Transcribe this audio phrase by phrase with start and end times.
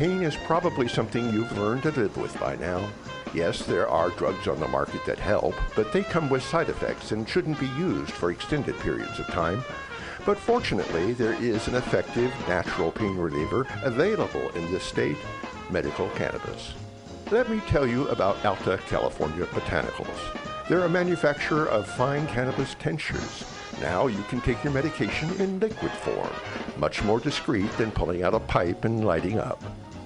[0.00, 2.88] Pain is probably something you've learned to live with by now.
[3.34, 7.12] Yes, there are drugs on the market that help, but they come with side effects
[7.12, 9.62] and shouldn't be used for extended periods of time.
[10.24, 15.18] But fortunately, there is an effective natural pain reliever available in this state,
[15.68, 16.72] medical cannabis.
[17.30, 20.66] Let me tell you about Alta California Botanicals.
[20.66, 23.44] They're a manufacturer of fine cannabis tinctures.
[23.82, 26.32] Now you can take your medication in liquid form,
[26.78, 29.62] much more discreet than pulling out a pipe and lighting up.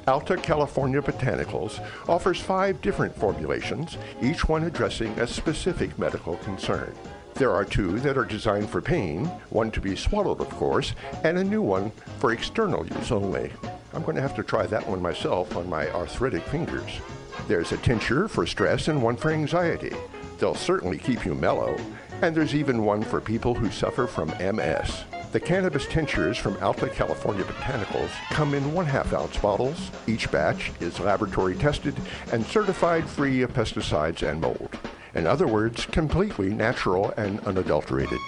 [0.06, 6.94] Alta California Botanicals offers five different formulations, each one addressing a specific medical concern.
[7.34, 11.38] There are two that are designed for pain, one to be swallowed, of course, and
[11.38, 13.50] a new one for external use only.
[13.94, 17.00] I'm going to have to try that one myself on my arthritic fingers.
[17.48, 19.92] There's a tincture for stress and one for anxiety.
[20.38, 21.76] They'll certainly keep you mellow.
[22.20, 25.04] And there's even one for people who suffer from MS.
[25.34, 29.90] The cannabis tinctures from Alta California Botanicals come in one half ounce bottles.
[30.06, 31.96] Each batch is laboratory tested
[32.30, 34.78] and certified free of pesticides and mold.
[35.16, 38.20] In other words, completely natural and unadulterated.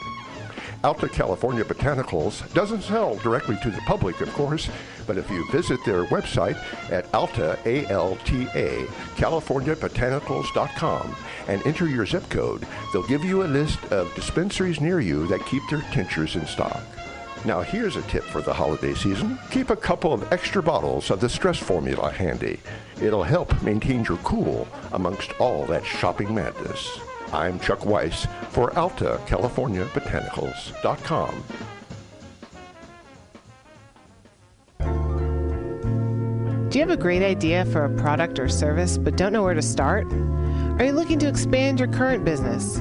[0.83, 4.69] Alta California Botanicals doesn't sell directly to the public, of course,
[5.06, 11.16] but if you visit their website at alta, A-L-T-A, californiabotanicals.com
[11.47, 15.47] and enter your zip code, they'll give you a list of dispensaries near you that
[15.47, 16.83] keep their tinctures in stock.
[17.45, 19.39] Now here's a tip for the holiday season.
[19.51, 22.61] Keep a couple of extra bottles of the stress formula handy.
[23.01, 26.98] It'll help maintain your cool amongst all that shopping madness.
[27.33, 31.45] I'm Chuck Weiss for Alta California Botanicals.com.
[36.69, 39.55] Do you have a great idea for a product or service but don't know where
[39.55, 40.06] to start?
[40.78, 42.81] Are you looking to expand your current business?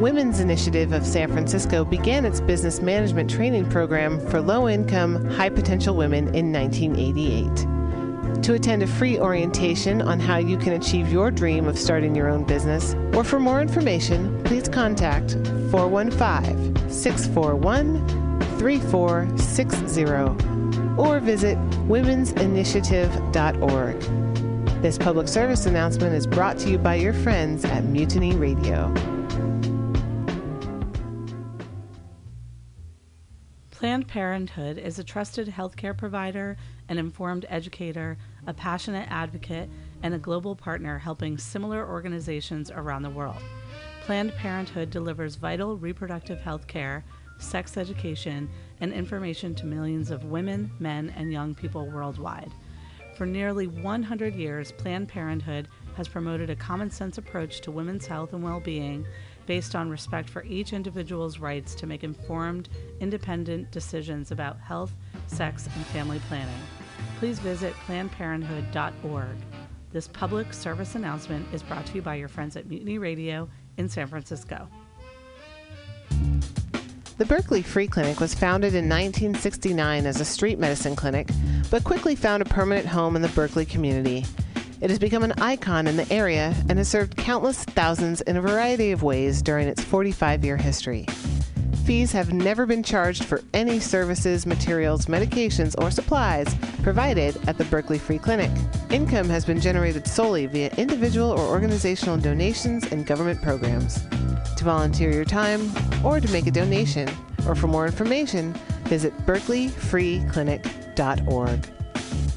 [0.00, 5.50] Women's Initiative of San Francisco began its business management training program for low income, high
[5.50, 8.42] potential women in 1988.
[8.42, 12.28] To attend a free orientation on how you can achieve your dream of starting your
[12.28, 15.34] own business, or for more information, please contact
[15.70, 18.04] 415 641
[18.58, 20.04] 3460
[21.00, 24.00] or visit womensinitiative.org.
[24.82, 28.92] This public service announcement is brought to you by your friends at Mutiny Radio.
[33.84, 36.56] Planned Parenthood is a trusted healthcare provider,
[36.88, 39.68] an informed educator, a passionate advocate,
[40.02, 43.42] and a global partner helping similar organizations around the world.
[44.00, 47.04] Planned Parenthood delivers vital reproductive health care,
[47.36, 48.48] sex education,
[48.80, 52.52] and information to millions of women, men, and young people worldwide.
[53.18, 55.68] For nearly 100 years, Planned Parenthood
[55.98, 59.06] has promoted a common sense approach to women's health and well being
[59.46, 62.68] based on respect for each individual's rights to make informed,
[63.00, 64.92] independent decisions about health,
[65.26, 66.54] sex, and family planning.
[67.18, 69.36] Please visit PlannedParenthood.org.
[69.92, 73.88] This public service announcement is brought to you by your friends at Mutiny Radio in
[73.88, 74.68] San Francisco.
[77.16, 81.28] The Berkeley Free Clinic was founded in 1969 as a street medicine clinic,
[81.70, 84.24] but quickly found a permanent home in the Berkeley community.
[84.84, 88.42] It has become an icon in the area and has served countless thousands in a
[88.42, 91.06] variety of ways during its 45 year history.
[91.86, 97.64] Fees have never been charged for any services, materials, medications, or supplies provided at the
[97.64, 98.50] Berkeley Free Clinic.
[98.90, 104.02] Income has been generated solely via individual or organizational donations and government programs.
[104.56, 105.72] To volunteer your time
[106.04, 107.08] or to make a donation,
[107.48, 108.52] or for more information,
[108.82, 111.83] visit berkeleyfreeclinic.org.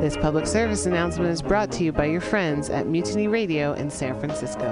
[0.00, 3.88] This public service announcement is brought to you by your friends at Mutiny Radio in
[3.88, 4.62] San Francisco.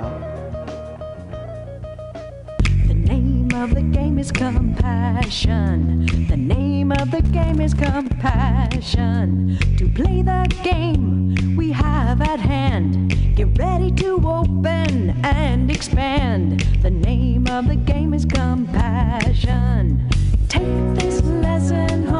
[2.86, 6.06] The name of the game is compassion.
[6.28, 9.58] The name of the game is compassion.
[9.78, 16.60] To play the game we have at hand, get ready to open and expand.
[16.82, 20.08] The name of the game is compassion.
[20.48, 22.11] Take this lesson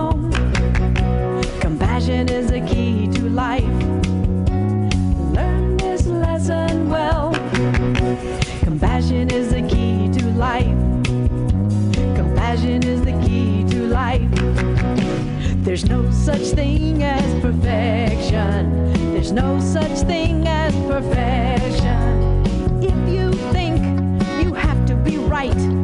[2.02, 2.12] home.
[2.12, 3.62] Compassion is the key to life.
[5.34, 7.32] Learn this lesson well.
[8.60, 10.66] Compassion is the key to life.
[12.16, 14.28] Compassion is the key to life.
[15.64, 18.92] There's no such thing as perfection.
[19.12, 22.42] There's no such thing as perfection.
[22.82, 23.78] If you think
[24.44, 25.81] you have to be right,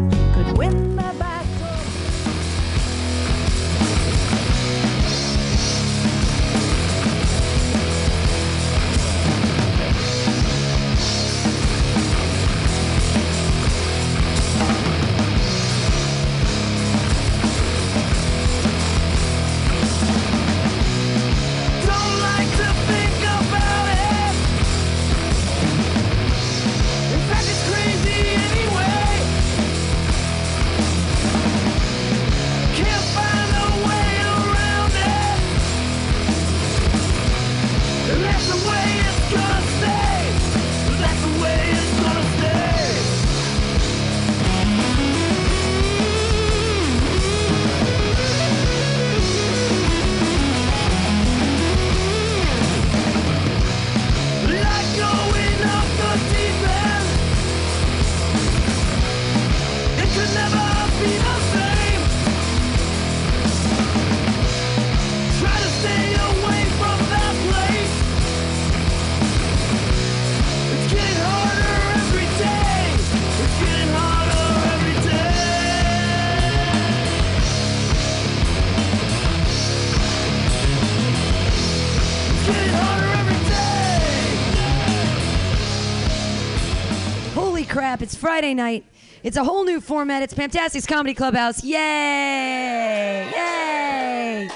[87.79, 88.85] crap, it's Friday night.
[89.23, 90.21] It's a whole new format.
[90.25, 91.63] It's Fantastic's Comedy Clubhouse.
[91.63, 93.31] Yay!
[93.31, 94.51] Yay!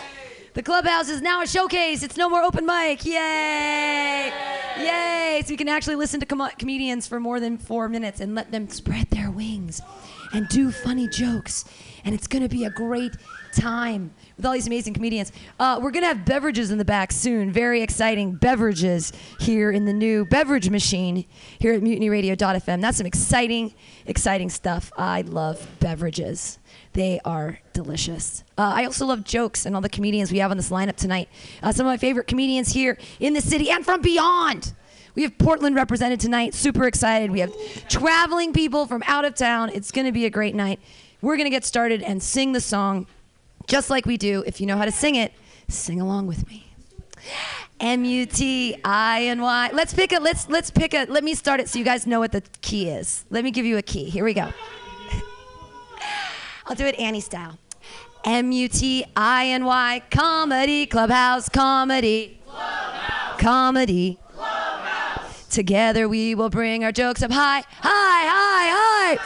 [0.55, 2.03] The clubhouse is now a showcase.
[2.03, 3.05] It's no more open mic.
[3.05, 4.33] Yay!
[4.77, 5.41] Yay!
[5.45, 8.51] So you can actually listen to com- comedians for more than four minutes and let
[8.51, 9.81] them spread their wings
[10.33, 11.65] and do funny jokes.
[12.05, 13.13] And it's going to be a great
[13.53, 15.33] time with all these amazing comedians.
[15.59, 17.53] Uh, we're going to have beverages in the back soon.
[17.53, 21.25] Very exciting beverages here in the new beverage machine
[21.59, 22.81] here at mutinyradio.fm.
[22.81, 23.75] That's some exciting,
[24.07, 24.93] exciting stuff.
[24.97, 26.59] I love beverages.
[26.93, 28.45] They are delicious.
[28.59, 31.29] Uh, I also love jokes and all the comedians we have on this lineup tonight.
[31.63, 34.75] Uh, some of my favorite comedians here in the city and from beyond.
[35.15, 36.55] We have Portland represented tonight.
[36.55, 37.31] Super excited.
[37.31, 37.53] We have
[37.89, 39.71] traveling people from out of town.
[39.75, 40.81] It's going to be a great night.
[41.21, 43.07] We're going to get started and sing the song
[43.73, 44.45] just like we do.
[44.47, 45.33] If you know how to sing it,
[45.67, 46.67] sing along with me.
[47.81, 49.71] M U T I N Y.
[49.73, 52.21] Let's pick a let's let's pick a let me start it so you guys know
[52.21, 53.25] what the key is.
[53.31, 54.11] Let me give you a key.
[54.11, 54.53] Here we go.
[56.67, 57.59] I'll do it Annie style.
[58.27, 62.41] M U T I N Y comedy clubhouse comedy.
[62.45, 63.41] clubhouse.
[63.41, 64.19] Comedy.
[64.35, 65.47] Clubhouse.
[65.49, 69.17] Together we will bring our jokes up high, high, high,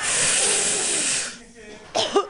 [1.97, 2.23] high.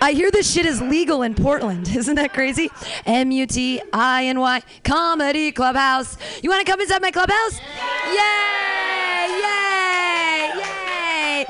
[0.00, 1.88] I hear this shit is legal in Portland.
[1.96, 2.70] Isn't that crazy?
[3.04, 6.16] M U T I N Y Comedy Clubhouse.
[6.42, 7.58] You want to come inside my clubhouse?
[8.06, 9.28] Yay!
[9.42, 10.52] Yay!
[10.60, 11.46] Yay!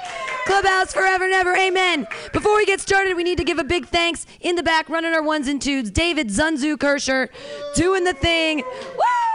[0.47, 1.55] Clubhouse forever and ever.
[1.57, 2.07] Amen.
[2.33, 5.13] Before we get started, we need to give a big thanks in the back, running
[5.13, 5.91] our ones and twos.
[5.91, 7.29] David Zunzu Kirscher
[7.75, 8.63] doing the thing.
[8.97, 9.28] Woo!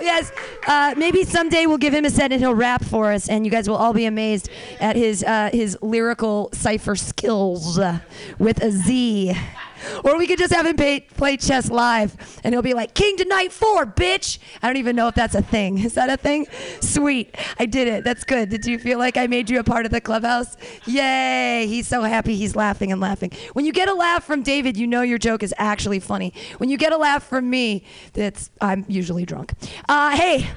[0.00, 0.32] Yes.
[0.66, 3.50] Uh, maybe someday we'll give him a set and he'll rap for us, and you
[3.50, 4.48] guys will all be amazed
[4.80, 7.98] at his uh, his lyrical cipher skills uh,
[8.38, 9.34] with a Z.
[10.04, 13.16] Or we could just have him pay, play chess live, and he'll be like, "King
[13.16, 15.78] to knight four, bitch." I don't even know if that's a thing.
[15.84, 16.46] Is that a thing?
[16.80, 18.04] Sweet, I did it.
[18.04, 18.48] That's good.
[18.48, 20.56] Did you feel like I made you a part of the clubhouse?
[20.86, 21.66] Yay!
[21.66, 22.36] He's so happy.
[22.36, 23.32] He's laughing and laughing.
[23.52, 26.32] When you get a laugh from David, you know your joke is actually funny.
[26.58, 29.54] When you get a laugh from me, that's I'm usually drunk.
[29.88, 30.50] Uh, hey,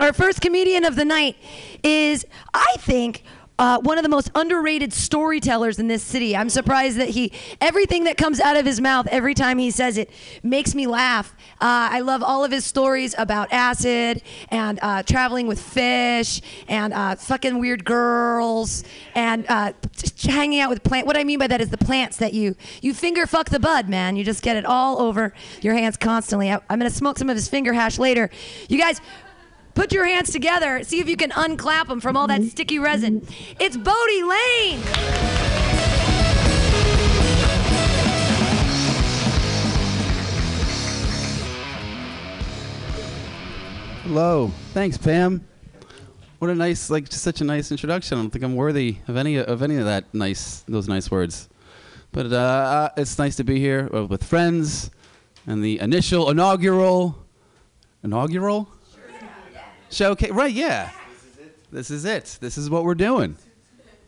[0.00, 1.36] our first comedian of the night
[1.82, 3.22] is, I think.
[3.58, 6.36] Uh, one of the most underrated storytellers in this city.
[6.36, 9.98] I'm surprised that he, everything that comes out of his mouth every time he says
[9.98, 10.10] it
[10.42, 11.34] makes me laugh.
[11.60, 16.92] Uh, I love all of his stories about acid and uh, traveling with fish and
[16.92, 19.72] uh, fucking weird girls and uh,
[20.22, 21.06] hanging out with plant.
[21.06, 23.88] What I mean by that is the plants that you you finger fuck the bud,
[23.88, 24.16] man.
[24.16, 26.50] You just get it all over your hands constantly.
[26.50, 28.30] I, I'm gonna smoke some of his finger hash later.
[28.68, 29.00] You guys.
[29.74, 30.82] Put your hands together.
[30.84, 33.26] See if you can unclap them from all that sticky resin.
[33.58, 34.80] It's Bodie Lane.
[44.02, 44.50] Hello.
[44.74, 45.46] Thanks, Pam.
[46.38, 48.18] What a nice, like, just such a nice introduction.
[48.18, 51.48] I don't think I'm worthy of any of any of that nice, those nice words.
[52.10, 54.90] But uh, uh, it's nice to be here uh, with friends
[55.46, 57.16] and the initial inaugural,
[58.02, 58.68] inaugural
[59.92, 60.30] showcase.
[60.30, 60.52] Right?
[60.52, 60.90] Yeah.
[61.70, 62.38] This is it.
[62.40, 63.36] This is what we're doing.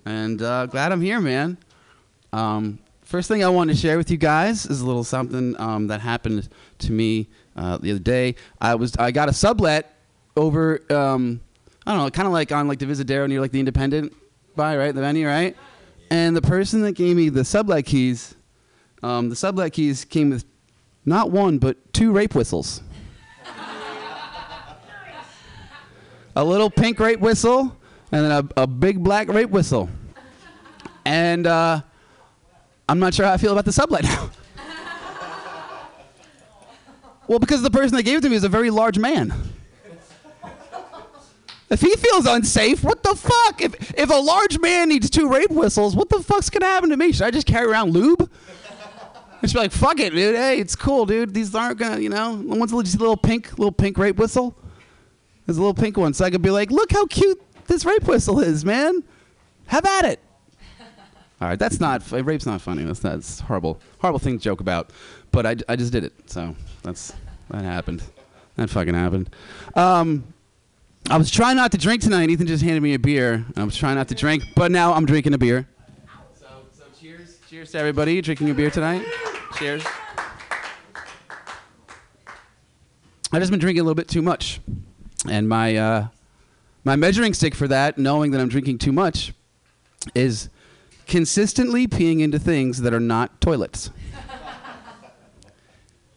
[0.05, 1.57] And uh, glad I'm here, man.
[2.33, 5.89] Um, First thing I want to share with you guys is a little something um,
[5.89, 6.49] that happened
[6.79, 8.35] to me uh, the other day.
[8.61, 9.95] I was I got a sublet
[10.37, 11.41] over um,
[11.87, 14.15] I don't know, kind of like on like Divisadero near like the Independent
[14.57, 15.55] by right the venue right,
[16.11, 18.35] and the person that gave me the sublet keys,
[19.03, 20.47] um, the sublet keys came with
[21.05, 22.83] not one but two rape whistles.
[26.37, 27.77] A little pink rape whistle
[28.13, 29.89] and then a, a big black rape whistle.
[31.05, 31.83] And uh,
[32.89, 34.31] I'm not sure how I feel about the sublet now.
[37.29, 39.33] well, because the person that gave it to me is a very large man.
[41.71, 43.61] If he feels unsafe, what the fuck?
[43.61, 46.97] If, if a large man needs two rape whistles, what the fuck's gonna happen to
[46.97, 47.11] me?
[47.13, 48.31] Should I just carry around lube?
[49.43, 50.37] And be like, fuck it, dude.
[50.37, 51.35] Hey, it's cool, dude.
[51.35, 54.57] These aren't gonna, you know, one's just a little pink, little pink rape whistle.
[55.47, 58.05] There's a little pink one, so I could be like, look how cute this rape
[58.05, 59.03] whistle is, man.
[59.67, 60.21] Have at it.
[61.41, 62.85] All right, that's not rape's not funny.
[62.85, 64.91] That's that's horrible, horrible thing to joke about.
[65.31, 67.13] But I, I just did it, so that's
[67.51, 68.03] that happened.
[68.57, 69.31] That fucking happened.
[69.75, 70.25] Um,
[71.11, 72.31] I was trying not to drink tonight.
[72.31, 75.05] Ethan just handed me a beer, I was trying not to drink, but now I'm
[75.05, 75.69] drinking a beer.
[76.35, 79.05] So, so cheers, cheers to everybody drinking a beer tonight.
[79.57, 79.85] Cheers.
[83.33, 84.61] I've just been drinking a little bit too much,
[85.29, 86.09] and my uh,
[86.85, 89.33] my measuring stick for that, knowing that I'm drinking too much,
[90.15, 90.49] is
[91.07, 93.91] consistently peeing into things that are not toilets.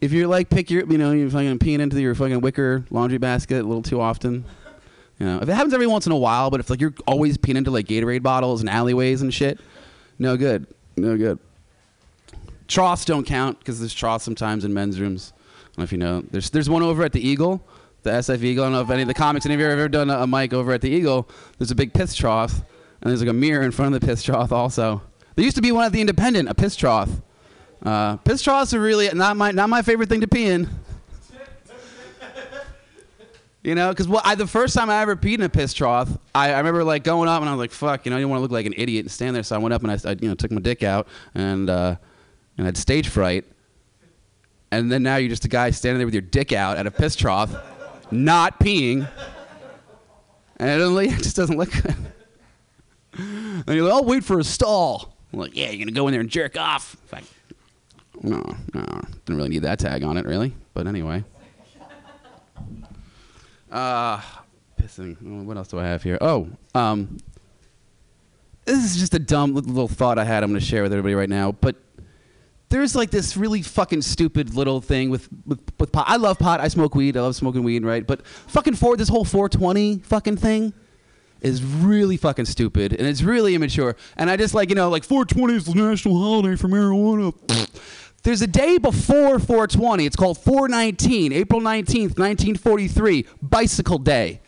[0.01, 3.17] if you're like pick your, you know, you're fucking peeing into your fucking wicker laundry
[3.17, 4.45] basket a little too often.
[5.19, 7.37] You know, if it happens every once in a while, but if like you're always
[7.37, 9.59] peeing into like Gatorade bottles and alleyways and shit,
[10.19, 11.39] no good, no good.
[12.67, 15.33] Troughs don't count because there's troughs sometimes in men's rooms.
[15.37, 16.23] I don't know if you know.
[16.29, 17.63] There's there's one over at the Eagle,
[18.07, 18.63] the SF Eagle.
[18.63, 20.19] I don't know if any of the comics, any of you have ever done a,
[20.19, 21.29] a mic over at the Eagle.
[21.57, 22.53] There's a big piss trough,
[23.01, 25.01] and there's like a mirror in front of the piss trough also.
[25.35, 27.09] There used to be one at the Independent, a piss trough.
[27.83, 30.69] Uh, piss troughs are really not my not my favorite thing to pee in.
[33.63, 36.53] You know, because well, the first time I ever peed in a piss trough, I,
[36.53, 38.39] I remember like going up and I was like, "Fuck," you know, I didn't want
[38.39, 40.15] to look like an idiot and stand there, so I went up and I, I
[40.21, 41.97] you know, took my dick out and uh,
[42.57, 43.45] and I had stage fright.
[44.71, 46.91] And then now you're just a guy standing there with your dick out at a
[46.91, 47.53] piss trough,
[48.11, 49.07] not peeing,
[50.57, 51.95] and it, doesn't, it just doesn't look good.
[53.17, 56.11] And you're like, "I'll wait for a stall." I'm like, "Yeah, you're gonna go in
[56.11, 57.23] there and jerk off." Like,
[58.21, 58.83] no, no,
[59.25, 60.53] didn't really need that tag on it, really.
[60.73, 61.23] But anyway.
[63.71, 64.21] Uh,
[64.79, 65.43] pissing.
[65.45, 66.17] What else do I have here?
[66.21, 67.17] Oh, um,
[68.65, 70.43] this is just a dumb little thought I had.
[70.43, 71.51] I'm going to share with everybody right now.
[71.51, 71.75] But
[72.69, 76.05] there's like this really fucking stupid little thing with, with with pot.
[76.07, 76.59] I love pot.
[76.59, 77.15] I smoke weed.
[77.15, 78.05] I love smoking weed, right?
[78.05, 80.73] But fucking for this whole 420 fucking thing
[81.41, 83.95] is really fucking stupid and it's really immature.
[84.17, 87.33] And I just like you know like 420 is the national holiday for marijuana.
[88.23, 90.05] There's a day before 420.
[90.05, 94.41] It's called 419, April 19th, 1943, Bicycle Day.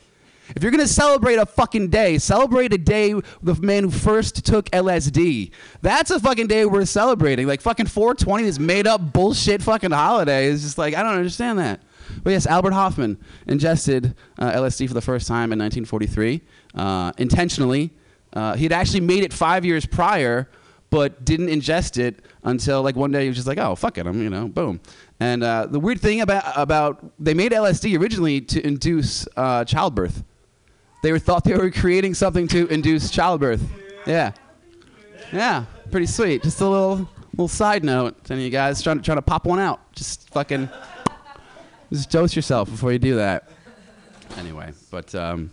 [0.56, 4.46] If you're gonna celebrate a fucking day, celebrate a day with the man who first
[4.46, 5.52] took LSD.
[5.82, 7.48] That's a fucking day worth celebrating.
[7.48, 11.60] Like fucking 420, this made up bullshit fucking holiday is just like I don't understand
[11.60, 11.82] that.
[12.24, 16.42] But yes, Albert Hofmann ingested uh, LSD for the first time in 1943
[16.76, 17.92] uh, intentionally.
[18.34, 20.50] Uh, he had actually made it five years prior,
[20.90, 24.08] but didn't ingest it until like one day he was just like, oh fuck it,
[24.08, 24.80] I'm you know boom.
[25.20, 30.24] And uh, the weird thing about about they made LSD originally to induce uh, childbirth.
[31.02, 33.62] They were thought they were creating something to induce childbirth.
[34.06, 34.34] Yeah,
[35.32, 36.44] yeah, pretty sweet.
[36.44, 39.60] Just a little little side note to you guys trying to trying to pop one
[39.60, 39.80] out.
[39.94, 40.70] Just fucking
[41.92, 43.50] just dose yourself before you do that.
[44.38, 45.52] Anyway, but um,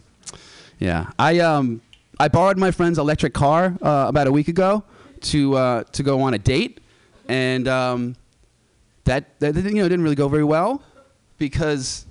[0.78, 1.80] yeah, I um
[2.18, 4.82] I borrowed my friend's electric car uh, about a week ago
[5.20, 6.80] to uh, to go on a date,
[7.28, 8.16] and um,
[9.04, 10.82] that that you know didn't really go very well
[11.38, 12.06] because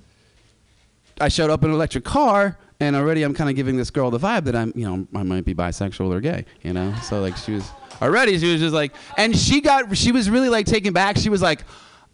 [1.20, 4.10] I showed up in an electric car, and already I'm kind of giving this girl
[4.10, 6.94] the vibe that I'm, you know, I might be bisexual or gay, you know.
[7.02, 7.70] So like she was
[8.02, 11.16] already, she was just like, and she got, she was really like taken back.
[11.16, 11.64] She was like,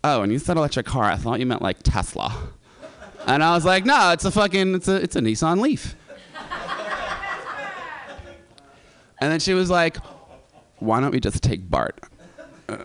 [0.05, 2.33] oh, and you said electric car, I thought you meant like Tesla,
[3.27, 5.97] and I was like, no, it's a fucking, it's a, it's a Nissan Leaf.
[9.21, 9.99] And then she was like,
[10.81, 12.01] why don't we just take BART?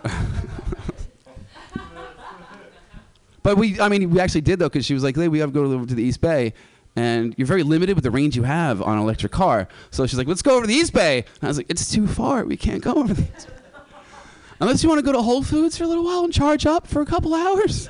[3.47, 5.53] But we, I mean, we actually did though, because she was like, "Hey, we have
[5.53, 6.51] to go to the East Bay,
[6.97, 10.17] and you're very limited with the range you have on an electric car." So she's
[10.17, 12.43] like, "Let's go over to the East Bay." And I was like, "It's too far.
[12.43, 13.27] We can't go over there."
[14.59, 16.87] Unless you want to go to Whole Foods for a little while and charge up
[16.87, 17.89] for a couple hours.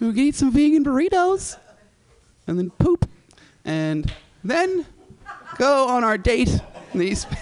[0.00, 1.56] We can eat some vegan burritos,
[2.48, 3.08] and then poop,
[3.64, 4.84] and then
[5.58, 6.50] go on our date
[6.92, 7.38] in the East Bay.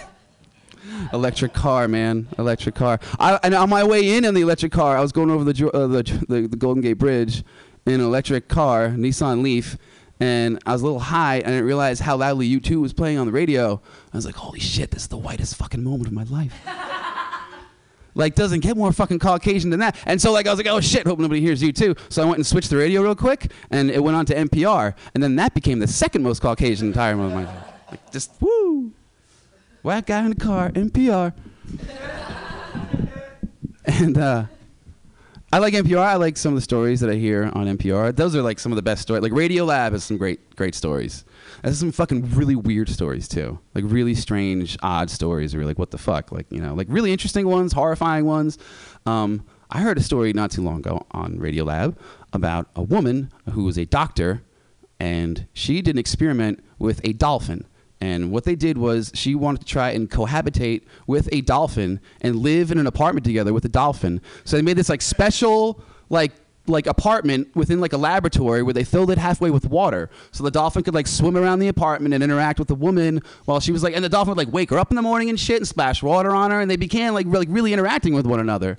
[1.13, 2.99] electric car, man, electric car.
[3.19, 5.71] I, and on my way in in the electric car, I was going over the
[5.71, 7.43] uh, the, the the Golden Gate Bridge
[7.85, 9.77] in an electric car, Nissan Leaf,
[10.21, 13.17] and I was a little high, and I didn't realize how loudly U2 was playing
[13.17, 13.81] on the radio.
[14.13, 16.53] I was like, holy shit, this is the whitest fucking moment of my life.
[18.13, 19.97] like doesn't get more fucking Caucasian than that.
[20.05, 21.95] And so like I was like, oh shit, hope nobody hears you too.
[22.09, 24.93] So I went and switched the radio real quick, and it went on to NPR,
[25.15, 27.67] and then that became the second most Caucasian entire moment of my life.
[27.89, 28.91] Like just woo,
[29.81, 31.33] white guy in the car, NPR.
[33.85, 34.45] and uh,
[35.53, 35.97] I like NPR.
[35.97, 38.15] I like some of the stories that I hear on NPR.
[38.15, 39.21] Those are like some of the best stories.
[39.21, 41.25] Like Radiolab has some great, great stories.
[41.61, 43.59] There's some fucking really weird stories too.
[43.75, 45.53] Like really strange, odd stories.
[45.53, 46.31] Where you're like, what the fuck?
[46.31, 48.57] Like you know, like really interesting ones, horrifying ones.
[49.05, 51.97] Um, I heard a story not too long ago on Radiolab
[52.31, 54.43] about a woman who was a doctor,
[55.01, 57.65] and she did an experiment with a dolphin.
[58.01, 62.35] And what they did was she wanted to try and cohabitate with a dolphin and
[62.37, 64.21] live in an apartment together with a dolphin.
[64.43, 66.31] So they made this like special like
[66.67, 70.09] like apartment within like a laboratory where they filled it halfway with water.
[70.31, 73.59] So the dolphin could like swim around the apartment and interact with the woman while
[73.59, 75.39] she was like and the dolphin would like wake her up in the morning and
[75.39, 78.39] shit and splash water on her and they began like really, really interacting with one
[78.39, 78.77] another.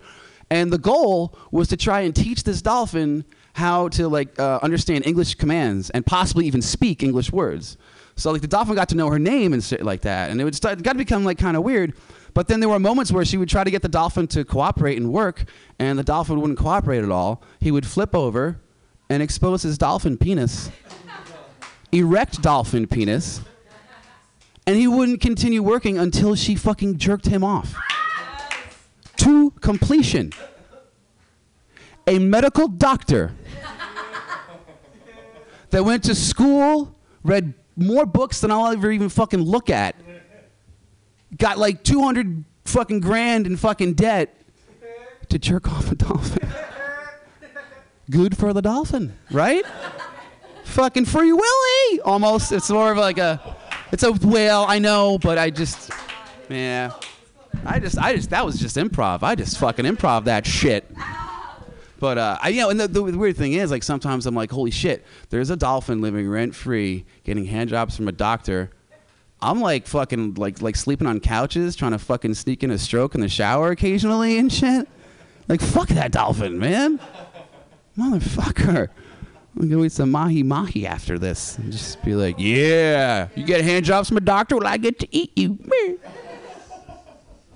[0.51, 3.25] And the goal was to try and teach this dolphin
[3.55, 7.77] how to like uh, understand English commands and possibly even speak English words.
[8.17, 10.45] So like the dolphin got to know her name and shit like that, and it
[10.45, 11.95] would start it got to become like kind of weird.
[12.35, 14.97] But then there were moments where she would try to get the dolphin to cooperate
[14.97, 15.45] and work,
[15.79, 17.43] and the dolphin wouldn't cooperate at all.
[17.61, 18.61] He would flip over
[19.11, 20.71] and expose his dolphin penis,
[21.91, 23.43] erect dolphin penis,
[24.67, 27.75] and he wouldn't continue working until she fucking jerked him off
[29.17, 30.33] to completion.
[32.07, 33.33] A medical doctor
[35.71, 39.97] that went to school, read more books than I'll ever even fucking look at,
[41.37, 44.37] got like 200 fucking grand in fucking debt
[45.29, 46.49] to jerk off a dolphin.
[48.11, 49.65] Good for the dolphin, right?
[50.65, 52.51] fucking free willy almost.
[52.51, 53.57] It's more of like a,
[53.93, 55.91] it's a whale, I know, but I just,
[56.49, 56.93] yeah.
[57.65, 59.23] I just, I just, that was just improv.
[59.23, 60.91] I just fucking improv that shit.
[62.03, 64.51] But uh, I, you know, and the, the weird thing is, like, sometimes I'm like,
[64.51, 68.71] holy shit, there's a dolphin living rent free, getting hand jobs from a doctor.
[69.41, 73.15] I'm like fucking like like sleeping on couches, trying to fucking sneak in a stroke
[73.15, 74.89] in the shower occasionally and shit.
[75.47, 76.99] Like, fuck that dolphin, man,
[77.97, 78.89] motherfucker.
[79.57, 83.61] I'm gonna eat some mahi mahi after this and just be like, yeah, you get
[83.63, 85.57] hand jobs from a doctor, well, I get to eat you.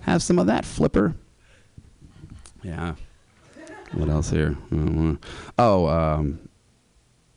[0.02, 1.16] Have some of that, flipper.
[2.62, 2.94] Yeah.
[3.92, 4.56] What else here?
[4.72, 5.14] Uh,
[5.58, 6.48] Oh, um,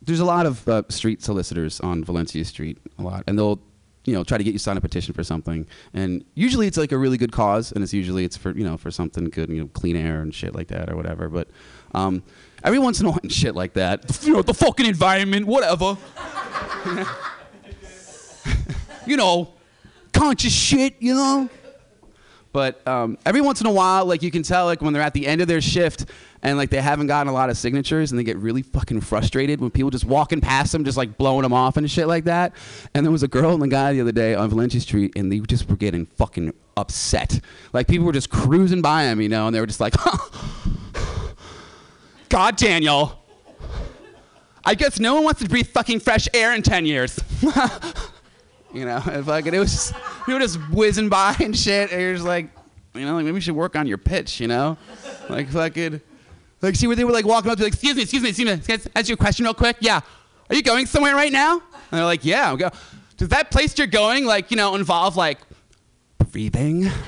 [0.02, 3.60] there's a lot of uh, street solicitors on Valencia Street, a lot, and they'll,
[4.04, 6.90] you know, try to get you sign a petition for something, and usually it's like
[6.92, 9.60] a really good cause, and it's usually it's for you know for something good, you
[9.60, 11.28] know, clean air and shit like that or whatever.
[11.28, 11.48] But
[11.94, 12.22] um,
[12.64, 15.96] every once in a while, shit like that, you know, the fucking environment, whatever.
[19.06, 19.52] you know,
[20.12, 21.48] conscious shit, you know.
[22.52, 25.14] But um, every once in a while, like you can tell, like when they're at
[25.14, 26.06] the end of their shift
[26.42, 29.60] and like they haven't gotten a lot of signatures, and they get really fucking frustrated
[29.60, 32.52] when people just walking past them, just like blowing them off and shit like that.
[32.94, 35.30] And there was a girl and a guy the other day on Valencia Street, and
[35.30, 37.40] they just were getting fucking upset.
[37.72, 39.94] Like people were just cruising by them, you know, and they were just like,
[42.28, 43.16] "God, Daniel."
[44.64, 47.18] I guess no one wants to breathe fucking fresh air in ten years.
[48.72, 49.94] You know, and fucking, it was just,
[50.26, 51.92] you were just whizzing by and shit.
[51.92, 52.50] And you're just like,
[52.94, 54.76] you know, like maybe you should work on your pitch, you know?
[55.28, 56.00] Like fucking,
[56.62, 58.46] like see where they were like walking up to like, excuse me, excuse me, excuse
[58.46, 59.76] me, can I ask you a question real quick?
[59.80, 60.00] Yeah.
[60.48, 61.54] Are you going somewhere right now?
[61.54, 62.50] And they're like, yeah.
[62.50, 62.70] I'm go.
[63.16, 65.38] Does that place you're going, like, you know, involve like
[66.30, 66.90] breathing?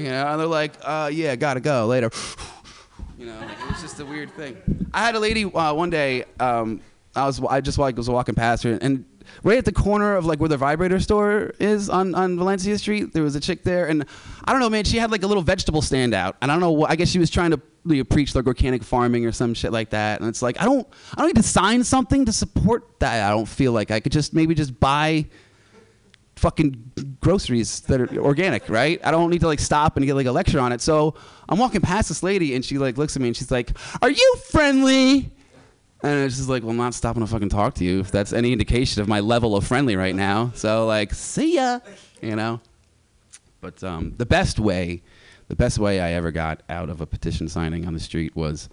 [0.00, 2.10] You know, and they're like, uh, yeah, gotta go later.
[3.18, 4.56] You know, like, it was just a weird thing.
[4.94, 6.24] I had a lady uh, one day.
[6.38, 6.80] Um,
[7.14, 9.04] I was I just like was walking past her, and
[9.42, 13.12] right at the corner of like where the vibrator store is on on Valencia Street,
[13.12, 14.04] there was a chick there, and
[14.44, 14.84] I don't know, man.
[14.84, 16.72] She had like a little vegetable stand out, and I don't know.
[16.72, 19.54] What, I guess she was trying to you know, preach like organic farming or some
[19.54, 20.20] shit like that.
[20.20, 23.26] And it's like I don't I don't need to sign something to support that.
[23.26, 25.26] I don't feel like I could just maybe just buy
[26.36, 29.00] fucking groceries that are organic, right?
[29.04, 30.80] I don't need to like stop and get like a lecture on it.
[30.80, 31.14] So
[31.48, 34.10] I'm walking past this lady and she like looks at me and she's like, "Are
[34.10, 35.30] you friendly?"
[36.02, 38.32] And it's just like, well, I'm not stopping to fucking talk to you if that's
[38.32, 40.50] any indication of my level of friendly right now.
[40.54, 41.80] So like, see ya,
[42.22, 42.60] you know.
[43.60, 45.02] But um, the best way,
[45.48, 48.68] the best way I ever got out of a petition signing on the street was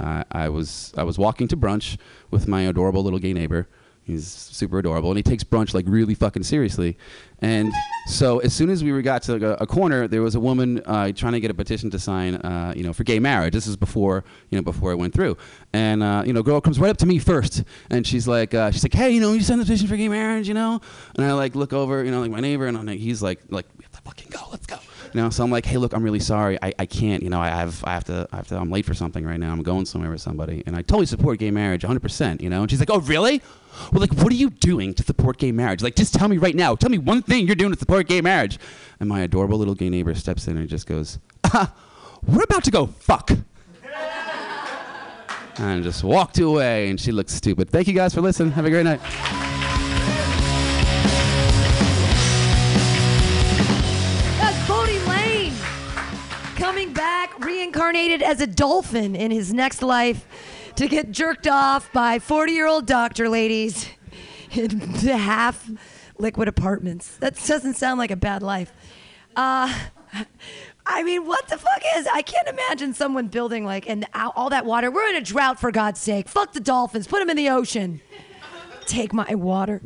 [0.00, 1.98] uh, I was I was walking to brunch
[2.30, 3.68] with my adorable little gay neighbor
[4.04, 6.96] He's super adorable, and he takes brunch like really fucking seriously.
[7.40, 7.72] And
[8.06, 10.80] so as soon as we got to like, a, a corner, there was a woman
[10.86, 13.52] uh, trying to get a petition to sign, uh, you know, for gay marriage.
[13.52, 15.36] This is before, you know, before it went through.
[15.72, 18.70] And uh, you know, girl comes right up to me first, and she's like, uh,
[18.70, 20.80] she's like, hey, you know, you signed the petition for gay marriage, you know?
[21.16, 23.40] And I like look over, you know, like my neighbor, and I'm like, he's like,
[23.50, 24.78] like, we have to fucking go, let's go.
[25.12, 26.58] You know, so I'm like, hey, look, I'm really sorry.
[26.62, 28.86] I, I can't, you know, I have, I have to, I have to, I'm late
[28.86, 29.52] for something right now.
[29.52, 30.62] I'm going somewhere with somebody.
[30.66, 32.62] And I totally support gay marriage 100%, you know?
[32.62, 33.42] And she's like, oh, really?
[33.92, 35.82] Well, like, what are you doing to support gay marriage?
[35.82, 36.74] Like, just tell me right now.
[36.74, 38.58] Tell me one thing you're doing to support gay marriage.
[39.00, 41.74] And my adorable little gay neighbor steps in and just goes, ah,
[42.26, 43.30] we're about to go fuck.
[45.58, 47.70] and just walked away, and she looked stupid.
[47.70, 48.52] Thank you guys for listening.
[48.52, 49.00] Have a great night.
[54.38, 55.54] That's Lane
[56.56, 60.26] coming back reincarnated as a dolphin in his next life
[60.76, 63.88] to get jerked off by 40 year old doctor ladies
[64.52, 65.70] in half
[66.18, 67.16] liquid apartments.
[67.18, 68.72] That doesn't sound like a bad life.
[69.36, 69.72] Uh,
[70.86, 72.06] I mean, what the fuck is?
[72.06, 74.90] I can't imagine someone building like and all that water.
[74.90, 76.28] We're in a drought for God's sake.
[76.28, 77.06] Fuck the dolphins.
[77.06, 78.00] Put them in the ocean.
[78.86, 79.80] Take my water.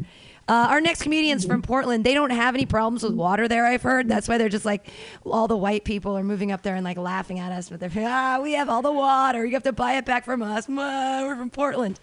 [0.49, 3.67] Uh, our next comedians from Portland, they don't have any problems with water there.
[3.67, 4.87] I've heard that's why they're just like
[5.25, 7.69] all the white people are moving up there and like laughing at us.
[7.69, 9.45] But they're ah, we have all the water.
[9.45, 10.69] You have to buy it back from us.
[10.69, 11.99] We're from Portland.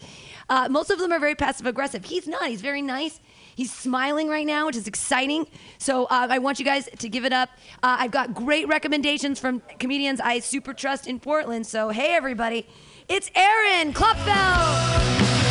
[0.49, 2.03] Uh, most of them are very passive aggressive.
[2.03, 2.47] He's not.
[2.47, 3.21] He's very nice.
[3.55, 5.47] He's smiling right now, which is exciting.
[5.77, 7.49] So uh, I want you guys to give it up.
[7.81, 11.65] Uh, I've got great recommendations from comedians I super trust in Portland.
[11.65, 12.67] So hey, everybody,
[13.07, 15.42] it's Aaron Klopfeld.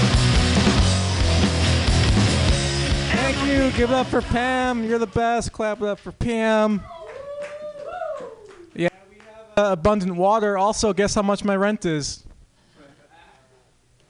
[3.22, 3.70] Thank you.
[3.78, 4.82] Give it up for Pam.
[4.82, 5.52] You're the best.
[5.52, 6.82] Clap it up for Pam.
[8.74, 10.58] Yeah, we have uh, abundant water.
[10.58, 12.24] Also, guess how much my rent is?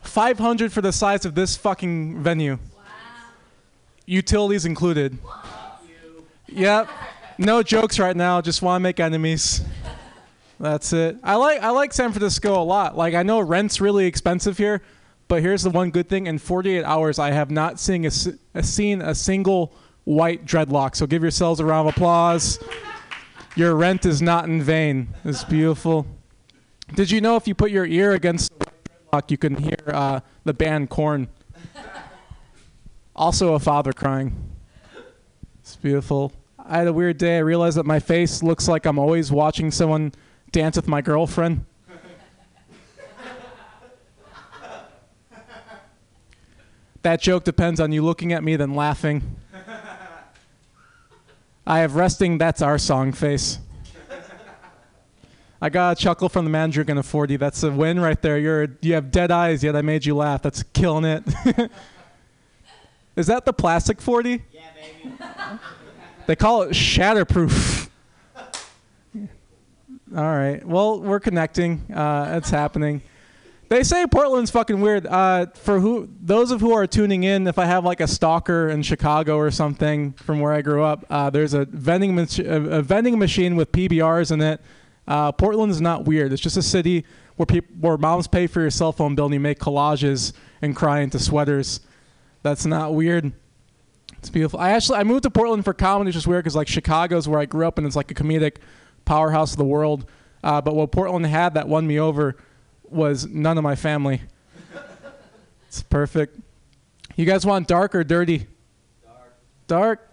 [0.00, 2.54] 500 for the size of this fucking venue.
[2.54, 2.82] Wow.
[4.06, 5.18] Utilities included.
[6.48, 6.88] Yep.
[7.36, 8.40] No jokes right now.
[8.40, 9.62] Just want to make enemies.
[10.58, 11.18] That's it.
[11.22, 12.96] I like I like San Francisco a lot.
[12.96, 14.80] Like I know rent's really expensive here,
[15.32, 18.10] but here's the one good thing: in 48 hours, I have not seen a,
[18.52, 20.94] a- seen a single white dreadlock.
[20.94, 22.62] So give yourselves a round of applause.
[23.56, 25.08] Your rent is not in vain.
[25.24, 26.06] It's beautiful.
[26.94, 30.20] Did you know if you put your ear against the dreadlock, you can hear uh,
[30.44, 31.28] the band Korn?
[33.16, 34.36] Also, a father crying.
[35.60, 36.30] It's beautiful.
[36.58, 37.36] I had a weird day.
[37.36, 40.12] I realized that my face looks like I'm always watching someone
[40.50, 41.64] dance with my girlfriend.
[47.02, 49.36] That joke depends on you looking at me then laughing.
[51.66, 53.58] I have resting, that's our song face.
[55.60, 57.36] I got a chuckle from the man drinking a 40.
[57.36, 58.36] That's a win right there.
[58.36, 60.42] You're you have dead eyes, yet I made you laugh.
[60.42, 61.22] That's killing it.
[63.16, 64.42] Is that the plastic 40?
[64.50, 65.14] Yeah, baby.
[66.26, 67.88] they call it shatterproof.
[69.14, 69.20] All
[70.36, 70.66] right.
[70.66, 71.80] Well, we're connecting.
[71.92, 73.02] Uh, it's happening.
[73.72, 75.06] They say Portland's fucking weird.
[75.06, 78.68] Uh, for who those of who are tuning in, if I have like a stalker
[78.68, 82.82] in Chicago or something from where I grew up, uh, there's a vending mach- a,
[82.82, 84.60] vending machine with PBRs in it.
[85.08, 86.34] Uh, Portland's not weird.
[86.34, 87.06] It's just a city
[87.36, 90.76] where people where moms pay for your cell phone bill and you make collages and
[90.76, 91.80] cry into sweaters.
[92.42, 93.32] That's not weird.
[94.18, 94.60] It's beautiful.
[94.60, 97.40] I actually I moved to Portland for comedy, which is weird because like Chicago's where
[97.40, 98.56] I grew up and it's like a comedic
[99.06, 100.04] powerhouse of the world.
[100.44, 102.36] Uh, but what Portland had that won me over
[102.92, 104.22] was none of my family.
[105.66, 106.38] it's perfect.
[107.16, 108.46] You guys want dark or dirty?
[109.04, 109.34] Dark.
[109.66, 110.08] Dark.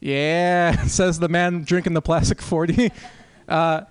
[0.00, 2.92] Yeah, says the man drinking the plastic 40.
[3.48, 3.82] uh,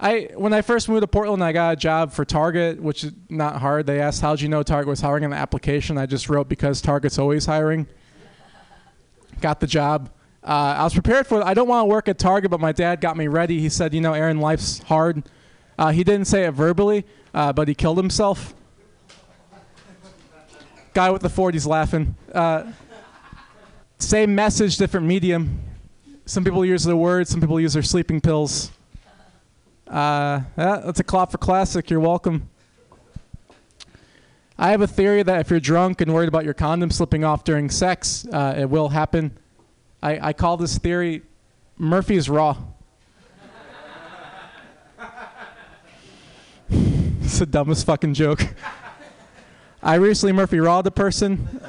[0.00, 3.12] I when I first moved to Portland, I got a job for Target, which is
[3.28, 3.86] not hard.
[3.86, 5.98] They asked, "How'd you know Target was hiring?" in the application.
[5.98, 7.88] I just wrote because Target's always hiring.
[9.40, 10.10] Got the job.
[10.44, 11.44] Uh, I was prepared for it.
[11.44, 13.60] I don't want to work at Target, but my dad got me ready.
[13.60, 15.24] He said, "You know, Aaron, life's hard."
[15.76, 18.54] Uh, he didn't say it verbally, uh, but he killed himself.
[20.94, 22.14] Guy with the 40s laughing.
[22.34, 22.72] Uh,
[23.98, 25.60] same message, different medium.
[26.24, 28.70] Some people use their words, some people use their sleeping pills.
[29.86, 31.88] Uh, yeah, that's a clap for classic.
[31.88, 32.48] You're welcome.
[34.58, 37.44] I have a theory that if you're drunk and worried about your condom slipping off
[37.44, 39.38] during sex, uh, it will happen.
[40.02, 41.22] I, I call this theory
[41.76, 42.56] Murphy's Raw.
[47.28, 48.40] It's the dumbest fucking joke.
[49.82, 51.60] I recently Murphy Rawed a person.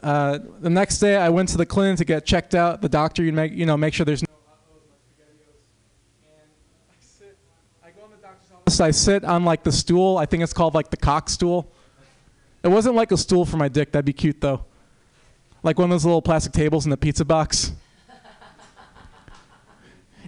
[0.00, 2.82] Uh, the next day, I went to the clinic to get checked out.
[2.82, 4.28] The doctor, you make you know make sure there's no.
[8.80, 10.18] I sit on like the stool.
[10.18, 11.70] I think it's called like the cock stool.
[12.62, 13.90] It wasn't like a stool for my dick.
[13.90, 14.64] That'd be cute though.
[15.64, 17.72] like one of those little plastic tables in the pizza box.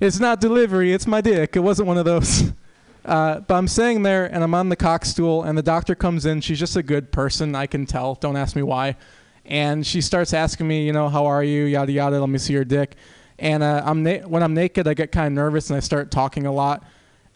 [0.01, 1.55] it's not delivery, it's my dick.
[1.55, 2.53] It wasn't one of those.
[3.05, 6.25] Uh, but I'm sitting there and I'm on the cock stool, and the doctor comes
[6.25, 6.41] in.
[6.41, 8.15] She's just a good person, I can tell.
[8.15, 8.97] Don't ask me why.
[9.45, 11.65] And she starts asking me, you know, how are you?
[11.65, 12.19] Yada yada.
[12.19, 12.97] Let me see your dick.
[13.39, 16.11] And uh, I'm na- when I'm naked, I get kind of nervous and I start
[16.11, 16.83] talking a lot.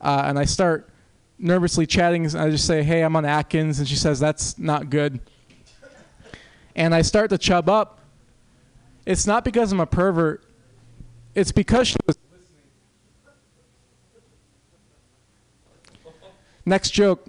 [0.00, 0.88] Uh, and I start
[1.38, 2.24] nervously chatting.
[2.24, 3.78] And I just say, hey, I'm on Atkins.
[3.78, 5.20] And she says, that's not good.
[6.74, 8.00] And I start to chub up.
[9.04, 10.44] It's not because I'm a pervert.
[11.34, 12.17] It's because she was
[16.68, 17.26] Next joke.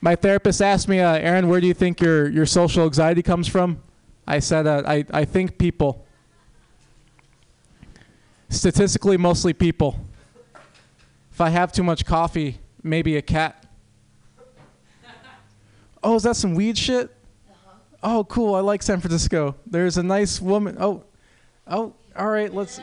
[0.00, 3.46] My therapist asked me, uh, Aaron, where do you think your, your social anxiety comes
[3.46, 3.80] from?
[4.26, 6.04] I said, uh, I, I think people.
[8.48, 10.00] Statistically, mostly people.
[11.30, 13.64] If I have too much coffee, maybe a cat.
[16.02, 17.14] Oh, is that some weed shit?
[18.02, 18.56] Oh, cool.
[18.56, 19.54] I like San Francisco.
[19.64, 20.76] There's a nice woman.
[20.80, 21.04] Oh,
[21.68, 22.52] oh, all right.
[22.52, 22.80] Let's.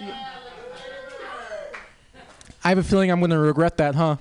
[2.63, 4.15] I have a feeling I'm going to regret that, huh?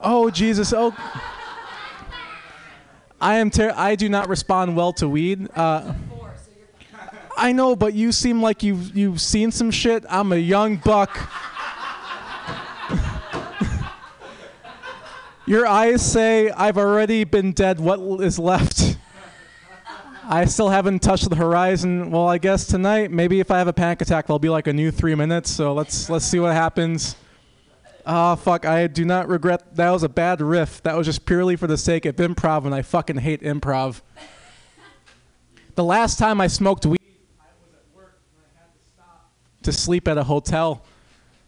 [0.00, 0.72] Oh Jesus!
[0.72, 0.94] Oh,
[3.20, 3.50] I am.
[3.50, 5.48] Ter- I do not respond well to weed.
[5.56, 5.92] Uh,
[7.36, 10.04] I know, but you seem like you've you've seen some shit.
[10.08, 11.18] I'm a young buck.
[15.46, 17.80] Your eyes say I've already been dead.
[17.80, 18.98] What is left?
[20.24, 22.10] I still haven't touched the horizon.
[22.10, 24.72] Well, I guess tonight, maybe if I have a panic attack, there'll be like a
[24.74, 25.50] new three minutes.
[25.50, 27.16] So let's let's see what happens.
[28.10, 28.64] Ah, fuck!
[28.64, 29.76] I do not regret.
[29.76, 30.82] That was a bad riff.
[30.82, 34.00] That was just purely for the sake of improv, and I fucking hate improv.
[35.74, 36.98] The last time I smoked weed,
[37.38, 39.30] I was at work and I had to stop
[39.62, 40.82] to sleep at a hotel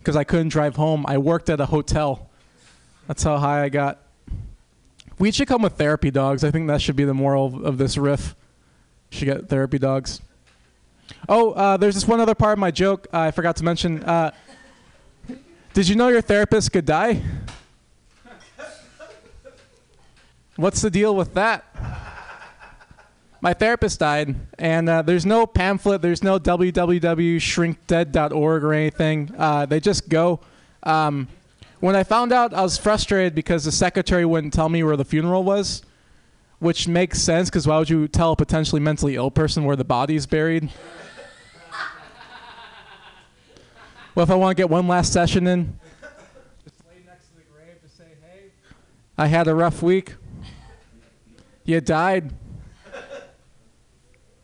[0.00, 1.06] because I couldn't drive home.
[1.08, 2.28] I worked at a hotel.
[3.08, 3.98] That's how high I got.
[5.18, 6.44] Weed should come with therapy dogs.
[6.44, 8.36] I think that should be the moral of, of this riff.
[9.08, 10.20] Should get therapy dogs.
[11.26, 14.04] Oh, uh, there's this one other part of my joke uh, I forgot to mention.
[14.04, 14.32] Uh,
[15.72, 17.22] did you know your therapist could die?
[20.56, 21.64] What's the deal with that?
[23.40, 29.34] My therapist died, and uh, there's no pamphlet, there's no www.shrinkdead.org or anything.
[29.38, 30.40] Uh, they just go.
[30.82, 31.28] Um,
[31.78, 35.06] when I found out, I was frustrated because the secretary wouldn't tell me where the
[35.06, 35.82] funeral was,
[36.58, 39.84] which makes sense because why would you tell a potentially mentally ill person where the
[39.84, 40.68] body is buried?
[44.14, 45.78] Well, if I want to get one last session in,
[46.64, 48.50] just lay next to the grave to say, hey,
[49.16, 50.14] I had a rough week.
[51.64, 52.32] You died.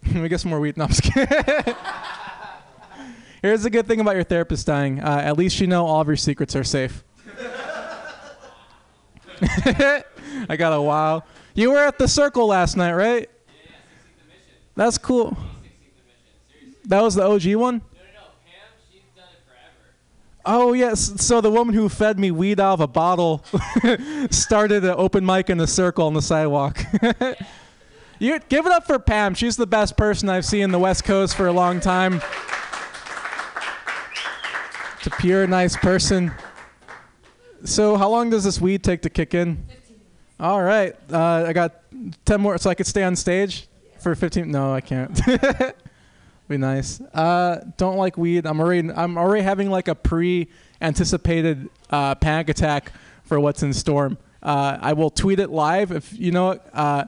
[0.06, 0.76] Let me get some more weed.
[0.76, 1.26] No, I'm just kidding.
[3.42, 5.00] Here's the good thing about your therapist dying.
[5.00, 7.02] Uh, at least you know all of your secrets are safe.
[9.42, 11.24] I got a wow.
[11.54, 13.28] You were at the circle last night, right?
[14.76, 15.36] That's cool.
[16.84, 17.82] That was the OG one?
[20.48, 23.44] Oh yes, so the woman who fed me weed out of a bottle
[24.30, 26.80] started an open mic in a circle on the sidewalk.
[28.20, 29.34] you give it up for Pam.
[29.34, 32.22] She's the best person I've seen in the West Coast for a long time.
[34.98, 36.30] It's a pure, nice person.
[37.64, 39.66] So, how long does this weed take to kick in?
[40.38, 41.82] All right, uh, I got
[42.24, 43.66] ten more, so I could stay on stage
[43.98, 44.52] for fifteen.
[44.52, 45.20] No, I can't.
[46.48, 47.00] Be nice.
[47.00, 48.46] Uh, don't like weed.
[48.46, 52.92] I'm already I'm already having like a pre-anticipated uh, panic attack
[53.24, 54.16] for what's in storm.
[54.42, 56.60] Uh, I will tweet it live if you know.
[56.72, 57.06] Uh,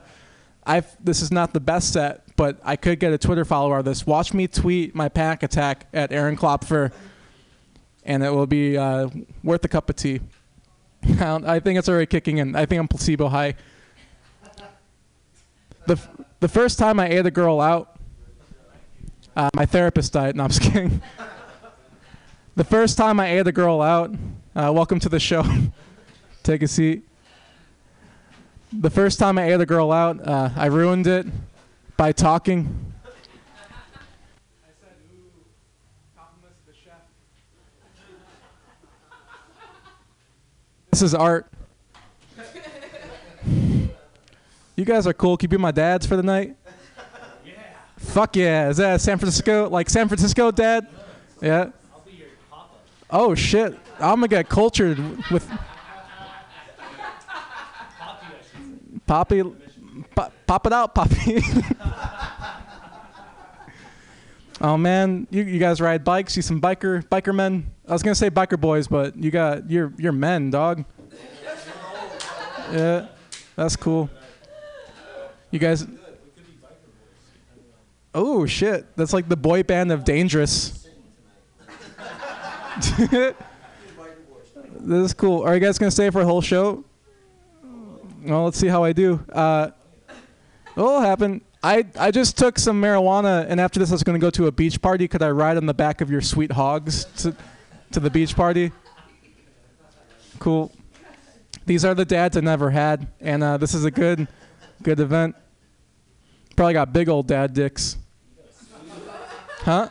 [0.67, 3.81] I've this is not the best set, but I could get a Twitter follower out
[3.81, 4.07] of this.
[4.07, 6.93] Watch me tweet my panic attack at Aaron Klopfer,
[8.05, 9.09] and it will be uh,
[9.45, 10.21] worth a cup of tea.
[11.21, 12.57] I I think it's already kicking in.
[12.57, 13.55] I think I'm placebo high.
[15.87, 17.98] The f- the first time I ate a girl out.
[19.39, 20.35] Uh, my therapist died.
[20.35, 21.01] No, I'm just kidding.
[22.57, 24.13] the first time I ate a girl out,
[24.57, 25.45] uh, welcome to the show.
[26.43, 27.05] Take a seat.
[28.73, 31.25] The first time I ate a girl out, uh, I ruined it
[31.97, 32.93] by talking.
[33.05, 33.11] I
[34.81, 35.31] said, ooh,
[36.17, 36.95] compliments the chef.
[40.91, 41.47] this is art.
[44.75, 45.37] You guys are cool.
[45.37, 46.57] Can you be my dads for the night?
[47.99, 48.71] Fuck yeah.
[48.71, 49.69] Is that San Francisco?
[49.69, 50.87] Like San Francisco dad?
[51.43, 51.71] Yeah.
[53.11, 53.79] Oh shit.
[53.99, 54.99] I'm gonna get cultured
[55.31, 55.49] with
[59.07, 59.43] Poppy.
[60.15, 61.41] Pop, pop it out, Poppy.
[64.61, 66.37] oh man, you, you guys ride bikes?
[66.37, 67.71] You some biker biker men?
[67.89, 70.85] I was gonna say biker boys, but you got you're you're men, dog.
[72.71, 73.07] Yeah,
[73.57, 74.11] that's cool.
[75.51, 75.87] You guys,
[78.15, 78.87] Oh shit!
[78.97, 80.89] That's like the boy band of Dangerous.
[82.99, 83.35] this
[84.81, 85.43] is cool.
[85.43, 86.85] Are you guys gonna stay for a whole show?
[88.25, 89.25] Well, let's see how I do.
[89.33, 89.71] Uh,
[90.75, 91.43] what'll happen?
[91.63, 94.53] I I just took some marijuana, and after this, I was gonna go to a
[94.53, 95.09] beach party.
[95.09, 97.35] Could I ride on the back of your sweet hogs to
[97.93, 98.73] to the beach party?
[100.39, 100.73] Cool.
[101.67, 104.29] These are the dads I never had, and uh, this is a good
[104.83, 105.37] good event.
[106.59, 107.97] Probably got big old dad dicks.
[109.61, 109.91] Huh?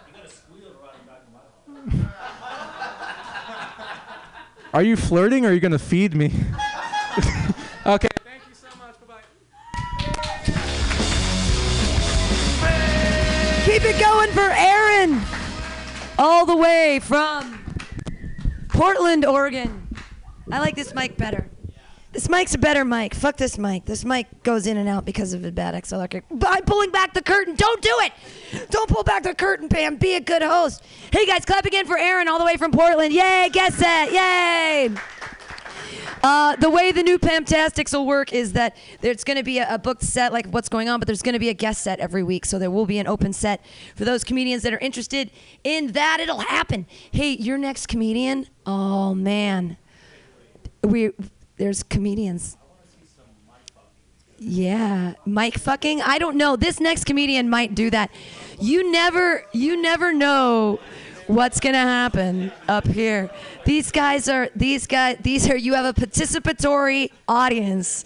[4.74, 6.26] Are you flirting or are you going to feed me?
[7.86, 8.10] okay.
[8.22, 8.96] Thank you so much.
[9.08, 9.22] Bye bye.
[13.64, 15.22] Keep it going for Aaron.
[16.20, 17.64] All the way from
[18.68, 19.88] Portland, Oregon.
[20.52, 21.50] I like this mic better.
[22.18, 23.14] This mic's a better mic.
[23.14, 23.86] Fuck this mic.
[23.86, 26.24] This mic goes in and out because of a bad XLR.
[26.48, 27.54] I'm pulling back the curtain.
[27.54, 28.12] Don't do it.
[28.72, 29.98] Don't pull back the curtain, Pam.
[29.98, 30.84] Be a good host.
[31.14, 33.14] Hey guys, clap again for Aaron all the way from Portland.
[33.14, 34.12] Yay, guest set.
[34.12, 34.90] Yay.
[36.24, 39.76] Uh, the way the new Pamtastics will work is that there's going to be a,
[39.76, 42.00] a booked set, like what's going on, but there's going to be a guest set
[42.00, 42.46] every week.
[42.46, 43.64] So there will be an open set
[43.96, 45.30] for those comedians that are interested
[45.64, 46.20] in that.
[46.20, 46.88] It'll happen.
[47.12, 48.48] Hey, your next comedian?
[48.66, 49.78] Oh, man.
[50.84, 51.12] We
[51.58, 52.58] There's comedians.
[54.40, 56.02] Yeah, Mike fucking.
[56.04, 56.56] I don't know.
[56.56, 58.12] This next comedian might do that.
[58.60, 60.80] You never, you never know
[61.26, 63.32] what's gonna happen up here.
[63.66, 65.58] These guys are, these guys, these are.
[65.58, 68.06] You have a participatory audience.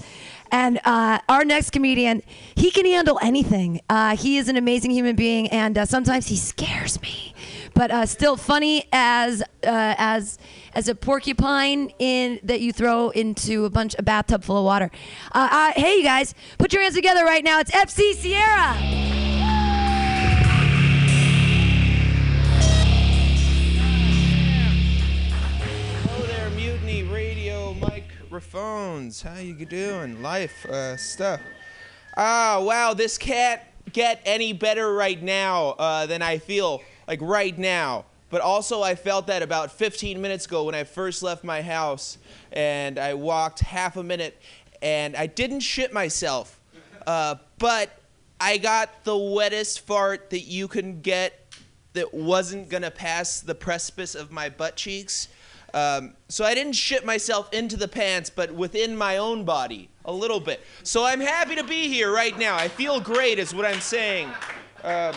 [0.54, 2.24] And uh, our next comedian,
[2.56, 3.80] he can handle anything.
[3.90, 7.34] Uh, he is an amazing human being, and uh, sometimes he scares me,
[7.74, 10.38] but uh, still funny as uh, as
[10.74, 14.90] as a porcupine in that you throw into a bunch a bathtub full of water.
[15.32, 17.60] Uh, uh, hey, you guys, put your hands together right now.
[17.60, 18.74] It's FC Sierra.
[26.04, 27.74] Hello there, Mutiny Radio.
[29.22, 30.22] How you doing?
[30.22, 31.42] Life uh, stuff.
[32.18, 37.58] Ah, wow, this can't get any better right now uh, than I feel like right
[37.58, 38.06] now.
[38.32, 42.18] But also, I felt that about 15 minutes ago when I first left my house
[42.52, 44.42] and I walked half a minute
[44.82, 46.60] and I didn't shit myself.
[47.06, 47.90] Uh, but
[48.40, 51.54] I got the wettest fart that you can get
[51.94, 55.28] that wasn't gonna pass the precipice of my butt cheeks.
[55.74, 60.12] Um, so I didn't shit myself into the pants, but within my own body a
[60.12, 60.62] little bit.
[60.84, 62.56] So I'm happy to be here right now.
[62.56, 64.30] I feel great, is what I'm saying.
[64.84, 65.14] Uh,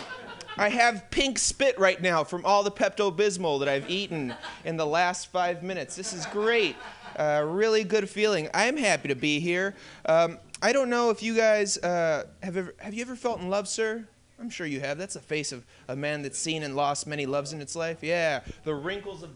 [0.57, 4.77] I have pink spit right now from all the Pepto Bismol that I've eaten in
[4.77, 5.95] the last five minutes.
[5.95, 6.75] This is great.
[7.17, 8.49] Uh, really good feeling.
[8.53, 9.75] I'm happy to be here.
[10.05, 13.49] Um, I don't know if you guys uh, have ever have you ever felt in
[13.49, 14.07] love, sir?
[14.39, 14.97] I'm sure you have.
[14.97, 17.99] That's the face of a man that's seen and lost many loves in its life.
[18.01, 19.31] Yeah, the wrinkles of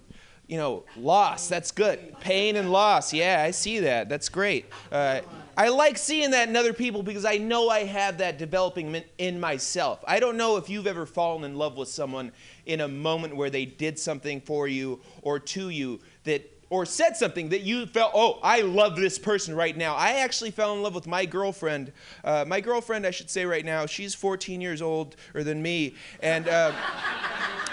[0.50, 1.48] you know, loss.
[1.48, 2.20] That's good.
[2.20, 3.14] Pain and loss.
[3.14, 4.10] Yeah, I see that.
[4.10, 4.66] That's great.
[4.92, 5.22] Uh,
[5.60, 9.42] I like seeing that in other people because I know I have that developing in
[9.42, 10.02] myself.
[10.08, 12.32] I don't know if you've ever fallen in love with someone
[12.66, 17.18] in a moment where they did something for you or to you that or said
[17.18, 19.96] something that you felt, oh, I love this person right now.
[19.96, 21.92] I actually fell in love with my girlfriend.
[22.24, 26.48] Uh, my girlfriend, I should say right now, she's 14 years older than me, and.
[26.48, 26.72] Uh,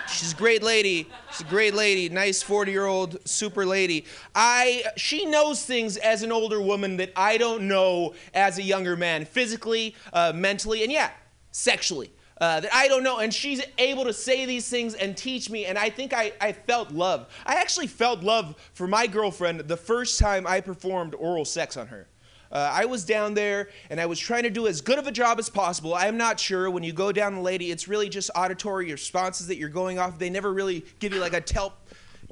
[0.09, 1.09] She's a great lady.
[1.33, 4.05] She's a great lady, nice 40-year-old super lady.
[4.35, 8.97] I she knows things as an older woman that I don't know as a younger
[8.97, 11.11] man, physically, uh, mentally, and yeah,
[11.51, 12.13] sexually.
[12.39, 15.65] Uh, that I don't know, and she's able to say these things and teach me,
[15.65, 17.29] and I think I, I felt love.
[17.47, 21.87] I actually felt love for my girlfriend the first time I performed oral sex on
[21.87, 22.09] her.
[22.53, 25.13] Uh, I was down there and I was trying to do as good of a
[25.13, 25.95] job as possible.
[25.95, 26.71] I'm not sure.
[26.71, 30.19] When you go down the lady, it's really just auditory responses that you're going off.
[30.19, 31.75] They never really give you like a Yelp,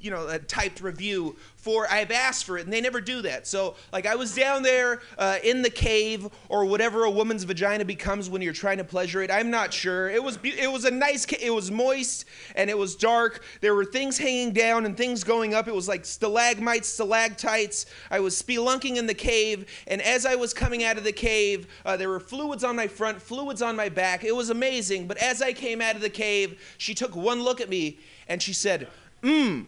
[0.05, 3.47] you know, a typed review for I've asked for it, and they never do that.
[3.47, 7.87] So, like, I was down there uh, in the cave or whatever a woman's vagina
[7.87, 9.31] becomes when you're trying to pleasure it.
[9.31, 10.11] I'm not sure.
[10.11, 11.25] It was it was a nice.
[11.25, 13.43] Ca- it was moist and it was dark.
[13.63, 15.67] There were things hanging down and things going up.
[15.67, 17.87] It was like stalagmites, stalactites.
[18.11, 21.67] I was spelunking in the cave, and as I was coming out of the cave,
[21.87, 24.23] uh, there were fluids on my front, fluids on my back.
[24.23, 25.07] It was amazing.
[25.07, 28.43] But as I came out of the cave, she took one look at me and
[28.43, 28.89] she said,
[29.23, 29.65] "Mmm."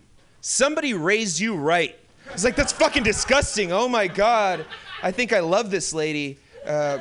[0.46, 1.96] Somebody raised you right.
[2.28, 3.72] I was like, that's fucking disgusting.
[3.72, 4.64] Oh my God.
[5.02, 6.38] I think I love this lady.
[6.64, 6.98] Uh,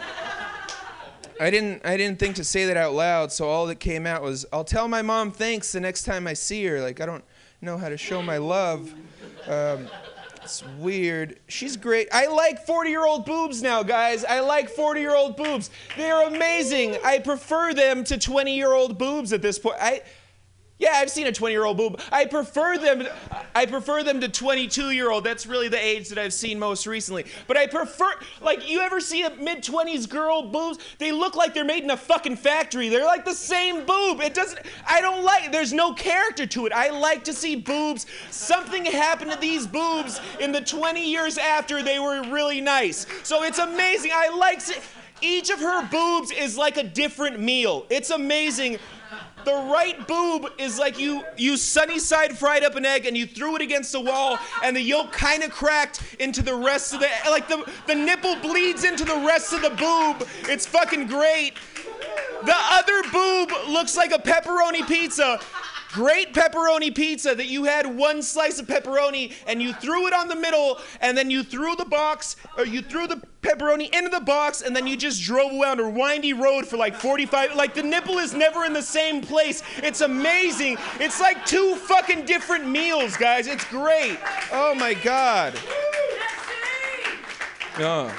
[1.39, 4.23] I didn't, I didn't think to say that out loud, so all that came out
[4.23, 6.81] was, I'll tell my mom thanks the next time I see her.
[6.81, 7.23] Like, I don't
[7.61, 8.93] know how to show my love.
[9.47, 9.87] Um,
[10.43, 11.39] It's weird.
[11.47, 12.07] She's great.
[12.11, 14.23] I like 40 year old boobs now, guys.
[14.25, 15.69] I like 40 year old boobs.
[15.97, 16.97] They're amazing.
[17.03, 19.77] I prefer them to 20 year old boobs at this point.
[19.79, 20.01] I.
[20.77, 22.01] Yeah, I've seen a 20-year-old boob.
[22.11, 23.07] I prefer them.
[23.55, 25.23] I prefer them to 22-year-old.
[25.23, 27.25] That's really the age that I've seen most recently.
[27.47, 28.11] But I prefer,
[28.41, 30.79] like, you ever see a mid-20s girl boobs?
[30.97, 32.89] They look like they're made in a fucking factory.
[32.89, 34.19] They're like the same boob.
[34.19, 34.59] It doesn't.
[34.85, 35.49] I don't like.
[35.49, 36.73] There's no character to it.
[36.73, 38.05] I like to see boobs.
[38.29, 43.05] Something happened to these boobs in the 20 years after they were really nice.
[43.23, 44.11] So it's amazing.
[44.13, 44.61] I like.
[45.21, 47.85] Each of her boobs is like a different meal.
[47.89, 48.77] It's amazing.
[49.45, 53.27] The right boob is like you you sunny side fried up an egg and you
[53.27, 56.99] threw it against the wall and the yolk kind of cracked into the rest of
[56.99, 60.27] the like the the nipple bleeds into the rest of the boob.
[60.49, 61.53] It's fucking great.
[62.43, 65.39] The other boob looks like a pepperoni pizza.
[65.95, 70.27] Great pepperoni pizza that you had one slice of pepperoni and you threw it on
[70.27, 74.19] the middle and then you threw the box or you threw the pepperoni into the
[74.19, 77.81] box and then you just drove around a windy road for like 45 like the
[77.81, 79.63] nipple is never in the same place.
[79.77, 80.75] It's amazing.
[80.99, 83.47] It's like two fucking different meals, guys.
[83.47, 84.19] It's great.
[84.51, 85.57] Oh my god.
[87.77, 88.13] Oh.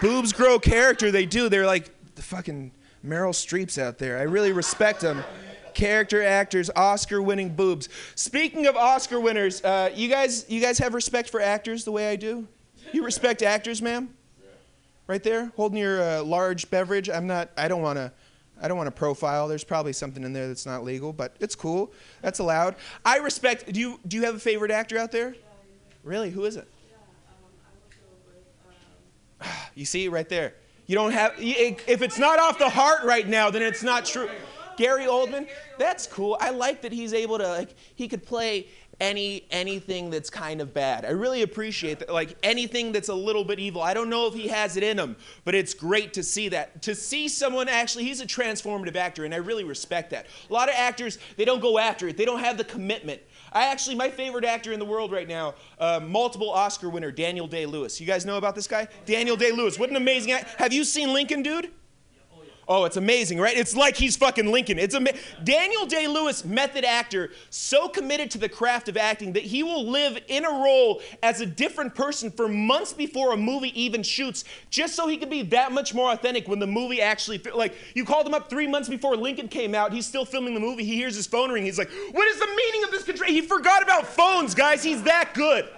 [0.00, 1.12] Boobs grow character.
[1.12, 1.48] They do.
[1.48, 2.72] They're like the fucking
[3.06, 4.18] Meryl Streeps out there.
[4.18, 5.22] I really respect them.
[5.74, 7.88] Character actors, Oscar-winning boobs.
[8.14, 12.10] Speaking of Oscar winners, uh, you guys, you guys have respect for actors the way
[12.10, 12.46] I do.
[12.92, 14.14] You respect actors, ma'am?
[15.06, 17.10] Right there, holding your uh, large beverage.
[17.10, 17.50] I'm not.
[17.56, 18.12] I don't want to.
[18.60, 19.48] I don't want to profile.
[19.48, 21.92] There's probably something in there that's not legal, but it's cool.
[22.20, 22.76] That's allowed.
[23.04, 23.72] I respect.
[23.72, 25.34] Do you do you have a favorite actor out there?
[26.04, 26.30] Really?
[26.30, 26.68] Who is it?
[29.74, 30.52] You see right there.
[30.86, 31.34] You don't have.
[31.38, 34.28] If it's not off the heart right now, then it's not true.
[34.76, 35.48] Gary Oldman,
[35.78, 36.36] that's cool.
[36.40, 38.66] I like that he's able to like he could play
[39.00, 41.04] any anything that's kind of bad.
[41.04, 42.12] I really appreciate that.
[42.12, 43.82] Like anything that's a little bit evil.
[43.82, 46.82] I don't know if he has it in him, but it's great to see that.
[46.82, 50.26] To see someone actually, he's a transformative actor, and I really respect that.
[50.48, 52.16] A lot of actors they don't go after it.
[52.16, 53.20] They don't have the commitment.
[53.52, 57.46] I actually, my favorite actor in the world right now, uh, multiple Oscar winner, Daniel
[57.46, 58.00] Day Lewis.
[58.00, 58.88] You guys know about this guy?
[59.04, 59.78] Daniel Day Lewis.
[59.78, 60.34] What an amazing.
[60.56, 61.70] Have you seen Lincoln, dude?
[62.68, 63.56] Oh, it's amazing, right?
[63.56, 64.78] It's like he's fucking Lincoln.
[64.78, 69.42] It's ama- Daniel Day Lewis, method actor, so committed to the craft of acting that
[69.42, 73.78] he will live in a role as a different person for months before a movie
[73.80, 77.38] even shoots, just so he can be that much more authentic when the movie actually.
[77.38, 79.92] fi- Like, you called him up three months before Lincoln came out.
[79.92, 80.84] He's still filming the movie.
[80.84, 81.64] He hears his phone ring.
[81.64, 84.84] He's like, "What is the meaning of this control?" He forgot about phones, guys.
[84.84, 85.68] He's that good.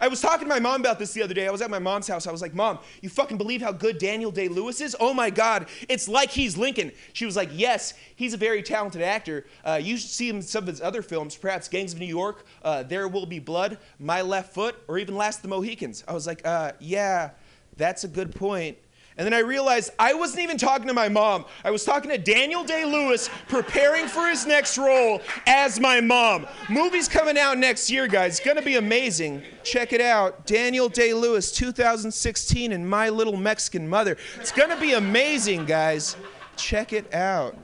[0.00, 1.46] I was talking to my mom about this the other day.
[1.46, 2.26] I was at my mom's house.
[2.26, 4.96] I was like, Mom, you fucking believe how good Daniel Day Lewis is?
[4.98, 6.92] Oh my God, it's like he's Lincoln.
[7.12, 9.44] She was like, Yes, he's a very talented actor.
[9.64, 12.06] Uh, you should see him in some of his other films, perhaps Gangs of New
[12.06, 16.02] York, uh, There Will Be Blood, My Left Foot, or even Last of the Mohicans.
[16.08, 17.30] I was like, uh, Yeah,
[17.76, 18.78] that's a good point.
[19.20, 21.44] And then I realized I wasn't even talking to my mom.
[21.62, 26.46] I was talking to Daniel Day Lewis preparing for his next role as my mom.
[26.70, 28.38] Movie's coming out next year, guys.
[28.38, 29.42] It's gonna be amazing.
[29.62, 30.46] Check it out.
[30.46, 34.16] Daniel Day Lewis, 2016, and My Little Mexican Mother.
[34.36, 36.16] It's gonna be amazing, guys.
[36.56, 37.54] Check it out.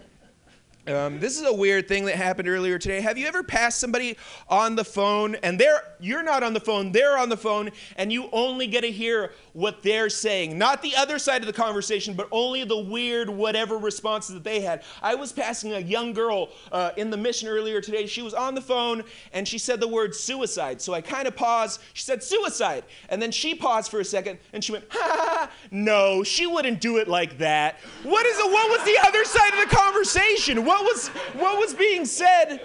[0.89, 3.01] Um, this is a weird thing that happened earlier today.
[3.01, 4.17] Have you ever passed somebody
[4.49, 8.13] on the phone and they're you're not on the phone, they're on the phone, and
[8.13, 12.15] you only get to hear what they're saying, not the other side of the conversation,
[12.15, 14.85] but only the weird whatever responses that they had.
[15.03, 18.07] I was passing a young girl uh, in the mission earlier today.
[18.07, 20.81] She was on the phone and she said the word suicide.
[20.81, 21.81] So I kind of paused.
[21.95, 25.51] She said suicide, and then she paused for a second and she went, ha.
[25.73, 27.81] No, she wouldn't do it like that.
[28.05, 28.45] What is it?
[28.45, 30.65] What was the other side of the conversation?
[30.65, 32.61] What was what was being said?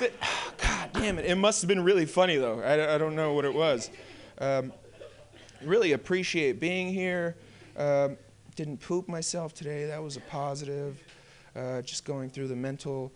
[0.00, 0.12] That,
[0.58, 1.26] God damn it!
[1.26, 2.60] It must have been really funny though.
[2.60, 3.90] I, I don't know what it was.
[4.38, 4.72] Um,
[5.62, 7.36] really appreciate being here.
[7.76, 8.16] Um,
[8.54, 9.86] didn't poop myself today.
[9.86, 11.00] That was a positive.
[11.54, 13.12] Uh, just going through the mental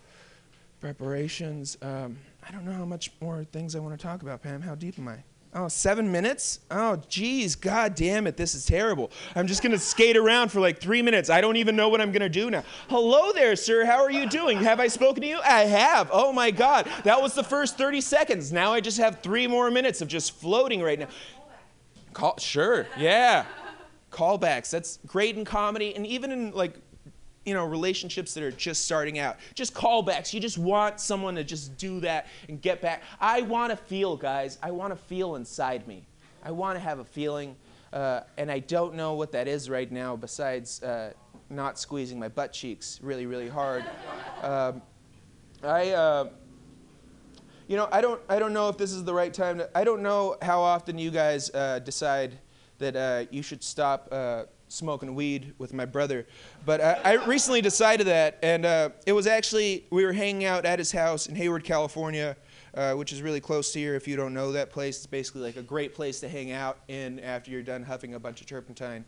[0.81, 1.77] preparations.
[1.83, 4.63] Um, I don't know how much more things I want to talk about, Pam.
[4.63, 5.23] How deep am I?
[5.55, 6.61] Oh, seven minutes?
[6.71, 9.11] Oh, geez, god damn it, this is terrible.
[9.35, 11.29] I'm just gonna skate around for like three minutes.
[11.29, 12.65] I don't even know what I'm gonna do now.
[12.89, 13.85] Hello there, sir.
[13.85, 14.57] How are you doing?
[14.63, 15.41] Have I spoken to you?
[15.45, 16.09] I have.
[16.11, 18.51] Oh my god, that was the first 30 seconds.
[18.51, 21.09] Now I just have three more minutes of just floating right now.
[22.15, 23.45] Call, sure, yeah.
[24.11, 24.71] Callbacks.
[24.71, 26.77] That's great in comedy and even in like,
[27.45, 29.37] you know, relationships that are just starting out.
[29.55, 30.33] Just callbacks.
[30.33, 33.03] You just want someone to just do that and get back.
[33.21, 34.59] I want to feel, guys.
[34.63, 36.07] I want to feel inside me.
[36.45, 37.57] I want to have a feeling,
[37.93, 40.17] uh, and I don't know what that is right now.
[40.17, 41.13] Besides uh,
[41.51, 43.85] not squeezing my butt cheeks really, really hard.
[44.43, 44.83] Um,
[45.63, 45.91] I.
[45.91, 46.29] Uh,
[47.69, 49.71] you know, I don't, I don't know if this is the right time to.
[49.75, 52.39] I don't know how often you guys uh, decide
[52.79, 56.27] that uh, you should stop uh, smoking weed with my brother,
[56.65, 60.65] but uh, I recently decided that, and uh, it was actually we were hanging out
[60.65, 62.37] at his house in Hayward, California.
[62.75, 63.95] Uh, which is really close to here.
[63.95, 66.79] If you don't know that place, it's basically like a great place to hang out
[66.89, 69.05] in after you're done huffing a bunch of turpentine.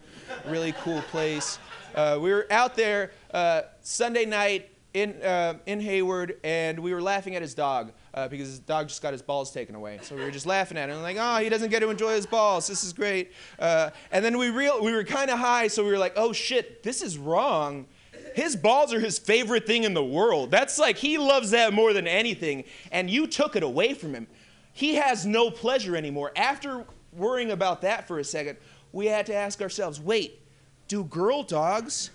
[0.47, 1.59] Really cool place.
[1.95, 7.01] Uh, we were out there uh, Sunday night in uh, in Hayward, and we were
[7.01, 9.99] laughing at his dog uh, because his dog just got his balls taken away.
[10.03, 12.27] So we were just laughing at him, like, oh, he doesn't get to enjoy his
[12.27, 12.67] balls.
[12.67, 13.33] This is great.
[13.59, 16.33] Uh, and then we real we were kind of high, so we were like, oh
[16.33, 17.87] shit, this is wrong.
[18.35, 20.51] His balls are his favorite thing in the world.
[20.51, 24.29] That's like he loves that more than anything, and you took it away from him.
[24.73, 26.33] He has no pleasure anymore.
[26.35, 28.59] After worrying about that for a second,
[28.93, 30.41] we had to ask ourselves, wait,
[30.89, 32.11] do girl dogs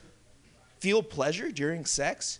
[0.80, 2.40] feel pleasure during sex?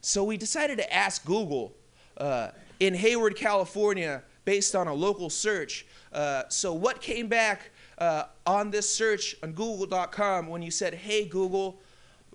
[0.00, 1.74] So we decided to ask Google
[2.16, 2.48] uh,
[2.80, 5.86] in Hayward, California, based on a local search.
[6.12, 11.24] Uh, so, what came back uh, on this search on Google.com when you said, "Hey
[11.24, 11.80] Google,"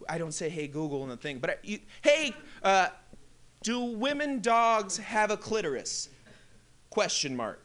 [0.08, 2.90] I don't say "Hey Google" in the thing, but I, you, "Hey, uh,
[3.64, 6.10] do women dogs have a clitoris?"
[6.90, 7.64] Question mark.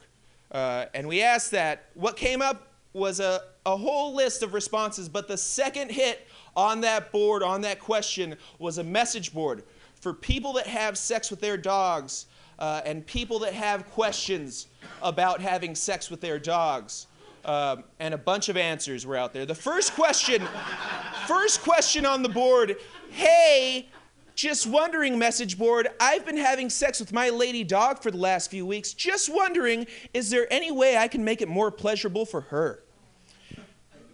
[0.51, 1.89] Uh, and we asked that.
[1.93, 6.81] What came up was a, a whole list of responses, but the second hit on
[6.81, 9.63] that board, on that question, was a message board
[10.01, 12.25] for people that have sex with their dogs
[12.59, 14.67] uh, and people that have questions
[15.01, 17.07] about having sex with their dogs.
[17.45, 19.45] Um, and a bunch of answers were out there.
[19.45, 20.45] The first question,
[21.27, 22.75] first question on the board,
[23.11, 23.87] hey,
[24.35, 28.51] just wondering, message board, I've been having sex with my lady dog for the last
[28.51, 28.93] few weeks.
[28.93, 32.83] Just wondering, is there any way I can make it more pleasurable for her?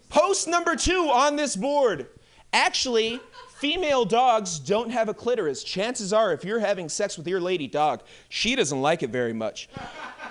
[0.10, 2.08] Post number two on this board.
[2.54, 3.20] Actually,
[3.56, 5.64] female dogs don't have a clitoris.
[5.64, 9.34] Chances are, if you're having sex with your lady dog, she doesn't like it very
[9.34, 9.70] much.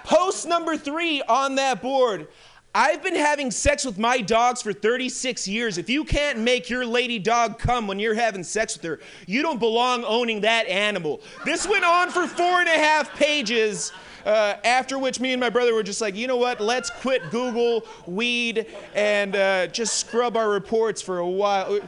[0.05, 2.29] Post number three on that board.
[2.77, 5.79] I've been having sex with my dogs for 36 years.
[5.79, 9.43] If you can't make your lady dog come when you're having sex with her, you
[9.43, 11.20] don't belong owning that animal.
[11.45, 13.93] This went on for four and a half pages.
[14.27, 16.61] Uh, after which, me and my brother were just like, you know what?
[16.61, 21.79] Let's quit Google, weed, and uh, just scrub our reports for a while.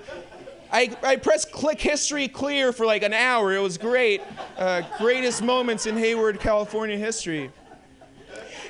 [0.77, 3.55] I, I pressed click history clear for like an hour.
[3.55, 4.21] It was great.
[4.59, 7.51] Uh, greatest moments in Hayward, California history.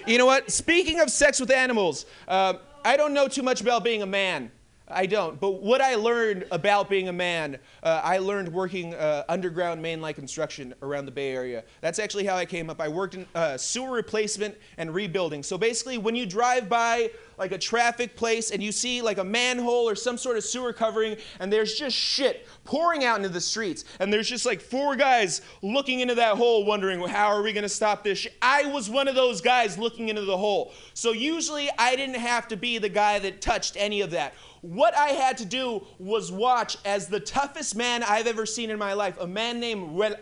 [0.07, 0.49] You know what?
[0.53, 2.55] Speaking of sex with animals, uh,
[2.85, 4.53] I don't know too much about being a man.
[4.89, 5.41] I don't.
[5.41, 10.01] But what I learned about being a man, uh, I learned working uh, underground main
[10.01, 11.65] line construction around the Bay Area.
[11.81, 12.81] That's actually how I came up.
[12.81, 15.43] I worked in uh, sewer replacement and rebuilding.
[15.43, 19.25] So basically, when you drive by like a traffic place and you see like a
[19.25, 23.41] manhole or some sort of sewer covering and there's just shit pouring out into the
[23.41, 27.53] streets and there's just like four guys looking into that hole wondering how are we
[27.53, 28.35] going to stop this shit?
[28.41, 30.73] I was one of those guys looking into the hole.
[30.95, 34.35] So usually I didn't have to be the guy that touched any of that.
[34.63, 38.79] What I had to do was watch as the toughest man I've ever seen in
[38.79, 40.17] my life, a man named Rel-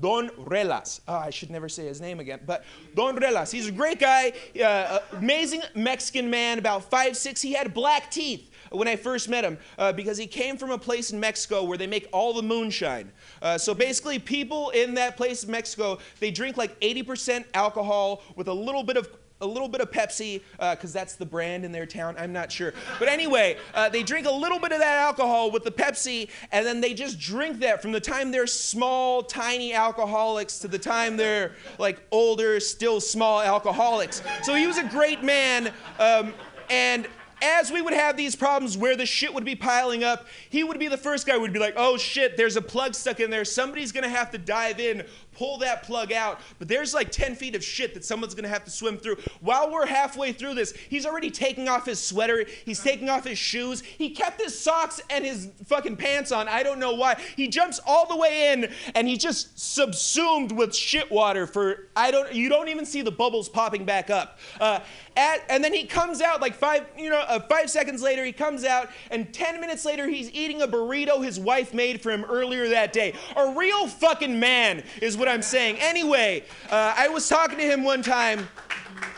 [0.00, 1.00] Don Relas.
[1.08, 2.64] Oh, I should never say his name again, but
[2.94, 3.50] Don Relas.
[3.50, 4.32] He's a great guy,
[4.62, 7.40] uh, amazing Mexican man, about five six.
[7.40, 10.78] He had black teeth when I first met him uh, because he came from a
[10.78, 13.10] place in Mexico where they make all the moonshine.
[13.40, 18.48] Uh, so basically, people in that place in Mexico they drink like 80% alcohol with
[18.48, 19.08] a little bit of
[19.40, 22.16] a little bit of Pepsi, because that's the brand in their town.
[22.18, 22.72] I'm not sure.
[22.98, 26.64] But anyway, uh, they drink a little bit of that alcohol with the Pepsi, and
[26.64, 31.16] then they just drink that from the time they're small, tiny alcoholics to the time
[31.16, 34.22] they're like older, still small alcoholics.
[34.42, 35.72] So he was a great man.
[35.98, 36.32] Um,
[36.70, 37.06] and
[37.42, 40.78] as we would have these problems where the shit would be piling up, he would
[40.78, 43.28] be the first guy who would be like, oh shit, there's a plug stuck in
[43.28, 43.44] there.
[43.44, 45.04] Somebody's gonna have to dive in,
[45.36, 46.40] pull that plug out.
[46.58, 49.16] But there's like 10 feet of shit that someone's gonna have to swim through.
[49.40, 53.38] While we're halfway through this, he's already taking off his sweater, he's taking off his
[53.38, 56.48] shoes, he kept his socks and his fucking pants on.
[56.48, 57.20] I don't know why.
[57.36, 62.10] He jumps all the way in and he's just subsumed with shit water for, I
[62.10, 64.38] don't, you don't even see the bubbles popping back up.
[64.60, 64.80] Uh,
[65.16, 68.32] at, and then he comes out like five, you know, uh, five seconds later, he
[68.32, 72.24] comes out, and 10 minutes later, he's eating a burrito his wife made for him
[72.24, 73.14] earlier that day.
[73.36, 75.78] A real fucking man is what I'm saying.
[75.80, 78.48] Anyway, uh, I was talking to him one time.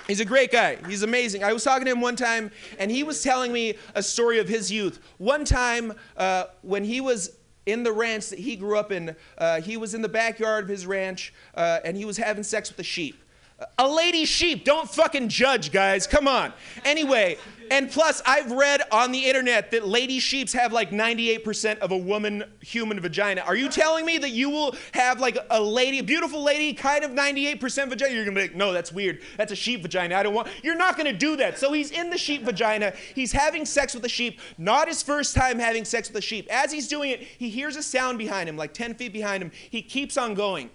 [0.07, 0.79] He's a great guy.
[0.89, 1.45] He's amazing.
[1.45, 4.49] I was talking to him one time, and he was telling me a story of
[4.49, 5.01] his youth.
[5.19, 7.37] One time, uh, when he was
[7.67, 10.71] in the ranch that he grew up in, uh, he was in the backyard of
[10.71, 13.23] his ranch, uh, and he was having sex with a sheep.
[13.77, 14.65] A lady sheep.
[14.65, 16.07] Don't fucking judge, guys.
[16.07, 16.53] Come on.
[16.85, 17.37] Anyway,
[17.71, 21.97] and plus, I've read on the internet that lady sheeps have like 98% of a
[21.97, 23.43] woman human vagina.
[23.43, 27.05] Are you telling me that you will have like a lady, a beautiful lady, kind
[27.05, 28.15] of 98% vagina?
[28.15, 29.23] You're gonna be like, no, that's weird.
[29.37, 30.17] That's a sheep vagina.
[30.17, 30.49] I don't want.
[30.63, 31.59] You're not gonna do that.
[31.59, 32.93] So he's in the sheep vagina.
[33.15, 34.41] He's having sex with a sheep.
[34.57, 36.47] Not his first time having sex with a sheep.
[36.51, 39.51] As he's doing it, he hears a sound behind him, like 10 feet behind him.
[39.71, 40.71] He keeps on going.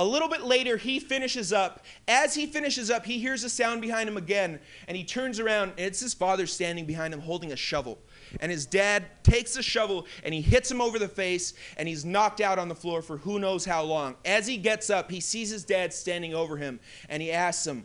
[0.00, 1.84] A little bit later, he finishes up.
[2.08, 5.72] As he finishes up, he hears a sound behind him again, and he turns around,
[5.76, 7.98] and it's his father standing behind him holding a shovel.
[8.40, 12.06] And his dad takes the shovel and he hits him over the face, and he's
[12.06, 14.16] knocked out on the floor for who knows how long.
[14.24, 16.80] As he gets up, he sees his dad standing over him,
[17.10, 17.84] and he asks him,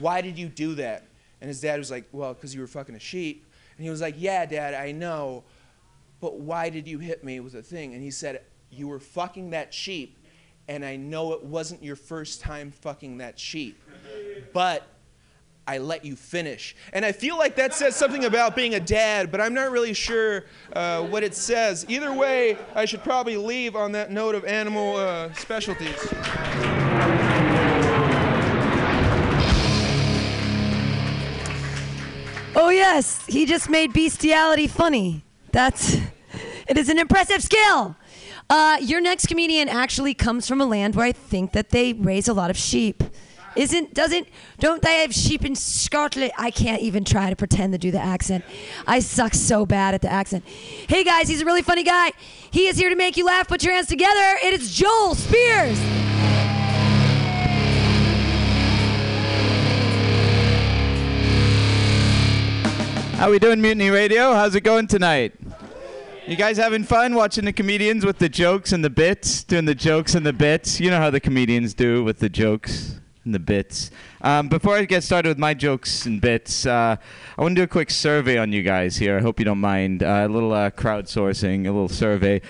[0.00, 1.06] Why did you do that?
[1.40, 3.46] And his dad was like, Well, because you were fucking a sheep.
[3.76, 5.44] And he was like, Yeah, dad, I know,
[6.20, 7.94] but why did you hit me with a thing?
[7.94, 8.42] And he said,
[8.72, 10.18] You were fucking that sheep
[10.68, 13.80] and I know it wasn't your first time fucking that sheep,
[14.52, 14.86] but
[15.66, 16.76] I let you finish.
[16.92, 19.94] And I feel like that says something about being a dad, but I'm not really
[19.94, 20.44] sure
[20.74, 21.86] uh, what it says.
[21.88, 25.96] Either way, I should probably leave on that note of animal uh, specialties.
[32.56, 35.24] Oh yes, he just made bestiality funny.
[35.50, 35.96] That's
[36.68, 37.96] it is an impressive skill.
[38.50, 42.28] Uh, your next comedian actually comes from a land where I think that they raise
[42.28, 43.02] a lot of sheep.
[43.56, 44.26] Isn't doesn't
[44.58, 46.32] don't they have sheep in Scotland?
[46.36, 48.44] I can't even try to pretend to do the accent.
[48.86, 50.44] I suck so bad at the accent.
[50.44, 52.10] Hey guys, he's a really funny guy.
[52.50, 53.46] He is here to make you laugh.
[53.46, 54.38] Put your hands together.
[54.42, 55.78] It is Joel Spears.
[63.16, 64.34] How are we doing, Mutiny Radio?
[64.34, 65.32] How's it going tonight?
[66.26, 69.74] You guys having fun watching the comedians with the jokes and the bits, doing the
[69.74, 70.80] jokes and the bits?
[70.80, 73.90] You know how the comedians do with the jokes and the bits.
[74.22, 76.96] Um, before I get started with my jokes and bits, uh,
[77.36, 79.18] I want to do a quick survey on you guys here.
[79.18, 80.02] I hope you don't mind.
[80.02, 82.40] Uh, a little uh, crowdsourcing, a little survey.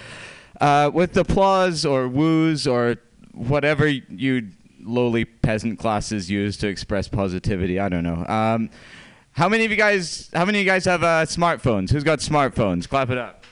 [0.61, 2.99] Uh, with applause or woos or
[3.33, 4.51] whatever you
[4.85, 8.25] lowly peasant classes use to express positivity, I don't know.
[8.27, 8.71] Um,
[9.33, 10.31] how many of you guys?
[10.33, 11.91] How many of you guys have uh, smartphones?
[11.91, 12.89] Who's got smartphones?
[12.89, 13.44] Clap it up.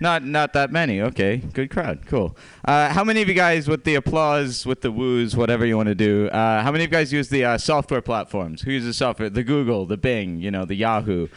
[0.00, 1.00] Not not that many.
[1.00, 2.06] Okay, good crowd.
[2.06, 2.36] Cool.
[2.64, 5.88] Uh, how many of you guys, with the applause, with the woos, whatever you want
[5.88, 8.62] to do, uh, how many of you guys use the uh, software platforms?
[8.62, 9.28] Who uses software?
[9.28, 11.28] The Google, the Bing, you know, the Yahoo.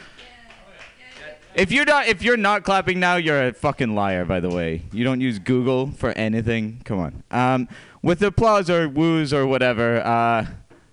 [1.55, 4.25] If you're not if you're not clapping now, you're a fucking liar.
[4.25, 6.81] By the way, you don't use Google for anything.
[6.85, 7.23] Come on.
[7.31, 7.67] Um,
[8.03, 9.99] with applause or woos or whatever.
[10.01, 10.45] Uh,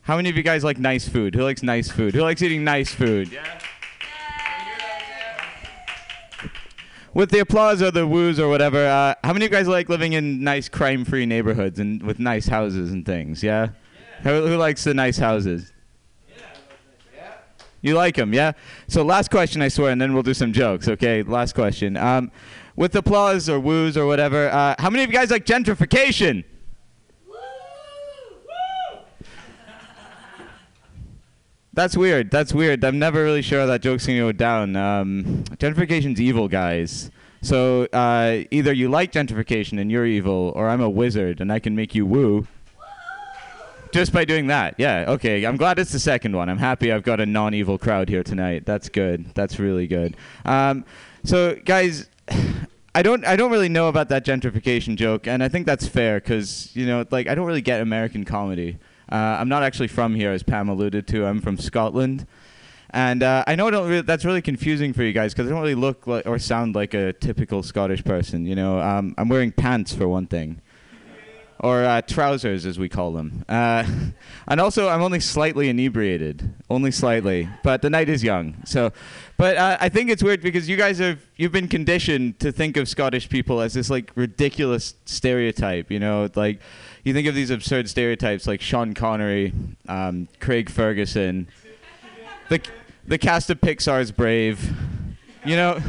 [0.03, 1.35] how many of you guys like nice food?
[1.35, 2.15] Who likes nice food?
[2.15, 3.31] Who likes eating nice food?
[3.31, 3.61] Yeah.
[7.15, 9.89] With the applause or the woos or whatever, uh, how many of you guys like
[9.89, 13.43] living in nice crime-free neighborhoods and with nice houses and things?
[13.43, 13.69] Yeah.
[14.23, 15.73] Who, who likes the nice houses?
[17.15, 17.33] Yeah.
[17.81, 18.53] You like them, yeah?
[18.89, 20.89] So last question, I swear, and then we'll do some jokes.
[20.89, 21.97] Okay, last question.
[21.97, 22.31] Um,
[22.77, 26.45] with applause or woos or whatever, uh, how many of you guys like gentrification?
[31.79, 32.33] That's weird.
[32.33, 32.85] That's weird.
[32.85, 34.75] I'm never really sure how that joke's gonna go down.
[34.75, 37.13] Um, gentrification's evil, guys.
[37.41, 41.61] So uh, either you like gentrification and you're evil, or I'm a wizard and I
[41.61, 42.49] can make you woo.
[43.93, 45.05] Just by doing that, yeah.
[45.07, 46.49] Okay, I'm glad it's the second one.
[46.49, 48.67] I'm happy I've got a non-evil crowd here tonight.
[48.67, 49.33] That's good.
[49.35, 50.17] That's really good.
[50.45, 50.85] Um,
[51.23, 52.09] so, guys,
[52.97, 56.19] I don't I don't really know about that gentrification joke, and I think that's fair
[56.19, 58.79] because you know, like I don't really get American comedy.
[59.11, 61.25] Uh, I'm not actually from here, as Pam alluded to.
[61.25, 62.27] I'm from Scotland.
[62.91, 65.61] And uh, I know don't re- that's really confusing for you guys because I don't
[65.61, 68.47] really look or sound like a typical Scottish person.
[68.47, 70.63] You know, um, I'm wearing pants for one thing,
[71.61, 73.45] or uh, trousers as we call them.
[73.47, 73.85] Uh,
[74.49, 77.47] and also, I'm only slightly inebriated, only slightly.
[77.63, 78.93] But the night is young, so.
[79.37, 82.79] But uh, I think it's weird because you guys have you've been conditioned to think
[82.79, 85.91] of Scottish people as this like ridiculous stereotype.
[85.91, 86.61] You know, like
[87.05, 89.53] you think of these absurd stereotypes like Sean Connery,
[89.89, 91.49] um, Craig Ferguson,
[92.49, 92.61] the
[93.07, 94.75] the cast of Pixar's Brave,
[95.45, 95.81] you know,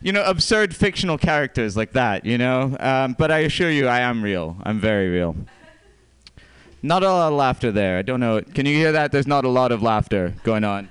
[0.00, 2.76] you know, absurd fictional characters like that, you know.
[2.80, 4.56] Um, but I assure you, I am real.
[4.64, 5.36] I'm very real.
[6.82, 7.98] Not a lot of laughter there.
[7.98, 8.40] I don't know.
[8.40, 9.10] Can you hear that?
[9.10, 10.90] There's not a lot of laughter going on.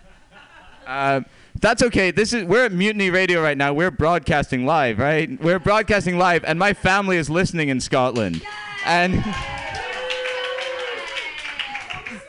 [0.85, 1.21] Uh,
[1.59, 2.11] that's okay.
[2.11, 3.73] This is we're at Mutiny Radio right now.
[3.73, 5.41] We're broadcasting live, right?
[5.41, 8.41] We're broadcasting live, and my family is listening in Scotland,
[8.87, 9.23] and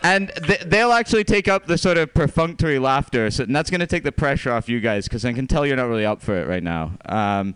[0.03, 3.81] and th- they'll actually take up the sort of perfunctory laughter, so, and that's going
[3.81, 6.23] to take the pressure off you guys because I can tell you're not really up
[6.23, 6.93] for it right now.
[7.07, 7.55] Um,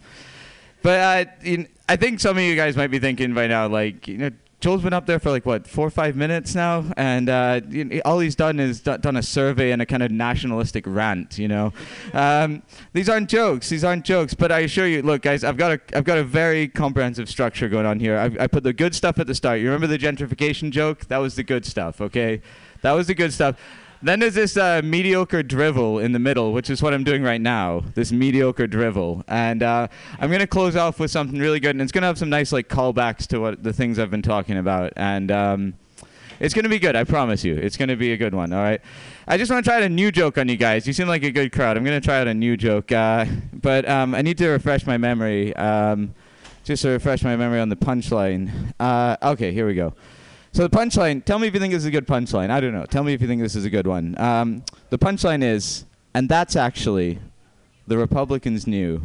[0.82, 1.30] but uh,
[1.88, 4.30] I think some of you guys might be thinking by now, like, you know,
[4.62, 7.60] Joel's been up there for like what four or five minutes now, and uh,
[8.04, 11.36] all he's done is d- done a survey and a kind of nationalistic rant.
[11.36, 11.72] You know,
[12.12, 13.68] um, these aren't jokes.
[13.68, 14.34] These aren't jokes.
[14.34, 17.68] But I assure you, look, guys, I've got a I've got a very comprehensive structure
[17.68, 18.16] going on here.
[18.16, 19.58] I, I put the good stuff at the start.
[19.58, 21.06] You remember the gentrification joke?
[21.06, 22.00] That was the good stuff.
[22.00, 22.40] Okay,
[22.82, 23.56] that was the good stuff.
[24.03, 27.40] Then there's this uh, mediocre drivel in the middle, which is what I'm doing right
[27.40, 27.84] now.
[27.94, 29.86] This mediocre drivel, and uh,
[30.18, 32.68] I'm gonna close off with something really good, and it's gonna have some nice like
[32.68, 35.74] callbacks to what the things I've been talking about, and um,
[36.40, 36.96] it's gonna be good.
[36.96, 38.53] I promise you, it's gonna be a good one.
[38.53, 38.80] All right.
[39.28, 40.84] I just want to try out a new joke on you guys.
[40.84, 41.76] You seem like a good crowd.
[41.76, 44.98] I'm gonna try out a new joke, uh, but um, I need to refresh my
[44.98, 45.55] memory.
[45.55, 46.14] Um,
[46.64, 48.72] just to refresh my memory on the punchline.
[48.78, 49.94] Uh, okay, here we go.
[50.53, 51.24] So the punchline.
[51.24, 52.50] Tell me if you think this is a good punchline.
[52.50, 52.84] I don't know.
[52.84, 54.18] Tell me if you think this is a good one.
[54.18, 57.18] Um, the punchline is, and that's actually
[57.86, 59.00] the Republicans' new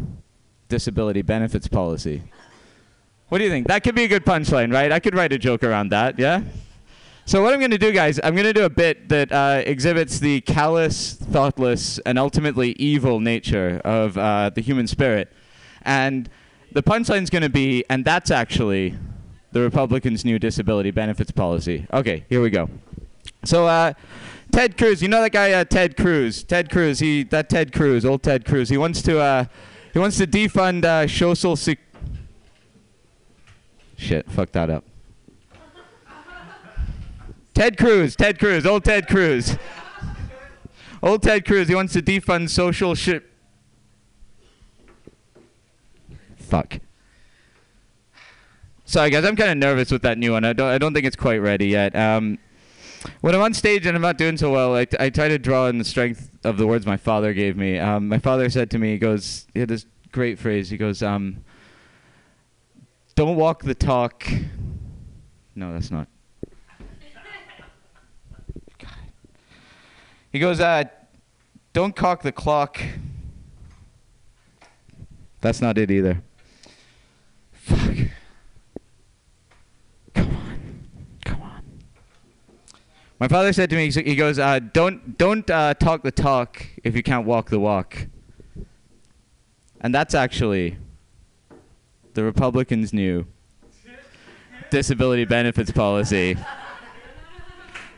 [0.68, 2.24] disability benefits policy.
[3.30, 3.68] What do you think?
[3.68, 4.92] That could be a good punchline, right?
[4.92, 6.20] I could write a joke around that.
[6.20, 6.44] Yeah.
[7.26, 9.62] So what I'm going to do, guys, I'm going to do a bit that uh,
[9.66, 15.32] exhibits the callous, thoughtless, and ultimately evil nature of uh, the human spirit,
[15.84, 16.30] and
[16.74, 18.96] the punchline's going to be, and that's actually
[19.58, 21.88] the Republicans' new disability benefits policy.
[21.92, 22.70] Okay, here we go.
[23.44, 23.94] So, uh,
[24.52, 26.44] Ted Cruz, you know that guy, uh, Ted Cruz.
[26.44, 28.70] Ted Cruz, he that Ted Cruz, old Ted Cruz.
[28.70, 29.46] He wants to, uh,
[29.94, 31.80] he wants to defund uh, social sec-
[33.98, 34.84] Shit, fuck that up.
[37.56, 39.58] Ted Cruz, Ted Cruz, old Ted Cruz.
[41.02, 43.24] Old Ted Cruz, he wants to defund social shit.
[46.36, 46.80] Fuck.
[48.88, 50.46] Sorry, guys, I'm kind of nervous with that new one.
[50.46, 51.94] I don't, I don't think it's quite ready yet.
[51.94, 52.40] Um,
[53.20, 55.38] when I'm on stage and I'm not doing so well, I, t- I try to
[55.38, 57.78] draw on the strength of the words my father gave me.
[57.78, 60.70] Um, my father said to me, he goes, he had this great phrase.
[60.70, 61.44] He goes, um,
[63.16, 64.26] "Don't walk the talk."
[65.54, 66.08] No, that's not.
[68.80, 68.90] God.
[70.32, 70.86] He goes, uh,
[71.74, 72.82] "Don't cock the clock."
[75.42, 76.24] That's not it either.
[77.52, 77.98] Fuck.
[83.20, 86.96] My father said to me, he goes, uh, "Don't don't uh, talk the talk if
[86.96, 88.08] you can't walk the walk."
[89.82, 90.78] And that's actually
[92.14, 93.26] the Republicans' new
[94.70, 96.38] disability benefits policy.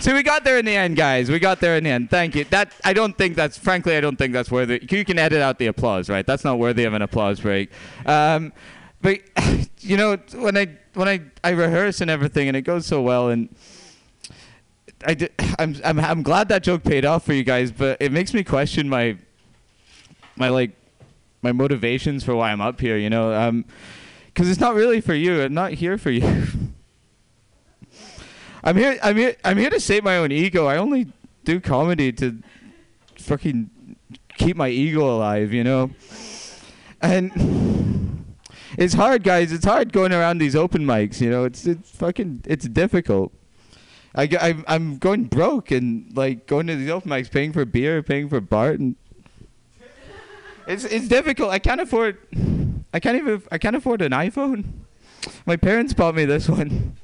[0.01, 1.29] So we got there in the end, guys.
[1.29, 2.09] We got there in the end.
[2.09, 2.45] Thank you.
[2.45, 4.79] That I don't think that's frankly I don't think that's worthy.
[4.89, 6.25] You can edit out the applause, right?
[6.25, 7.69] That's not worthy of an applause break.
[8.05, 8.53] Um,
[9.01, 9.19] but
[9.81, 13.27] you know when I when I I rehearse and everything and it goes so well
[13.27, 13.53] and.
[15.05, 18.11] I did, I'm, I'm I'm glad that joke paid off for you guys, but it
[18.11, 19.17] makes me question my
[20.35, 20.71] my like
[21.41, 22.97] my motivations for why I'm up here.
[22.97, 23.65] You know, um,
[24.27, 25.41] because it's not really for you.
[25.41, 26.21] I'm not here for you.
[28.63, 28.97] I'm here.
[29.01, 29.35] I'm here.
[29.43, 30.65] I'm here to save my own ego.
[30.65, 31.07] I only
[31.45, 32.41] do comedy to
[33.17, 33.69] fucking
[34.37, 35.53] keep my ego alive.
[35.53, 35.91] You know,
[37.01, 38.25] and
[38.77, 39.51] it's hard, guys.
[39.51, 41.21] It's hard going around these open mics.
[41.21, 43.33] You know, it's it's fucking it's difficult.
[44.15, 48.01] I, I'm, I'm going broke and like going to these open mics, paying for beer,
[48.01, 48.95] paying for BART, and
[50.67, 51.49] it's it's difficult.
[51.49, 52.17] I can't afford.
[52.93, 53.43] I can't even.
[53.51, 54.65] I can't afford an iPhone.
[55.45, 56.95] My parents bought me this one.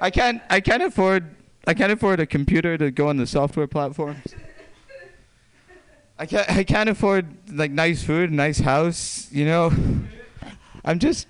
[0.00, 0.42] I can't.
[0.50, 1.36] I can't afford.
[1.66, 4.34] I can't afford a computer to go on the software platforms.
[6.18, 6.50] I can't.
[6.50, 9.28] I can't afford like nice food, nice house.
[9.30, 9.72] You know.
[10.84, 11.26] I'm just.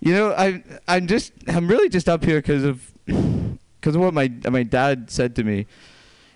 [0.00, 4.14] You know, I I'm just I'm really just up here because of because of what
[4.14, 5.66] my my dad said to me.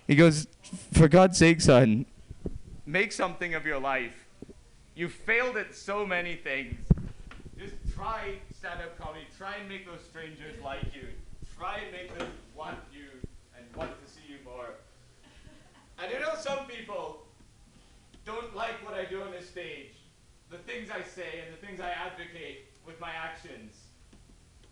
[0.07, 0.47] He goes,
[0.93, 2.05] "For God's sake, son,
[2.85, 4.25] make something of your life.
[4.95, 6.75] You failed at so many things.
[7.57, 9.25] Just try stand-up comedy.
[9.37, 11.07] Try and make those strangers like you.
[11.57, 13.07] Try and make them want you
[13.55, 14.75] and want to see you more.
[16.01, 17.23] And you know, some people
[18.25, 19.93] don't like what I do on the stage,
[20.49, 23.75] the things I say and the things I advocate with my actions.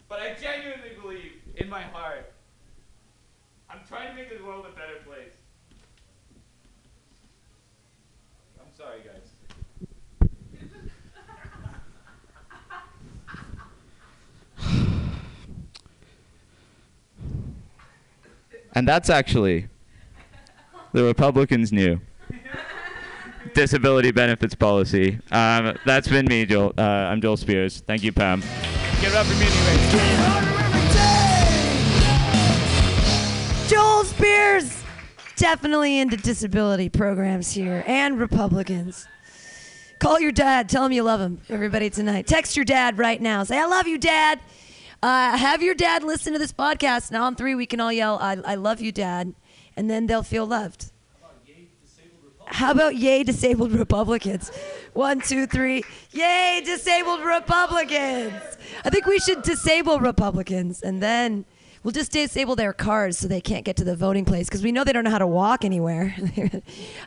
[0.09, 2.33] But I genuinely believe in my heart,
[3.69, 5.35] I'm trying to make this world a better place.
[8.59, 9.29] I'm sorry, guys.
[18.73, 19.67] And that's actually
[20.91, 21.99] the Republicans' new
[23.57, 25.17] disability benefits policy.
[25.31, 26.75] Um, that's been me, Joel.
[26.77, 27.81] Uh, I'm Joel Spears.
[27.87, 28.41] Thank you, Pam.
[29.01, 29.99] Give it up for Mutiny Radio.
[33.67, 34.83] Joel Spears,
[35.37, 39.07] definitely into disability programs here and Republicans.
[39.97, 40.69] Call your dad.
[40.69, 42.27] Tell him you love him, everybody, tonight.
[42.27, 43.43] Text your dad right now.
[43.43, 44.39] Say, I love you, dad.
[45.01, 48.19] Uh, have your dad listen to this podcast, Now on three we can all yell,
[48.21, 49.33] "I, I love you, Dad,"
[49.75, 50.91] and then they'll feel loved.
[52.49, 54.51] How about yay disabled Republicans?
[54.93, 55.83] One, two, three.
[56.11, 58.33] Yay disabled Republicans!
[58.83, 61.45] I think we should disable Republicans, and then
[61.83, 64.71] we'll just disable their cars so they can't get to the voting place because we
[64.71, 66.15] know they don't know how to walk anywhere.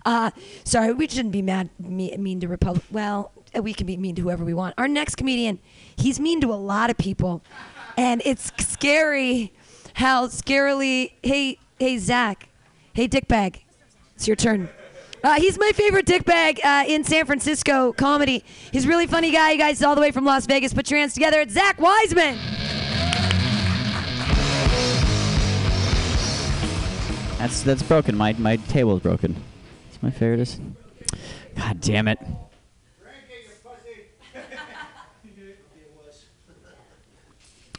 [0.05, 0.31] uh,
[0.65, 2.85] sorry, we shouldn't be mad, mean to Republic.
[2.91, 4.75] Well, we can be mean to whoever we want.
[4.79, 5.59] Our next comedian,
[5.97, 7.43] he's mean to a lot of people,
[7.97, 9.53] and it's scary
[9.95, 11.13] how scarily.
[11.23, 12.49] Hey, hey, Zach.
[12.93, 13.63] Hey, dickbag.
[14.15, 14.69] It's your turn.
[15.23, 18.43] Uh, he's my favorite dickbag uh, in San Francisco comedy.
[18.73, 19.53] He's a really funny guy.
[19.53, 20.73] You guys, all the way from Las Vegas.
[20.73, 21.41] Put your hands together.
[21.41, 22.39] It's Zach Wiseman.
[27.39, 28.17] That's that's broken.
[28.17, 29.37] My my table's broken.
[29.89, 30.41] It's my favorite.
[30.41, 30.61] is-
[31.57, 32.19] God damn it.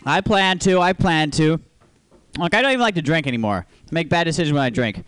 [0.06, 0.80] I plan to.
[0.80, 1.60] I plan to.
[2.38, 3.66] Like I don't even like to drink anymore.
[3.70, 5.04] I make bad decisions when I drink.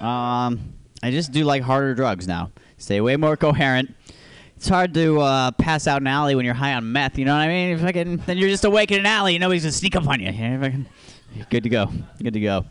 [0.00, 0.74] Um,
[1.04, 2.50] I just do like harder drugs now.
[2.78, 3.94] Stay way more coherent.
[4.56, 7.18] It's hard to uh, pass out an alley when you're high on meth.
[7.18, 7.76] You know what I mean?
[7.76, 9.36] If I can, then you're just awake in an alley.
[9.38, 10.28] Nobody's gonna sneak up on you.
[10.28, 10.86] I can-
[11.50, 11.90] Good to go.
[12.22, 12.64] Good to go.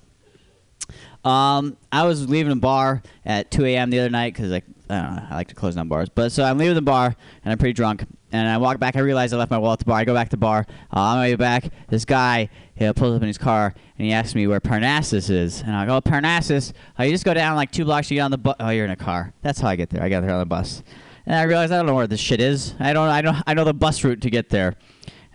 [1.23, 3.91] Um, I was leaving a bar at 2 a.m.
[3.91, 6.09] the other night because like I don't know, I like to close down bars.
[6.09, 8.05] But so I'm leaving the bar and I'm pretty drunk.
[8.31, 8.95] And I walk back.
[8.95, 9.99] I realize I left my wallet at the bar.
[9.99, 10.65] I go back to the bar.
[10.91, 14.11] Uh, on my way back, this guy he pulls up in his car and he
[14.11, 15.61] asks me where Parnassus is.
[15.61, 16.73] And I go, Parnassus.
[16.99, 18.09] Uh, you just go down like two blocks.
[18.09, 18.55] You get on the bus.
[18.59, 19.33] Oh, you're in a car.
[19.41, 20.01] That's how I get there.
[20.01, 20.83] I got there on the bus.
[21.25, 22.73] And I realized I don't know where this shit is.
[22.79, 23.07] I don't.
[23.07, 23.37] I don't.
[23.45, 24.75] I know the bus route to get there.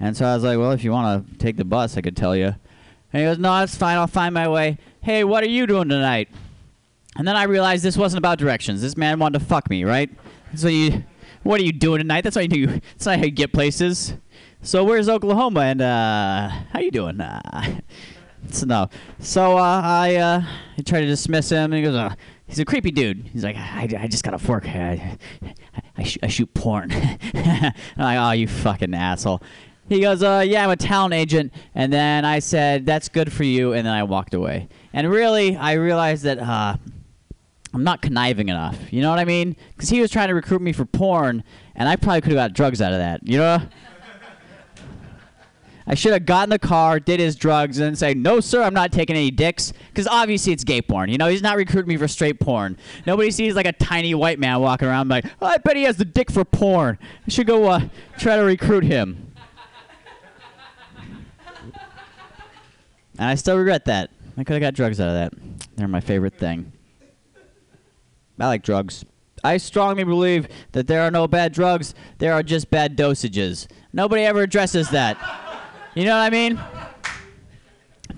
[0.01, 2.16] And so I was like, well, if you want to take the bus, I could
[2.16, 2.55] tell you.
[3.12, 3.96] And he goes, no, it's fine.
[3.96, 4.78] I'll find my way.
[5.01, 6.28] Hey, what are you doing tonight?
[7.19, 8.81] And then I realized this wasn't about directions.
[8.81, 10.09] This man wanted to fuck me, right?
[10.55, 11.03] So you,
[11.43, 12.23] what are you doing tonight?
[12.23, 12.66] That's how you do.
[12.66, 14.14] That's not how you get places.
[14.62, 15.61] So where's Oklahoma?
[15.61, 17.21] And uh, how you doing?
[17.21, 17.81] Uh,
[19.19, 20.43] so uh, I uh,
[20.79, 22.14] I try to dismiss him, and he goes, uh,
[22.47, 23.29] he's a creepy dude.
[23.33, 24.66] He's like, I, I just got off work.
[24.66, 25.55] I, I,
[25.97, 26.93] I, sh- I shoot porn.
[27.35, 29.43] I'm like, oh, you fucking asshole.
[29.89, 31.53] He goes, uh, yeah, I'm a talent agent.
[31.75, 33.73] And then I said, that's good for you.
[33.73, 34.69] And then I walked away.
[34.93, 36.77] And really, I realized that uh,
[37.75, 38.79] I'm not conniving enough.
[38.93, 39.57] You know what I mean?
[39.77, 41.45] Because he was trying to recruit me for porn,
[41.75, 43.27] and I probably could have got drugs out of that.
[43.27, 43.62] You know?
[45.91, 48.62] I should have got in the car, did his drugs, and then say, "No, sir,
[48.62, 51.09] I'm not taking any dicks," because obviously it's gay porn.
[51.09, 52.77] You know, he's not recruiting me for straight porn.
[53.07, 55.97] Nobody sees like a tiny white man walking around like, oh, "I bet he has
[55.97, 57.81] the dick for porn." I should go uh,
[58.19, 59.33] try to recruit him.
[63.19, 64.11] And I still regret that.
[64.37, 65.33] I could have got drugs out of that.
[65.77, 66.71] They're my favorite thing.
[68.39, 69.05] I like drugs.
[69.45, 73.66] I strongly believe that there are no bad drugs, there are just bad dosages.
[73.93, 75.16] Nobody ever addresses that.
[75.95, 76.61] You know what I mean?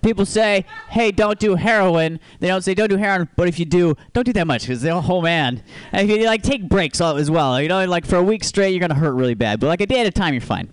[0.02, 2.20] People say, hey, don't do heroin.
[2.38, 4.80] They don't say, don't do heroin, but if you do, don't do that much because
[4.80, 5.62] they're, oh man.
[5.92, 7.60] And if you like take breaks as well.
[7.60, 9.60] You know, like for a week straight, you're going to hurt really bad.
[9.60, 10.72] But like a day at a time, you're fine.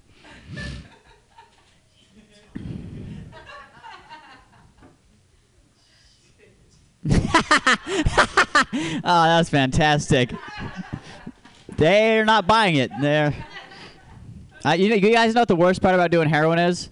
[7.15, 10.31] oh, that was fantastic.
[11.77, 12.91] They're not buying it.
[13.01, 13.33] They're.
[14.65, 16.89] Uh, you know, you guys know what the worst part about doing heroin is?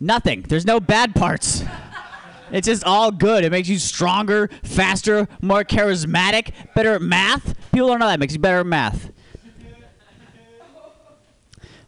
[0.00, 0.42] Nothing.
[0.42, 1.64] There's no bad parts.
[2.50, 3.44] It's just all good.
[3.44, 7.56] It makes you stronger, faster, more charismatic, better at math.
[7.72, 8.14] People don't know that.
[8.14, 9.10] It makes you better at math.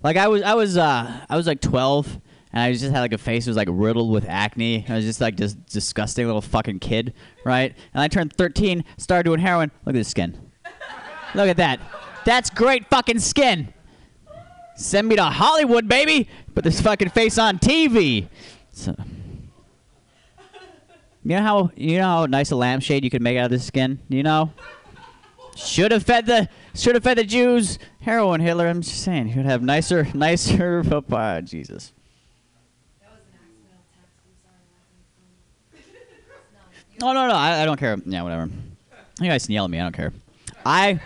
[0.02, 2.20] Like I was, I was, uh, I was like 12,
[2.56, 4.86] and I just had like a face that was like riddled with acne.
[4.88, 7.12] I was just like this disgusting little fucking kid,
[7.44, 7.76] right?
[7.92, 9.70] And I turned 13, started doing heroin.
[9.84, 10.40] Look at this skin.
[11.34, 11.80] Look at that.
[12.24, 13.74] That's great fucking skin.
[14.74, 16.30] Send me to Hollywood, baby.
[16.54, 18.26] Put this fucking face on TV.
[18.72, 18.94] So,
[21.24, 23.66] you know how you know how nice a lampshade you could make out of this
[23.66, 23.98] skin.
[24.08, 24.50] You know.
[25.56, 28.66] Should have fed the should have fed the Jews heroin, Hitler.
[28.66, 30.82] I'm just saying, would have nicer, nicer.
[31.12, 31.92] Uh, Jesus.
[37.00, 37.34] No, no, no.
[37.34, 37.96] I, I don't care.
[38.06, 38.48] Yeah, whatever.
[39.20, 39.78] You guys can yell at me.
[39.78, 40.12] I don't care.
[40.64, 41.00] I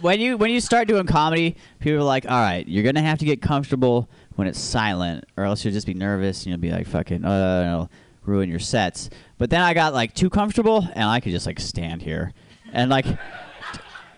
[0.00, 3.18] when you when you start doing comedy, people are like, "All right, you're gonna have
[3.18, 6.70] to get comfortable when it's silent, or else you'll just be nervous and you'll be
[6.70, 7.90] like, fucking, uh, it'll
[8.24, 11.60] ruin your sets." But then I got like too comfortable, and I could just like
[11.60, 12.32] stand here,
[12.72, 13.06] and like.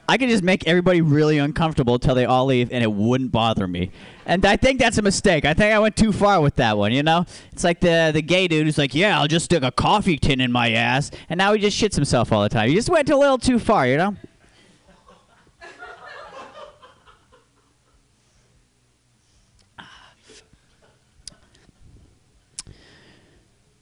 [0.09, 3.69] I could just make everybody really uncomfortable until they all leave, and it wouldn't bother
[3.69, 3.93] me
[4.31, 5.45] and I think that's a mistake.
[5.45, 6.93] I think I went too far with that one.
[6.93, 9.73] You know, it's like the the gay dude who's like, "Yeah, I'll just stick a
[9.73, 12.69] coffee tin in my ass," and now he just shits himself all the time.
[12.69, 14.17] He just went a little too far, you know.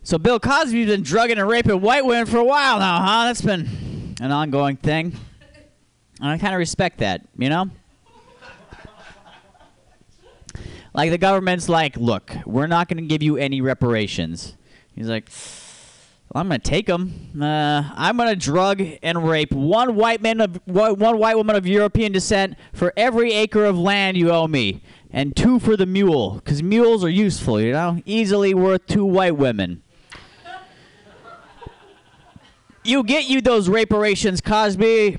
[0.03, 3.27] So Bill Cosby's been drugging and raping white women for a while now, huh?
[3.27, 5.15] That's been an ongoing thing.
[6.23, 7.69] And I kind of respect that, you know?
[10.99, 14.57] Like the government's like, look, we're not going to give you any reparations.
[14.97, 15.29] He's like,
[16.35, 17.31] well, I'm going to take them.
[17.41, 21.69] Uh, I'm going to drug and rape one white man of one white woman of
[21.69, 24.83] European descent for every acre of land you owe me,
[25.13, 29.37] and two for the mule, because mules are useful, you know, easily worth two white
[29.37, 29.85] women.
[32.83, 35.17] You get you those reparations, Cosby.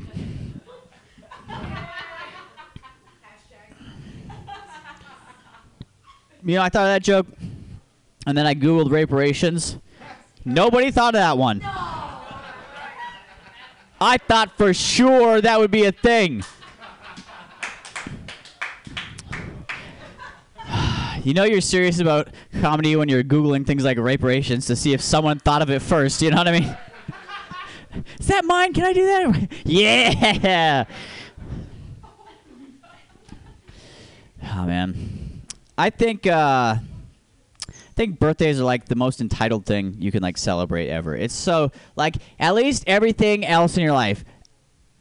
[6.44, 7.28] You know, I thought of that joke,
[8.26, 9.78] and then I googled reparations.
[10.46, 11.62] Nobody thought of that one.
[14.02, 16.44] I thought for sure that would be a thing.
[21.22, 22.30] You know you're serious about
[22.62, 26.22] comedy when you're googling things like reparations to see if someone thought of it first.
[26.22, 26.78] You know what I mean?
[28.20, 28.72] Is that mine?
[28.72, 29.48] Can I do that?
[29.66, 30.86] yeah.
[34.44, 35.29] Oh man,
[35.80, 40.38] I think uh, I think birthdays are like the most entitled thing you can like
[40.38, 41.16] celebrate ever.
[41.16, 44.26] It's so like at least everything else in your life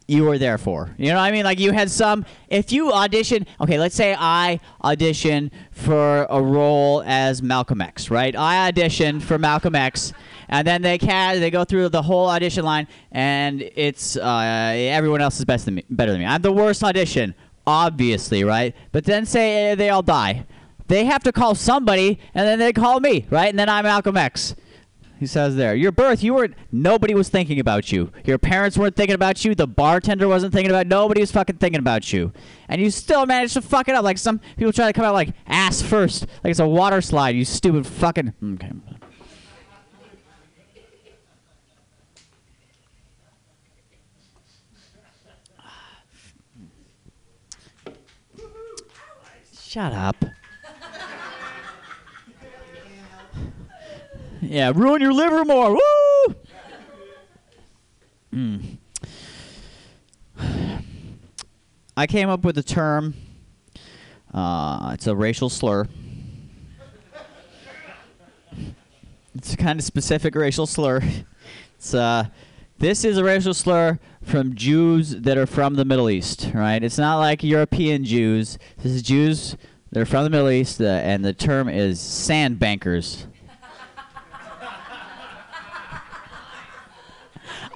[0.07, 0.95] you were there for.
[0.97, 1.43] You know what I mean?
[1.43, 2.25] Like you had some.
[2.47, 8.33] If you audition, okay, let's say I audition for a role as Malcolm X, right?
[8.33, 10.13] I auditioned for Malcolm X,
[10.47, 15.19] and then they can they go through the whole audition line, and it's uh, everyone
[15.19, 16.25] else is best than me, better than me.
[16.25, 17.35] I'm the worst audition,
[17.67, 18.73] obviously, right?
[18.93, 20.45] But then say they all die,
[20.89, 23.47] they have to call somebody, and then they call me, right?
[23.49, 24.55] And then I'm Malcolm X.
[25.19, 28.11] He says there, your birth, you weren't, nobody was thinking about you.
[28.25, 29.53] Your parents weren't thinking about you.
[29.53, 30.87] The bartender wasn't thinking about.
[30.87, 32.31] Nobody was fucking thinking about you,
[32.69, 34.03] and you still managed to fuck it up.
[34.03, 37.35] Like some people try to come out like ass first, like it's a water slide.
[37.35, 38.33] You stupid fucking.
[38.53, 38.71] Okay.
[49.61, 50.15] Shut up.
[54.41, 55.73] Yeah, ruin your liver more.
[55.73, 56.35] Woo!
[58.33, 58.77] Mm.
[61.97, 63.15] I came up with a term.
[64.33, 65.87] Uh, it's a racial slur.
[69.35, 71.01] It's a kind of specific racial slur.
[71.75, 72.25] It's uh,
[72.77, 76.83] this is a racial slur from Jews that are from the Middle East, right?
[76.83, 78.57] It's not like European Jews.
[78.77, 79.57] This is Jews
[79.91, 83.25] that are from the Middle East, uh, and the term is sandbankers.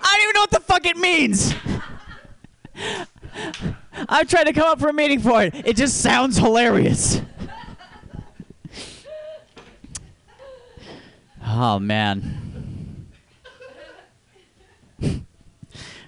[0.03, 1.55] I don't even know what the fuck it means.
[4.09, 5.53] I'm trying to come up for a meeting for it.
[5.65, 7.21] It just sounds hilarious.
[11.45, 12.39] oh man.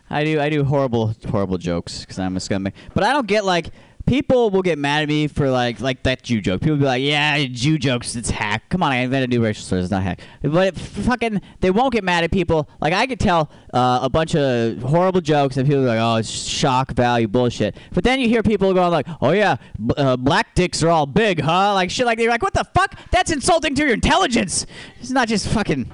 [0.09, 2.73] I do I do horrible horrible jokes because I'm a scumbag.
[2.93, 3.71] But I don't get like
[4.05, 6.61] people will get mad at me for like like that Jew joke.
[6.61, 8.69] People will be like, yeah, Jew jokes, it's hack.
[8.69, 10.21] Come on, I invented new racial slurs, it's not hack.
[10.41, 12.69] But fucking, they won't get mad at people.
[12.81, 16.15] Like I could tell uh, a bunch of horrible jokes and people are like, oh,
[16.17, 17.75] it's shock value bullshit.
[17.93, 21.05] But then you hear people going like, oh yeah, b- uh, black dicks are all
[21.05, 21.73] big, huh?
[21.73, 22.23] Like shit like that.
[22.23, 22.99] You're like, what the fuck?
[23.11, 24.65] That's insulting to your intelligence.
[24.99, 25.91] It's not just fucking.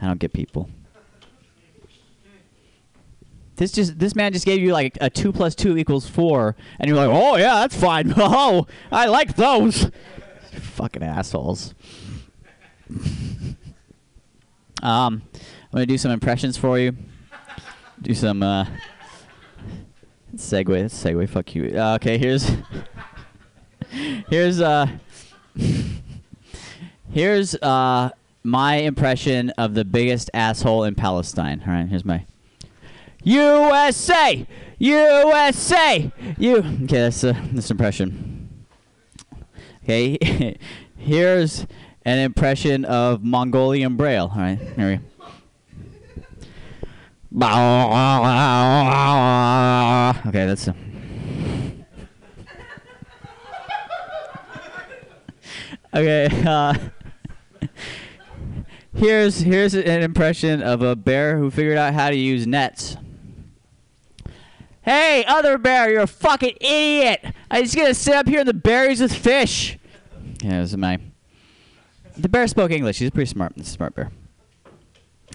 [0.00, 0.68] I don't get people.
[3.56, 6.88] This just this man just gave you like a two plus two equals four, and
[6.88, 8.12] you're like, oh yeah, that's fine.
[8.26, 9.90] Oh, I like those.
[10.52, 11.74] Fucking assholes.
[12.90, 13.54] um,
[14.82, 15.22] I'm
[15.72, 16.96] gonna do some impressions for you.
[18.02, 18.66] Do some uh,
[20.36, 20.84] segue.
[20.86, 21.28] Segue.
[21.28, 21.78] Fuck you.
[21.78, 22.50] Uh, okay, here's
[24.28, 24.86] here's uh
[27.10, 28.10] here's uh
[28.42, 31.62] my impression of the biggest asshole in Palestine.
[31.66, 32.26] All right, here's my.
[33.24, 34.46] USA,
[34.78, 36.58] USA, you.
[36.58, 38.66] Okay, that's uh, this impression.
[39.82, 40.58] Okay,
[40.96, 41.66] here's
[42.04, 44.30] an impression of Mongolian Braille.
[44.30, 45.00] All right, here we.
[47.38, 47.54] go.
[50.28, 50.68] Okay, that's.
[50.68, 50.74] Uh,
[55.94, 56.28] okay.
[56.46, 56.74] Uh,
[58.94, 62.98] here's here's an impression of a bear who figured out how to use nets.
[64.84, 67.24] Hey, other bear, you're a fucking idiot.
[67.50, 69.78] I'm just gonna sit up here in the berries with fish.
[70.42, 71.00] Yeah, this is my.
[72.18, 72.98] The bear spoke English.
[72.98, 73.56] He's a pretty smart.
[73.56, 74.12] Is a smart bear.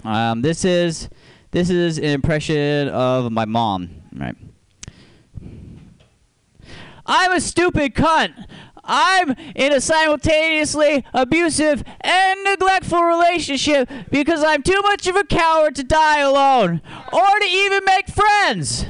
[0.04, 1.08] Um, this is
[1.50, 3.90] this is an impression of my mom.
[4.14, 4.36] Right.
[7.04, 8.46] I'm a stupid cunt.
[8.84, 15.74] I'm in a simultaneously abusive and neglectful relationship because I'm too much of a coward
[15.76, 16.80] to die alone
[17.12, 18.86] or to even make friends.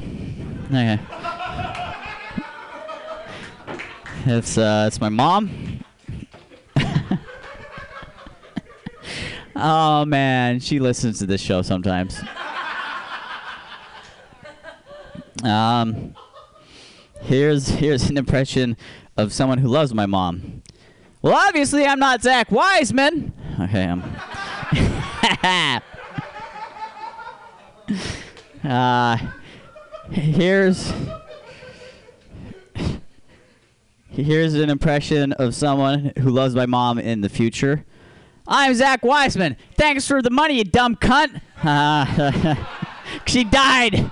[0.73, 0.99] Okay.
[4.25, 5.83] It's uh, it's my mom.
[9.55, 12.21] oh man, she listens to this show sometimes.
[15.43, 16.15] Um,
[17.21, 18.77] here's here's an impression
[19.17, 20.61] of someone who loves my mom.
[21.21, 23.33] Well, obviously, I'm not Zach Wiseman.
[23.59, 24.03] Okay, I'm.
[28.71, 29.17] uh,
[30.15, 30.91] here's
[34.09, 37.85] here's an impression of someone who loves my mom in the future.
[38.45, 39.55] I'm Zach Wiseman.
[39.77, 41.39] Thanks for the money, you dumb cunt.
[41.63, 42.55] Uh,
[43.25, 44.11] she died.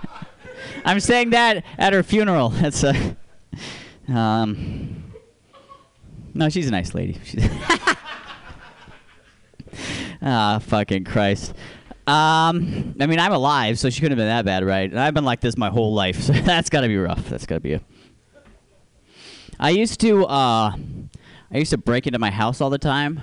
[0.86, 2.50] I'm saying that at her funeral.
[2.50, 3.18] That's a.
[4.08, 5.04] Um.
[6.34, 7.20] No, she's a nice lady.
[10.22, 11.54] Ah, fucking Christ.
[12.10, 14.90] Um, I mean, I'm alive, so she couldn't have been that bad, right?
[14.90, 17.30] And I've been like this my whole life, so that's got to be rough.
[17.30, 17.80] That's got to be.
[19.60, 20.76] I used to, uh,
[21.52, 23.22] I used to break into my house all the time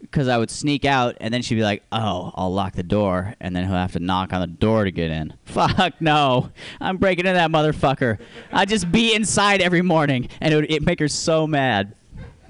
[0.00, 3.34] because I would sneak out, and then she'd be like, "Oh, I'll lock the door,"
[3.38, 5.34] and then he'll have to knock on the door to get in.
[5.44, 8.18] Fuck no, I'm breaking into that motherfucker.
[8.50, 11.94] I'd just be inside every morning, and it would it'd make her so mad.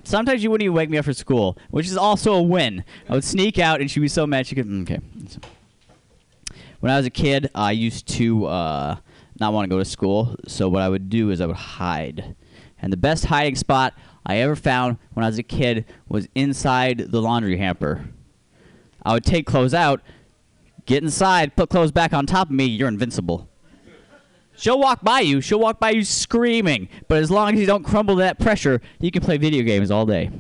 [0.05, 2.85] Sometimes you wouldn't even wake me up for school, which is also a win.
[3.09, 4.71] I would sneak out, and she'd be so mad she could.
[4.83, 5.01] Okay.
[6.81, 8.97] When I was a kid, I used to uh,
[9.41, 12.37] not want to go to school, so what I would do is I would hide.
[12.81, 13.95] And the best hiding spot
[14.27, 18.05] I ever found when I was a kid was inside the laundry hamper.
[19.03, 20.03] I would take clothes out,
[20.85, 23.49] get inside, put clothes back on top of me, you're invincible.
[24.57, 27.83] She'll walk by you, she'll walk by you screaming, but as long as you don't
[27.83, 30.31] crumble to that pressure, you can play video games all day.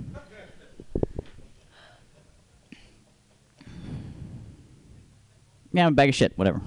[5.73, 6.61] Yeah, I'm a bag of shit, whatever.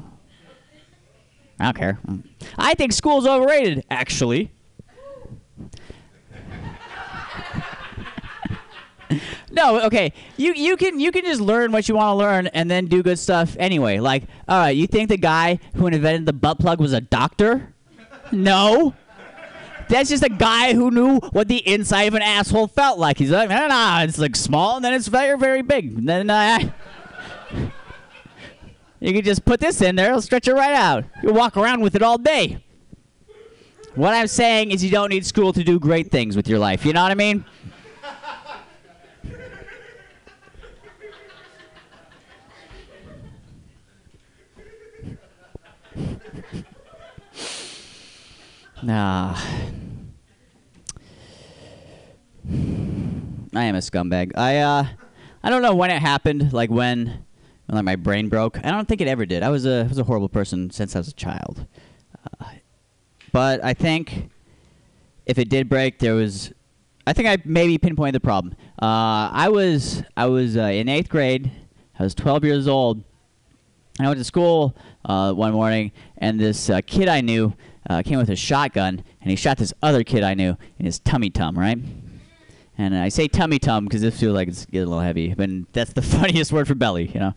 [1.59, 1.99] I don't care.
[2.57, 4.51] I think school's overrated, actually.
[9.51, 10.13] No, okay.
[10.35, 13.01] You you can you can just learn what you want to learn and then do
[13.01, 13.99] good stuff anyway.
[13.99, 17.73] Like, all right, you think the guy who invented the butt plug was a doctor?
[18.31, 18.93] No.
[19.89, 23.17] That's just a guy who knew what the inside of an asshole felt like.
[23.17, 25.97] He's like, no, no, it's like small, and then it's very, very big.
[25.97, 26.59] And then uh,
[28.99, 31.05] you can just put this in there; it'll stretch it right out.
[31.23, 32.61] You walk around with it all day.
[33.95, 36.85] What I'm saying is, you don't need school to do great things with your life.
[36.85, 37.45] You know what I mean?
[48.83, 49.35] Nah.
[53.55, 54.31] I am a scumbag.
[54.37, 54.85] I uh
[55.43, 57.25] I don't know when it happened, like when
[57.65, 58.63] when like my brain broke.
[58.63, 59.43] I don't think it ever did.
[59.43, 61.65] I was a I was a horrible person since I was a child.
[62.39, 62.45] Uh,
[63.31, 64.29] but I think
[65.25, 66.53] if it did break, there was
[67.05, 68.55] I think I maybe pinpointed the problem.
[68.81, 71.51] Uh, I was I was uh, in eighth grade.
[71.99, 73.03] I was 12 years old.
[73.99, 74.75] I went to school
[75.05, 77.53] uh, one morning, and this uh, kid I knew
[77.89, 80.99] uh, came with a shotgun, and he shot this other kid I knew in his
[80.99, 81.79] tummy tum, right?
[82.77, 85.49] And I say tummy tum because this feels like it's getting a little heavy, but
[85.73, 87.33] that's the funniest word for belly, you know.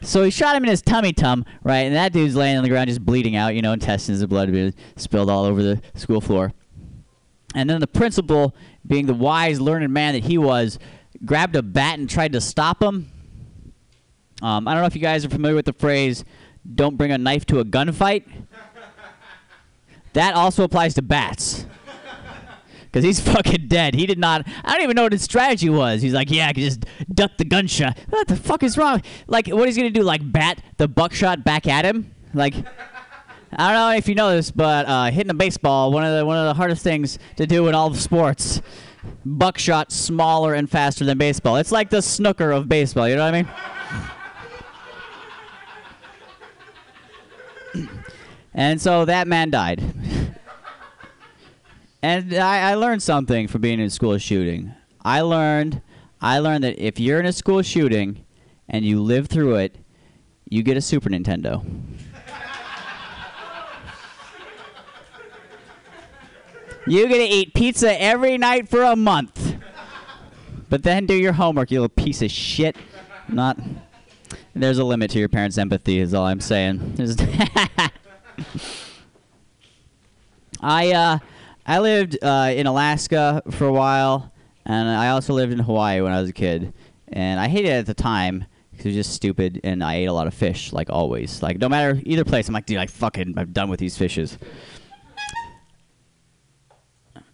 [0.00, 1.80] so he shot him in his tummy tum, right?
[1.80, 4.74] And that dude's laying on the ground just bleeding out, you know, intestines and blood
[4.96, 6.52] spilled all over the school floor.
[7.56, 8.54] And then the principal,
[8.86, 10.78] being the wise, learned man that he was,
[11.24, 13.10] grabbed a bat and tried to stop him.
[14.42, 16.24] Um, I don't know if you guys are familiar with the phrase,
[16.74, 18.24] don't bring a knife to a gunfight.
[20.12, 21.66] That also applies to bats.
[22.90, 23.94] Because he's fucking dead.
[23.94, 24.48] He did not.
[24.64, 26.00] I don't even know what his strategy was.
[26.00, 27.98] He's like, yeah, I can just duck the gunshot.
[28.08, 29.02] What the fuck is wrong?
[29.26, 30.02] Like, what he's going to do?
[30.02, 32.14] Like, bat the buckshot back at him?
[32.32, 32.54] Like.
[33.52, 36.24] I don't know if you know this, but uh, hitting a baseball one of the
[36.24, 38.60] one of the hardest things to do in all of sports.
[39.24, 41.56] Buckshot smaller and faster than baseball.
[41.56, 43.08] It's like the snooker of baseball.
[43.08, 43.48] You know what I mean?
[48.54, 49.82] And so that man died.
[52.02, 54.72] and I, I learned something from being in a school shooting.
[55.04, 55.82] I learned
[56.20, 58.24] I learned that if you're in a school shooting
[58.68, 59.76] and you live through it,
[60.48, 61.64] you get a Super Nintendo.
[66.88, 69.56] You get to eat pizza every night for a month.
[70.70, 72.76] But then do your homework, you little piece of shit.
[73.28, 73.58] Not.
[74.54, 76.96] There's a limit to your parents' empathy, is all I'm saying.
[80.60, 81.18] I uh,
[81.66, 84.32] I lived uh, in Alaska for a while,
[84.64, 86.72] and I also lived in Hawaii when I was a kid.
[87.10, 90.06] And I hated it at the time because it was just stupid, and I ate
[90.06, 91.42] a lot of fish, like always.
[91.42, 94.38] Like no matter either place, I'm like, dude, I fucking, I'm done with these fishes.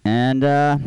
[0.05, 0.79] And uh,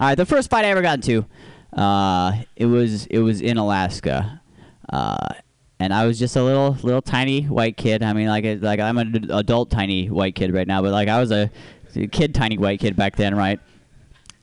[0.00, 1.26] all right, the first fight I ever got into,
[1.72, 4.40] uh, it was it was in Alaska,
[4.88, 5.34] uh,
[5.80, 8.02] and I was just a little little tiny white kid.
[8.02, 11.20] I mean, like like I'm an adult tiny white kid right now, but like I
[11.20, 11.50] was a,
[11.96, 13.60] a kid tiny white kid back then, right?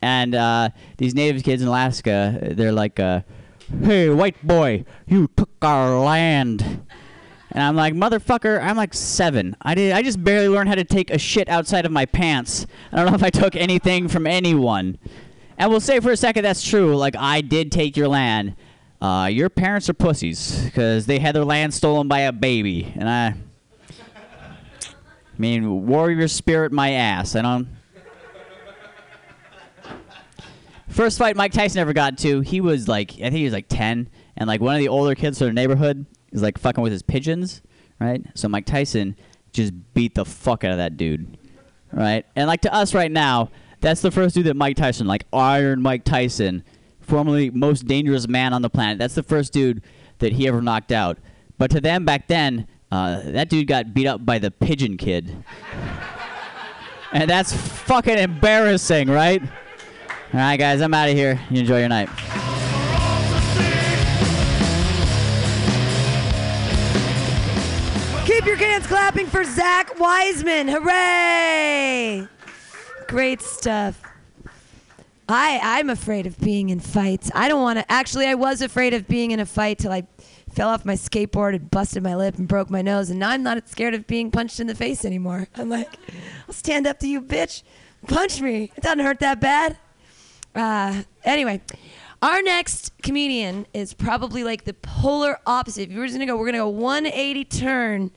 [0.01, 3.21] And uh, these native kids in Alaska, they're like, uh,
[3.83, 6.85] "Hey, white boy, you took our land."
[7.53, 9.57] And I'm like, motherfucker, I'm like seven.
[9.61, 9.91] I did.
[9.91, 12.65] I just barely learned how to take a shit outside of my pants.
[12.93, 14.97] I don't know if I took anything from anyone.
[15.57, 16.95] And we'll say for a second that's true.
[16.95, 18.55] Like I did take your land.
[19.01, 22.93] Uh, your parents are pussies because they had their land stolen by a baby.
[22.95, 23.33] And I,
[23.89, 27.35] I mean, warrior spirit, my ass.
[27.35, 27.67] I don't.
[30.87, 33.69] First fight Mike Tyson ever got to, he was like, I think he was like
[33.69, 36.91] 10, and like one of the older kids from the neighborhood is like fucking with
[36.91, 37.61] his pigeons,
[37.99, 38.21] right?
[38.35, 39.15] So Mike Tyson
[39.53, 41.37] just beat the fuck out of that dude,
[41.93, 42.25] right?
[42.35, 45.81] And like to us right now, that's the first dude that Mike Tyson, like Iron
[45.81, 46.63] Mike Tyson,
[47.11, 48.97] formerly most dangerous man on the planet.
[48.97, 49.83] That's the first dude
[50.19, 51.17] that he ever knocked out.
[51.57, 55.43] But to them back then, uh, that dude got beat up by the pigeon kid.
[57.11, 59.41] and that's fucking embarrassing, right?
[59.41, 61.37] All right, guys, I'm out of here.
[61.49, 62.07] You enjoy your night.
[68.25, 70.69] Keep your hands clapping for Zach Wiseman.
[70.69, 72.25] Hooray!
[73.09, 74.01] Great stuff.
[75.29, 77.31] I I'm afraid of being in fights.
[77.33, 77.91] I don't want to.
[77.91, 80.07] Actually, I was afraid of being in a fight till I
[80.51, 83.09] fell off my skateboard and busted my lip and broke my nose.
[83.09, 85.47] And now I'm not scared of being punched in the face anymore.
[85.55, 85.89] I'm like,
[86.47, 87.63] I'll stand up to you, bitch.
[88.07, 88.71] Punch me.
[88.75, 89.77] It doesn't hurt that bad.
[90.53, 91.61] Uh, anyway,
[92.21, 95.83] our next comedian is probably like the polar opposite.
[95.83, 98.11] If you were just gonna go, we're gonna go 180 turn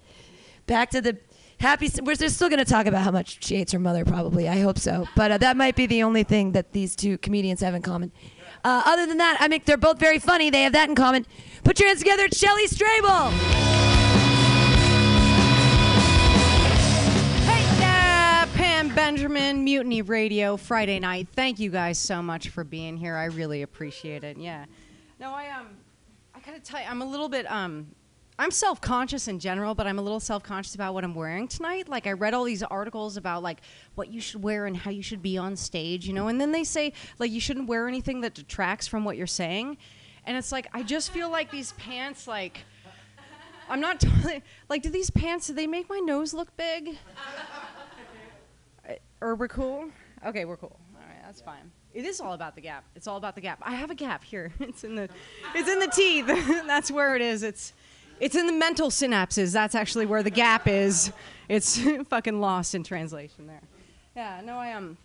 [0.66, 1.18] back to the
[1.64, 1.90] happy.
[2.02, 4.48] We're still gonna talk about how much she hates her mother, probably.
[4.48, 5.08] I hope so.
[5.16, 8.12] But uh, that might be the only thing that these two comedians have in common.
[8.62, 10.50] Uh, other than that, I mean, they're both very funny.
[10.50, 11.26] They have that in common.
[11.64, 12.24] Put your hands together.
[12.24, 13.30] It's Shelley Strable.
[17.46, 17.64] Hey
[18.54, 21.28] Pam Benjamin, Mutiny Radio, Friday night.
[21.34, 23.16] Thank you guys so much for being here.
[23.16, 24.36] I really appreciate it.
[24.36, 24.66] Yeah.
[25.18, 25.68] No, I um,
[26.34, 27.86] I gotta tell you, I'm a little bit um,
[28.36, 31.88] I'm self-conscious in general, but I'm a little self-conscious about what I'm wearing tonight.
[31.88, 33.60] Like I read all these articles about like
[33.94, 36.50] what you should wear and how you should be on stage, you know, and then
[36.50, 39.76] they say like you shouldn't wear anything that detracts from what you're saying,
[40.24, 42.64] and it's like I just feel like these pants like.
[43.66, 44.82] I'm not totally, like.
[44.82, 45.46] Do these pants?
[45.46, 46.98] Do they make my nose look big?
[48.86, 48.92] Uh,
[49.22, 49.88] Or we're cool?
[50.26, 50.78] Okay, we're cool.
[50.94, 51.70] All right, that's fine.
[51.94, 52.84] It is all about the gap.
[52.94, 53.60] It's all about the gap.
[53.62, 54.52] I have a gap here.
[54.60, 55.08] It's in the,
[55.54, 56.26] it's in the teeth.
[56.66, 57.42] that's where it is.
[57.42, 57.72] It's,
[58.20, 59.52] it's in the mental synapses.
[59.52, 61.12] That's actually where the gap is.
[61.48, 63.62] It's fucking lost in translation there.
[64.16, 64.40] Yeah.
[64.44, 64.96] No, I um.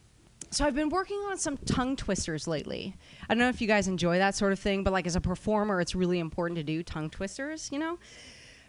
[0.51, 2.95] So I've been working on some tongue twisters lately.
[3.29, 5.21] I don't know if you guys enjoy that sort of thing, but like as a
[5.21, 7.69] performer, it's really important to do tongue twisters.
[7.71, 7.99] You know.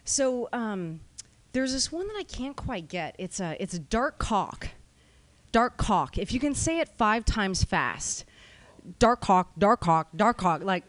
[0.03, 1.01] So um,
[1.53, 3.15] there's this one that I can't quite get.
[3.17, 4.69] It's a it's a dark cock.
[5.51, 6.17] Dark cock.
[6.17, 8.25] If you can say it five times fast,
[8.99, 10.63] dark cock, dark cock, dark cock.
[10.63, 10.85] Like,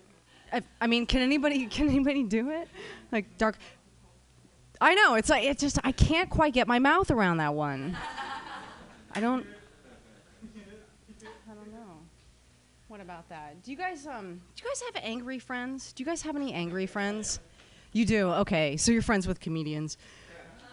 [0.52, 2.68] I, I mean, can anybody can anybody do it?
[3.10, 3.56] Like dark.
[4.80, 7.96] I know it's like it's just I can't quite get my mouth around that one.
[9.14, 9.46] I don't.
[11.50, 11.98] I don't know.
[12.88, 13.62] What about that?
[13.62, 15.92] Do you guys um do you guys have angry friends?
[15.92, 17.40] Do you guys have any angry friends?
[17.92, 18.30] You do.
[18.30, 18.76] Okay.
[18.76, 19.98] So you're friends with comedians.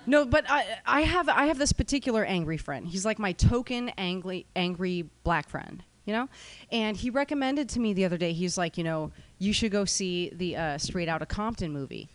[0.05, 2.87] No, but I, I have I have this particular angry friend.
[2.87, 6.27] He's like my token angry angry black friend, you know.
[6.71, 8.33] And he recommended to me the other day.
[8.33, 12.09] He's like, you know, you should go see the uh, Straight Outta Compton movie.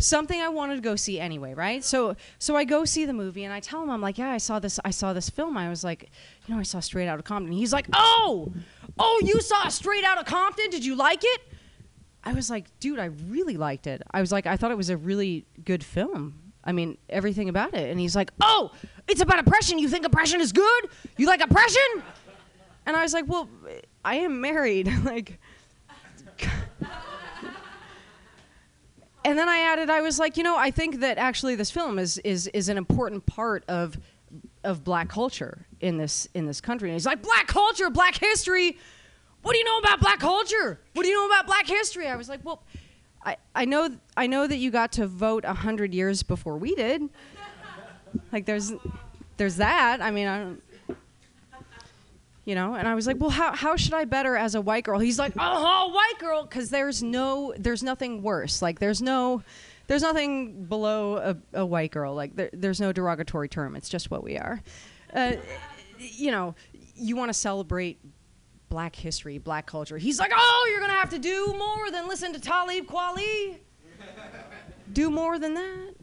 [0.00, 1.82] Something I wanted to go see anyway, right?
[1.82, 4.38] So so I go see the movie and I tell him I'm like, yeah, I
[4.38, 5.56] saw this I saw this film.
[5.56, 6.10] I was like,
[6.46, 7.52] you know, I saw Straight Outta Compton.
[7.52, 8.52] He's like, oh,
[8.98, 10.68] oh, you saw Straight Outta Compton?
[10.70, 11.40] Did you like it?
[12.24, 14.02] I was like, dude, I really liked it.
[14.10, 16.46] I was like, I thought it was a really good film.
[16.64, 17.88] I mean, everything about it.
[17.88, 18.72] And he's like, oh,
[19.06, 19.78] it's about oppression.
[19.78, 20.88] You think oppression is good?
[21.16, 22.02] You like oppression?
[22.86, 23.48] And I was like, well,
[24.04, 24.90] I am married.
[25.04, 25.38] like,
[29.24, 31.98] and then I added, I was like, you know, I think that actually this film
[31.98, 33.98] is is is an important part of
[34.62, 36.88] of black culture in this in this country.
[36.88, 38.78] And he's like, black culture, black history.
[39.42, 40.80] What do you know about black culture?
[40.94, 42.08] What do you know about black history?
[42.08, 42.62] I was like, well,
[43.24, 47.02] I, I know I know that you got to vote hundred years before we did.
[48.32, 48.72] Like there's
[49.36, 50.00] there's that.
[50.00, 50.62] I mean I don't
[52.46, 54.84] You know, and I was like, well, how, how should I better as a white
[54.84, 55.00] girl?
[55.00, 58.62] He's like, oh, white girl, because there's no, there's nothing worse.
[58.62, 59.42] Like, there's no,
[59.88, 62.14] there's nothing below a, a white girl.
[62.14, 63.74] Like, there, there's no derogatory term.
[63.74, 64.62] It's just what we are.
[65.12, 65.32] Uh,
[65.98, 66.54] you know,
[66.94, 67.98] you want to celebrate
[68.68, 69.98] black history, black culture.
[69.98, 73.58] He's like, oh, you're gonna have to do more than listen to Talib Kweli.
[74.92, 75.94] do more than that.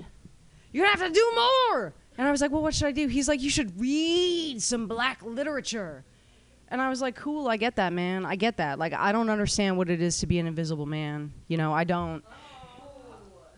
[0.74, 1.94] You're gonna have to do more.
[2.18, 3.08] And I was like, well, what should I do?
[3.08, 6.04] He's like, you should read some black literature.
[6.74, 8.26] And I was like, cool, I get that, man.
[8.26, 8.80] I get that.
[8.80, 11.32] Like, I don't understand what it is to be an invisible man.
[11.48, 12.24] You know, I don't.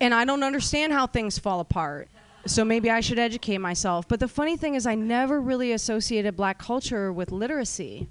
[0.02, 2.10] And I don't understand how things fall apart.
[2.46, 4.06] So maybe I should educate myself.
[4.06, 8.10] But the funny thing is, I never really associated black culture with literacy.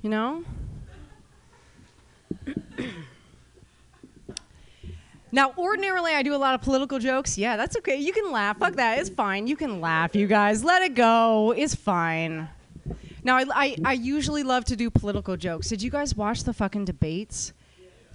[0.00, 0.44] You know?
[5.30, 7.36] Now, ordinarily, I do a lot of political jokes.
[7.36, 7.96] Yeah, that's okay.
[7.96, 8.58] You can laugh.
[8.58, 8.98] Fuck that.
[8.98, 9.46] It's fine.
[9.46, 10.64] You can laugh, you guys.
[10.64, 11.52] Let it go.
[11.56, 12.48] It's fine.
[13.22, 15.68] Now, I, I, I usually love to do political jokes.
[15.68, 17.52] Did you guys watch the fucking debates?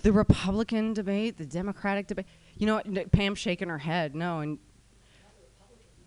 [0.02, 2.26] The Republican debate, the Democratic debate.
[2.57, 3.11] You know what?
[3.11, 4.15] Pam's shaking her head.
[4.15, 4.57] No, and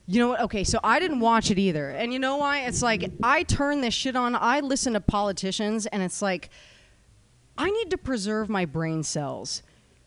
[0.07, 0.41] you know what?
[0.43, 1.91] Okay, so I didn't watch it either.
[1.91, 2.61] And you know why?
[2.61, 4.35] It's like I turn this shit on.
[4.35, 6.51] I listen to politicians, and it's like
[7.57, 9.63] I need to preserve my brain cells.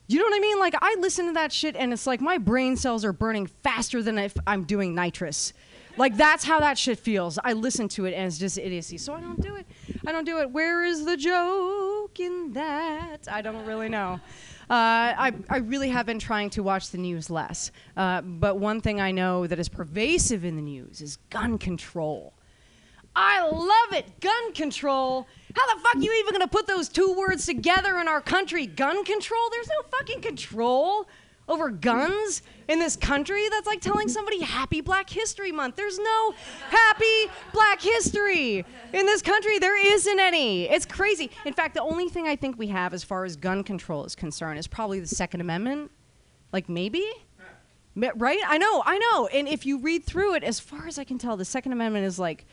[0.10, 0.58] You know what I mean?
[0.58, 4.02] Like I listen to that shit, and it's like my brain cells are burning faster
[4.02, 5.54] than if I'm doing nitrous.
[5.98, 7.38] Like that's how that shit feels.
[7.44, 8.98] I listen to it, and it's just idiocy.
[8.98, 9.68] So I don't do it.
[10.08, 10.50] I don't do it.
[10.50, 13.28] Where is the joke in that?
[13.32, 14.20] I don't really know.
[14.68, 17.72] Uh, I, I really have been trying to watch the news less.
[17.96, 22.34] Uh, but one thing I know that is pervasive in the news is gun control.
[23.16, 24.20] I love it.
[24.22, 25.28] Gun control.
[25.56, 28.66] How the fuck are you even gonna put those two words together in our country?
[28.68, 29.50] Gun control?
[29.52, 31.08] There's no fucking control
[31.48, 33.50] over guns in this country.
[33.50, 35.76] That's like telling somebody Happy Black History Month.
[35.76, 36.34] There's no
[36.70, 38.64] Happy Black History
[38.94, 39.58] in this country.
[39.58, 40.70] There isn't any.
[40.70, 41.32] It's crazy.
[41.46, 44.16] In fact, the only thing I think we have as far as gun control is
[44.16, 45.90] concerned is probably the Second Amendment.
[46.54, 47.06] Like maybe.
[47.96, 48.40] Right?
[48.48, 49.28] I know, I know.
[49.28, 52.06] And if you read through it, as far as I can tell, the Second Amendment
[52.06, 52.46] is like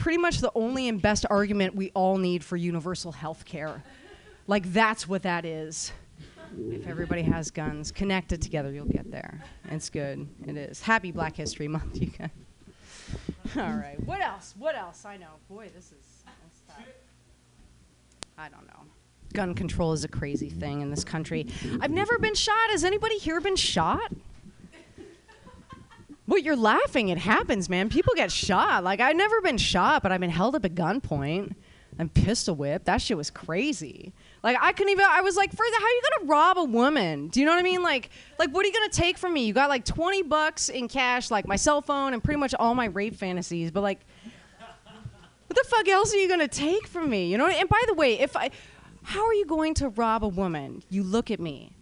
[0.00, 3.82] pretty much the only and best argument we all need for universal health care.
[4.46, 5.92] Like, that's what that is.
[6.58, 9.44] If everybody has guns, connected together, you'll get there.
[9.70, 10.26] It's good.
[10.46, 10.82] It is.
[10.82, 12.30] Happy Black History Month, you guys.
[13.56, 13.96] All right.
[14.04, 14.54] What else?
[14.58, 15.04] What else?
[15.04, 15.38] I know.
[15.48, 16.24] Boy, this is.
[18.38, 18.86] I don't know.
[19.34, 21.46] Gun control is a crazy thing in this country.
[21.80, 22.70] I've never been shot.
[22.70, 24.12] Has anybody here been shot?
[26.30, 27.08] What you're laughing?
[27.08, 27.88] It happens, man.
[27.88, 28.84] People get shot.
[28.84, 31.56] Like I've never been shot, but I've been held up at gunpoint
[31.98, 32.84] and pistol whipped.
[32.84, 34.12] That shit was crazy.
[34.44, 35.06] Like I couldn't even.
[35.08, 37.26] I was like, further, how are you gonna rob a woman?
[37.30, 37.82] Do you know what I mean?
[37.82, 39.44] Like, like what are you gonna take from me?
[39.44, 42.76] You got like 20 bucks in cash, like my cell phone, and pretty much all
[42.76, 43.72] my rape fantasies.
[43.72, 47.26] But like, what the fuck else are you gonna take from me?
[47.26, 47.48] You know?
[47.48, 48.52] And by the way, if I,
[49.02, 50.84] how are you going to rob a woman?
[50.90, 51.72] You look at me.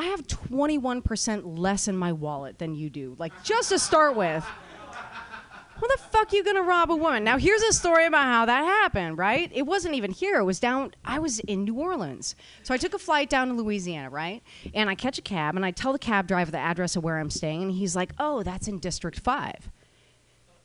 [0.00, 3.16] I have 21% less in my wallet than you do.
[3.18, 4.42] Like, just to start with.
[4.42, 7.22] How the fuck are you gonna rob a woman?
[7.22, 9.52] Now, here's a story about how that happened, right?
[9.54, 10.38] It wasn't even here.
[10.38, 12.34] It was down, I was in New Orleans.
[12.62, 14.42] So I took a flight down to Louisiana, right?
[14.72, 17.18] And I catch a cab and I tell the cab driver the address of where
[17.18, 17.64] I'm staying.
[17.64, 19.70] And he's like, oh, that's in District 5.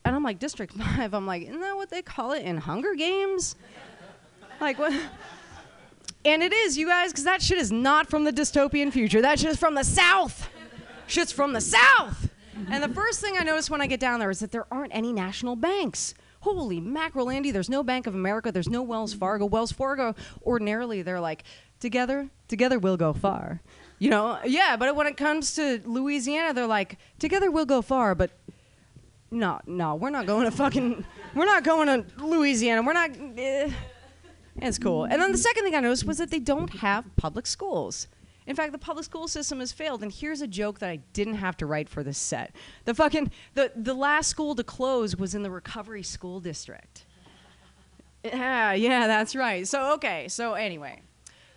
[0.05, 1.13] And I'm like, District 5?
[1.13, 3.57] I'm like, isn't that what they call it in Hunger Games?
[4.61, 4.93] Like, what?
[6.25, 9.21] And it is, you guys, because that shit is not from the dystopian future.
[9.21, 10.49] That shit is from the South.
[11.07, 12.29] Shit's from the South.
[12.69, 14.95] And the first thing I notice when I get down there is that there aren't
[14.95, 16.15] any national banks.
[16.39, 19.45] Holy mackerel, Andy, there's no Bank of America, there's no Wells Fargo.
[19.45, 21.43] Wells Fargo, ordinarily, they're like,
[21.79, 23.61] together, together we'll go far.
[23.99, 28.15] You know, yeah, but when it comes to Louisiana, they're like, together we'll go far,
[28.15, 28.31] but
[29.31, 32.81] no, no, we're not going to fucking, we're not going to Louisiana.
[32.81, 33.11] We're not.
[33.37, 33.71] Eh.
[34.61, 34.67] Eh.
[34.67, 35.03] It's cool.
[35.05, 38.07] And then the second thing I noticed was that they don't have public schools.
[38.47, 40.03] In fact, the public school system has failed.
[40.03, 42.55] And here's a joke that I didn't have to write for this set.
[42.85, 47.05] The fucking the, the last school to close was in the recovery school district.
[48.23, 49.67] Yeah, yeah, that's right.
[49.67, 51.01] So okay, so anyway.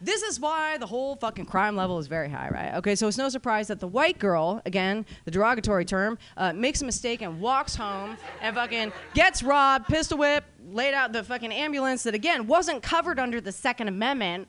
[0.00, 2.74] This is why the whole fucking crime level is very high, right?
[2.76, 6.82] Okay, so it's no surprise that the white girl, again, the derogatory term, uh, makes
[6.82, 11.52] a mistake and walks home and fucking gets robbed, pistol whipped, laid out the fucking
[11.52, 14.48] ambulance that, again, wasn't covered under the Second Amendment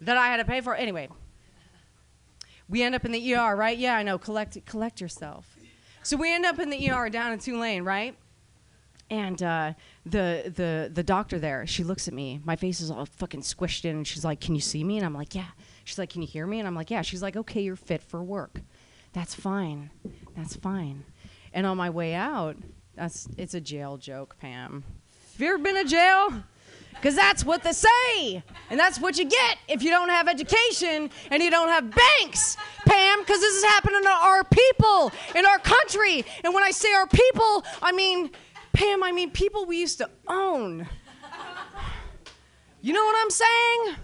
[0.00, 0.74] that I had to pay for.
[0.74, 1.08] Anyway,
[2.68, 3.76] we end up in the ER, right?
[3.76, 4.18] Yeah, I know.
[4.18, 5.56] Collect, collect yourself.
[6.02, 8.16] So we end up in the ER down in Tulane, right?
[9.08, 9.74] And uh,
[10.04, 12.40] the the the doctor there, she looks at me.
[12.44, 15.06] My face is all fucking squished in, and she's like, "Can you see me?" And
[15.06, 15.46] I'm like, "Yeah."
[15.84, 18.02] She's like, "Can you hear me?" And I'm like, "Yeah." She's like, "Okay, you're fit
[18.02, 18.62] for work.
[19.12, 19.90] That's fine.
[20.36, 21.04] That's fine."
[21.52, 22.56] And on my way out,
[22.96, 24.82] That's it's a jail joke, Pam.
[25.36, 26.30] Have you ever been to jail?
[26.94, 28.42] Because that's what they say.
[28.70, 32.56] And that's what you get if you don't have education and you don't have banks,
[32.86, 36.24] Pam, because this is happening to our people in our country.
[36.42, 38.30] And when I say our people, I mean,
[38.72, 40.88] Pam, I mean people we used to own.
[42.80, 43.96] You know what I'm saying?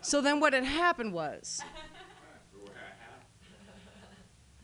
[0.00, 1.60] So then what had happened was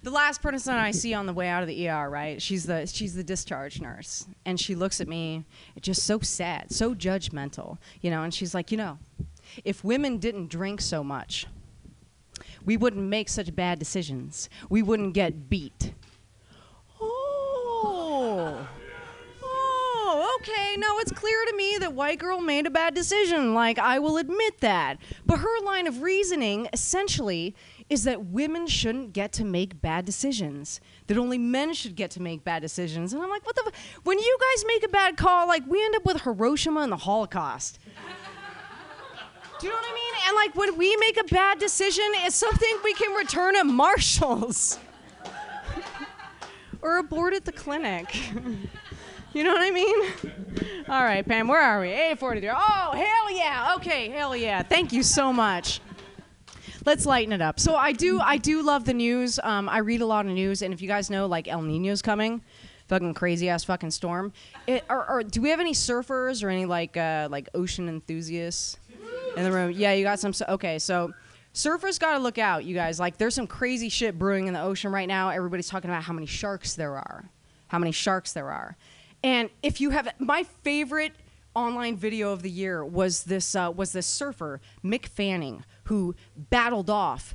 [0.02, 2.40] the last person I see on the way out of the ER, right?
[2.40, 5.44] She's the she's the discharge nurse, and she looks at me,
[5.80, 8.22] just so sad, so judgmental, you know.
[8.22, 8.98] And she's like, you know,
[9.64, 11.46] if women didn't drink so much,
[12.64, 14.48] we wouldn't make such bad decisions.
[14.68, 15.92] We wouldn't get beat.
[17.00, 18.66] Oh.
[19.42, 20.76] Oh, okay.
[20.76, 23.54] No, it's clear to me that white girl made a bad decision.
[23.54, 24.98] Like, I will admit that.
[25.24, 27.54] But her line of reasoning essentially
[27.90, 30.80] is that women shouldn't get to make bad decisions.
[31.08, 33.12] That only men should get to make bad decisions.
[33.12, 33.64] And I'm like, what the?
[33.66, 34.00] F-?
[34.04, 36.96] When you guys make a bad call, like we end up with Hiroshima and the
[36.96, 37.80] Holocaust.
[39.58, 40.14] Do you know what I mean?
[40.28, 44.78] And like when we make a bad decision, it's something we can return at Marshalls
[46.80, 48.16] or abort at the clinic.
[49.34, 49.96] you know what I mean?
[50.88, 51.88] All right, Pam, where are we?
[51.88, 52.54] A43.
[52.56, 53.74] Oh, hell yeah.
[53.76, 54.62] Okay, hell yeah.
[54.62, 55.80] Thank you so much.
[56.84, 57.60] Let's lighten it up.
[57.60, 59.38] So I do, I do love the news.
[59.42, 62.00] Um, I read a lot of news, and if you guys know, like El Nino's
[62.00, 62.42] coming,
[62.88, 64.32] fucking crazy ass fucking storm.
[64.66, 68.78] It, or, or do we have any surfers or any like uh, like ocean enthusiasts
[69.36, 69.72] in the room?
[69.72, 70.32] Yeah, you got some.
[70.48, 71.12] Okay, so
[71.54, 72.98] surfers got to look out, you guys.
[72.98, 75.28] Like, there's some crazy shit brewing in the ocean right now.
[75.28, 77.24] Everybody's talking about how many sharks there are,
[77.68, 78.76] how many sharks there are,
[79.22, 81.12] and if you have my favorite
[81.54, 86.88] online video of the year was this uh, was this surfer Mick Fanning who battled
[86.88, 87.34] off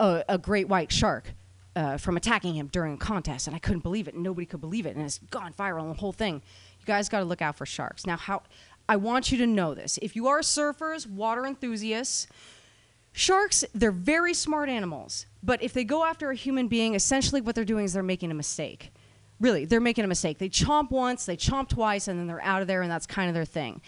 [0.00, 1.34] a, a great white shark
[1.76, 4.16] uh, from attacking him during a contest, and I couldn't believe it.
[4.16, 5.86] Nobody could believe it, and it's gone viral.
[5.92, 6.40] The whole thing.
[6.80, 8.06] You guys got to look out for sharks.
[8.06, 8.44] Now, how?
[8.88, 9.98] I want you to know this.
[10.00, 12.28] If you are surfers, water enthusiasts,
[13.12, 15.26] sharks they're very smart animals.
[15.42, 18.30] But if they go after a human being, essentially what they're doing is they're making
[18.30, 18.90] a mistake.
[19.38, 20.38] Really, they're making a mistake.
[20.38, 23.28] They chomp once, they chomp twice, and then they're out of there, and that's kind
[23.28, 23.82] of their thing.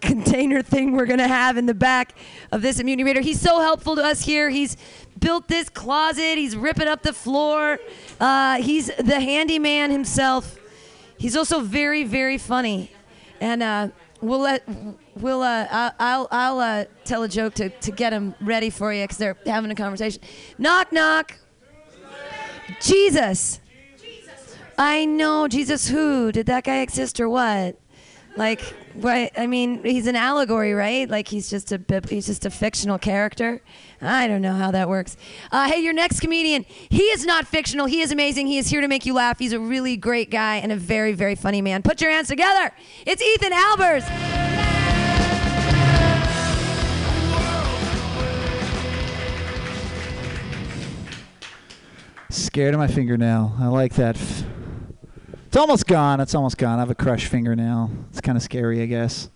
[0.00, 2.16] container thing we're gonna have in the back
[2.52, 3.22] of this Mutiny Radio.
[3.22, 4.48] He's so helpful to us here.
[4.48, 4.76] He's
[5.20, 6.38] built this closet.
[6.38, 7.78] He's ripping up the floor.
[8.18, 10.58] Uh, he's the handyman himself.
[11.18, 12.90] He's also very, very funny,
[13.40, 13.88] and uh,
[14.20, 14.66] we'll let
[15.16, 19.04] we'll uh, I'll I'll uh, tell a joke to, to get him ready for you
[19.04, 20.22] because they're having a conversation.
[20.58, 21.36] Knock knock.
[22.80, 23.60] Jesus.
[24.78, 25.88] I know Jesus.
[25.88, 27.76] Who did that guy exist or what?
[28.36, 28.62] Like,
[28.94, 29.32] what?
[29.38, 31.08] I mean, he's an allegory, right?
[31.08, 33.62] Like he's just a he's just a fictional character.
[34.00, 35.16] I don't know how that works.
[35.52, 36.64] Uh, hey, your next comedian.
[36.88, 37.86] He is not fictional.
[37.86, 38.46] He is amazing.
[38.46, 39.38] He is here to make you laugh.
[39.38, 41.82] He's a really great guy and a very very funny man.
[41.82, 42.72] Put your hands together.
[43.06, 44.06] It's Ethan Albers.
[52.30, 53.54] Scared of my fingernail.
[53.58, 54.16] I like that.
[55.50, 56.20] It's almost gone.
[56.20, 56.78] It's almost gone.
[56.78, 57.90] I have a crushed fingernail.
[58.10, 59.28] It's kind of scary, I guess.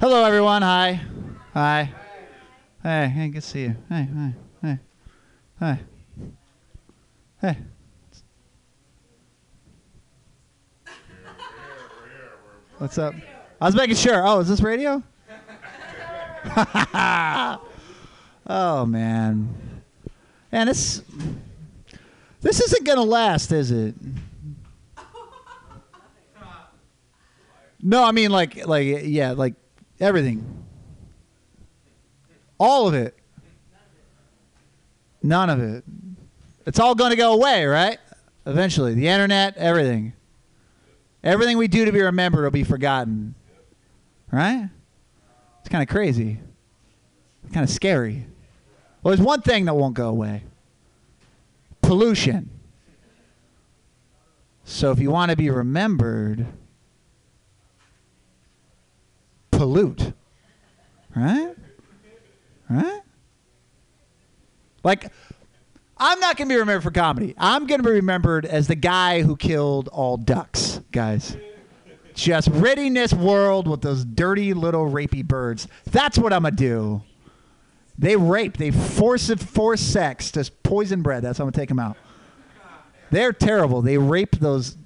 [0.00, 0.62] Hello, everyone.
[0.62, 1.00] Hi.
[1.54, 1.94] Hi.
[2.82, 3.76] Hey, hey, good to see you.
[3.88, 4.78] Hey, hi, hey,
[5.60, 5.80] hi.
[7.40, 7.58] Hey.
[12.78, 13.14] What's up?
[13.60, 14.26] I was making sure.
[14.26, 15.00] Oh, is this radio?
[18.48, 19.54] oh man.
[20.50, 21.02] And this
[22.40, 23.94] this isn't gonna last, is it?
[27.82, 29.54] No, I mean like like yeah, like
[30.00, 30.64] everything.
[32.58, 33.16] All of it.
[35.22, 35.84] None of it.
[36.66, 37.98] It's all going to go away, right?
[38.46, 40.12] Eventually, the internet, everything.
[41.24, 43.34] Everything we do to be remembered will be forgotten.
[44.30, 44.68] Right?
[45.60, 46.38] It's kind of crazy.
[47.52, 48.26] Kind of scary.
[49.02, 50.44] Well, there's one thing that won't go away
[51.82, 52.48] pollution.
[54.64, 56.46] So if you want to be remembered,
[59.62, 60.12] pollute.
[61.14, 61.54] Right?
[62.68, 63.00] Right?
[64.82, 65.12] Like,
[65.96, 67.34] I'm not going to be remembered for comedy.
[67.38, 71.36] I'm going to be remembered as the guy who killed all ducks, guys.
[72.14, 75.68] Just ridding this world with those dirty little rapey birds.
[75.90, 77.02] That's what I'm going to do.
[77.96, 78.56] They rape.
[78.56, 81.22] They force force sex just poison bread.
[81.22, 81.96] That's how I'm gonna take them out.
[83.10, 83.82] They're terrible.
[83.82, 84.78] They rape those.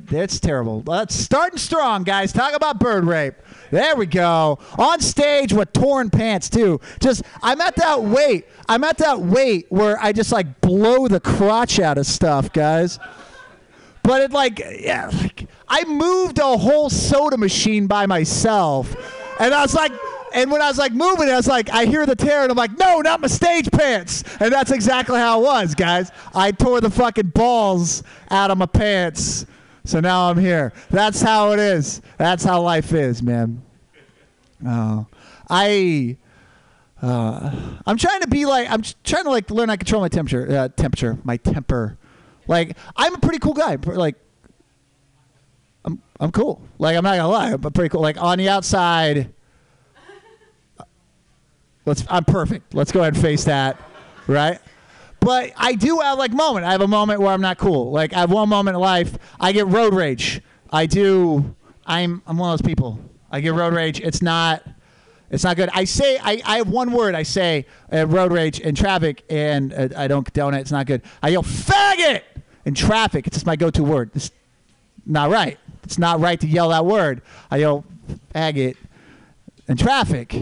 [0.00, 0.82] That's terrible.
[0.86, 2.32] Let's starting strong, guys.
[2.32, 3.34] Talk about bird rape.
[3.70, 4.58] There we go.
[4.78, 6.80] On stage with torn pants too.
[7.00, 8.46] Just I'm at that weight.
[8.68, 12.98] I'm at that weight where I just like blow the crotch out of stuff, guys.
[14.02, 18.94] But it like yeah, like I moved a whole soda machine by myself,
[19.38, 19.92] and I was like.
[20.34, 22.56] And when I was like moving, I was like, I hear the tear, and I'm
[22.56, 24.24] like, no, not my stage pants.
[24.40, 26.10] And that's exactly how it was, guys.
[26.34, 29.46] I tore the fucking balls out of my pants.
[29.88, 30.74] So now I'm here.
[30.90, 32.02] That's how it is.
[32.18, 33.62] That's how life is, man.
[34.66, 35.06] Oh,
[35.48, 36.18] I.
[37.00, 40.08] Uh, I'm trying to be like I'm trying to like learn how to control my
[40.08, 41.96] temperature, uh, temperature, my temper.
[42.46, 43.78] Like I'm a pretty cool guy.
[43.82, 44.16] Like
[45.86, 46.60] I'm I'm cool.
[46.78, 48.02] Like I'm not gonna lie, I'm pretty cool.
[48.02, 49.32] Like on the outside,
[51.86, 52.74] let's I'm perfect.
[52.74, 53.80] Let's go ahead and face that,
[54.26, 54.58] right?
[55.20, 56.64] But I do have like moment.
[56.64, 57.90] I have a moment where I'm not cool.
[57.90, 59.18] Like I have one moment in life.
[59.40, 60.40] I get road rage.
[60.70, 61.54] I do.
[61.86, 62.98] I'm I'm one of those people.
[63.30, 64.00] I get road rage.
[64.00, 64.62] It's not.
[65.30, 65.68] It's not good.
[65.74, 67.14] I say I, I have one word.
[67.14, 70.60] I say uh, road rage in traffic, and uh, I don't condone it.
[70.60, 71.02] It's not good.
[71.22, 72.22] I yell faggot
[72.64, 73.26] in traffic.
[73.26, 74.10] It's just my go-to word.
[74.14, 74.30] It's
[75.04, 75.58] not right.
[75.84, 77.20] It's not right to yell that word.
[77.50, 77.84] I yell
[78.34, 78.76] faggot
[79.68, 80.34] in traffic.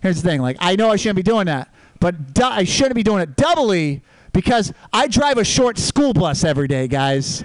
[0.00, 0.40] Here's the thing.
[0.40, 1.69] Like I know I shouldn't be doing that,
[2.00, 4.02] but du- I shouldn't be doing it doubly
[4.32, 7.44] because I drive a short school bus every day, guys.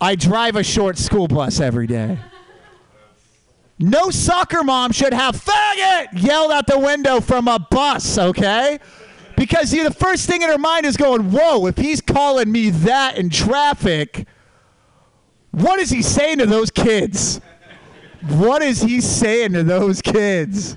[0.00, 2.18] I drive a short school bus every day.
[3.78, 8.78] No soccer mom should have faggot yelled out the window from a bus, okay?
[9.36, 13.18] Because the first thing in her mind is going, whoa, if he's calling me that
[13.18, 14.26] in traffic,
[15.50, 17.40] what is he saying to those kids?
[18.28, 20.76] What is he saying to those kids?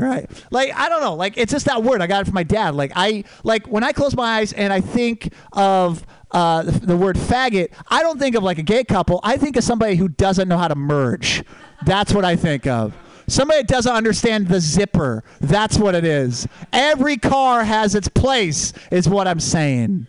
[0.00, 0.30] Right.
[0.50, 1.14] Like I don't know.
[1.14, 2.00] Like it's just that word.
[2.00, 2.74] I got it from my dad.
[2.74, 6.96] Like I like when I close my eyes and I think of uh, the, the
[6.96, 7.70] word faggot.
[7.88, 9.20] I don't think of like a gay couple.
[9.22, 11.44] I think of somebody who doesn't know how to merge.
[11.84, 12.96] That's what I think of.
[13.26, 15.22] Somebody that doesn't understand the zipper.
[15.38, 16.48] That's what it is.
[16.72, 18.72] Every car has its place.
[18.90, 20.06] Is what I'm saying.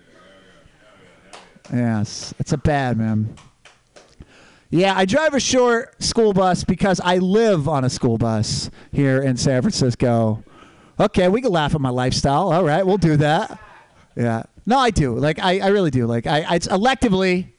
[1.72, 3.36] Yes, it's a bad man.
[4.72, 9.22] Yeah, I drive a short school bus because I live on a school bus here
[9.22, 10.46] in San Francisco.
[10.98, 12.54] Okay, we can laugh at my lifestyle.
[12.54, 13.60] All right, we'll do that.
[14.16, 14.44] Yeah.
[14.66, 15.18] No, I do.
[15.18, 16.06] Like, I, I really do.
[16.06, 17.50] Like, I, it's electively.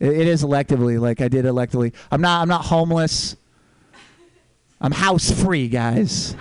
[0.00, 0.98] It, it is electively.
[0.98, 1.92] Like, I did electively.
[2.10, 2.40] I'm not.
[2.40, 3.36] I'm not homeless.
[4.80, 6.34] I'm house free, guys.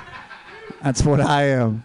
[0.81, 1.83] That's what I am.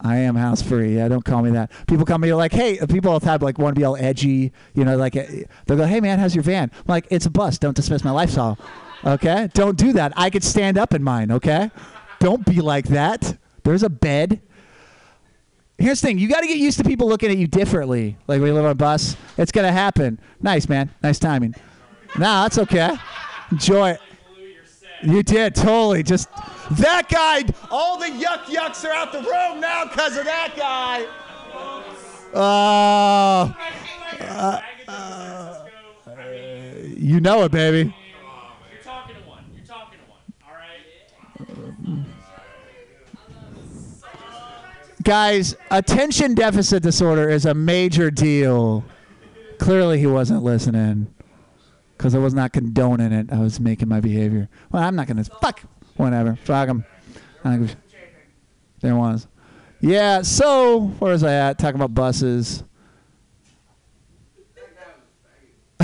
[0.00, 0.96] I am house free.
[0.96, 1.70] Yeah, don't call me that.
[1.86, 4.84] People call me like, hey, people all the like want to be all edgy, you
[4.84, 6.70] know, like eh, they'll go, hey man, how's your van?
[6.74, 7.58] I'm like, it's a bus.
[7.58, 8.58] Don't dismiss my lifestyle.
[9.04, 10.12] Okay, don't do that.
[10.16, 11.30] I could stand up in mine.
[11.30, 11.70] Okay,
[12.20, 13.36] don't be like that.
[13.64, 14.40] There's a bed.
[15.78, 18.16] Here's the thing: you got to get used to people looking at you differently.
[18.26, 20.20] Like we live on a bus, it's gonna happen.
[20.40, 21.54] Nice man, nice timing.
[22.18, 22.96] Nah, that's okay.
[23.52, 24.00] Enjoy it.
[25.02, 26.02] You did totally.
[26.02, 26.28] Just
[26.72, 27.44] that guy.
[27.70, 31.06] All the yuck yucks are out the room now because of that guy.
[32.34, 33.54] Oh,
[34.20, 35.64] uh, uh,
[36.96, 37.94] you know it, baby.
[38.72, 39.44] You're talking to one.
[39.54, 40.20] You're talking to one.
[40.46, 40.54] All
[41.94, 42.04] right.
[45.04, 48.84] Guys, attention deficit disorder is a major deal.
[49.58, 51.14] Clearly, he wasn't listening
[51.98, 53.32] because I was not condoning it.
[53.32, 54.48] I was making my behavior.
[54.70, 55.62] Well, I'm not gonna fuck
[55.96, 56.36] whatever.
[56.44, 56.84] Fuck him.
[58.80, 59.26] There was.
[59.80, 60.22] Yeah.
[60.22, 61.58] So where was I at?
[61.58, 62.62] Talking about buses.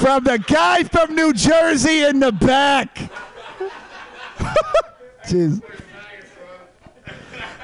[0.00, 3.10] from the guy from New Jersey in the back.
[5.24, 5.62] Jeez.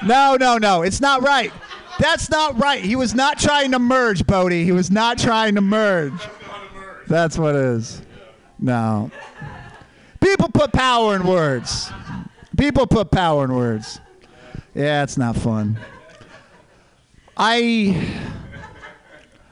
[0.05, 0.81] No, no, no.
[0.81, 1.51] It's not right.
[1.99, 2.83] That's not right.
[2.83, 4.63] He was not trying to merge, Bodie.
[4.63, 6.13] He was not trying to merge.
[7.07, 8.01] That's what it is.
[8.59, 9.11] No.
[10.19, 11.89] People put power in words.
[12.57, 13.99] People put power in words.
[14.73, 15.79] Yeah, it's not fun.
[17.35, 18.25] I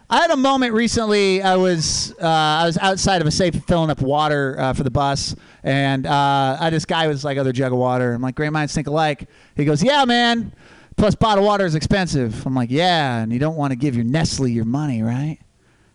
[0.09, 1.41] I had a moment recently.
[1.41, 4.91] I was uh, I was outside of a safe filling up water uh, for the
[4.91, 8.13] bus, and uh, I, this guy was like other jug of water.
[8.13, 9.27] I'm like, great minds think alike.
[9.55, 10.53] He goes, yeah, man.
[10.97, 12.45] Plus, bottled water is expensive.
[12.45, 15.37] I'm like, yeah, and you don't want to give your Nestle your money, right?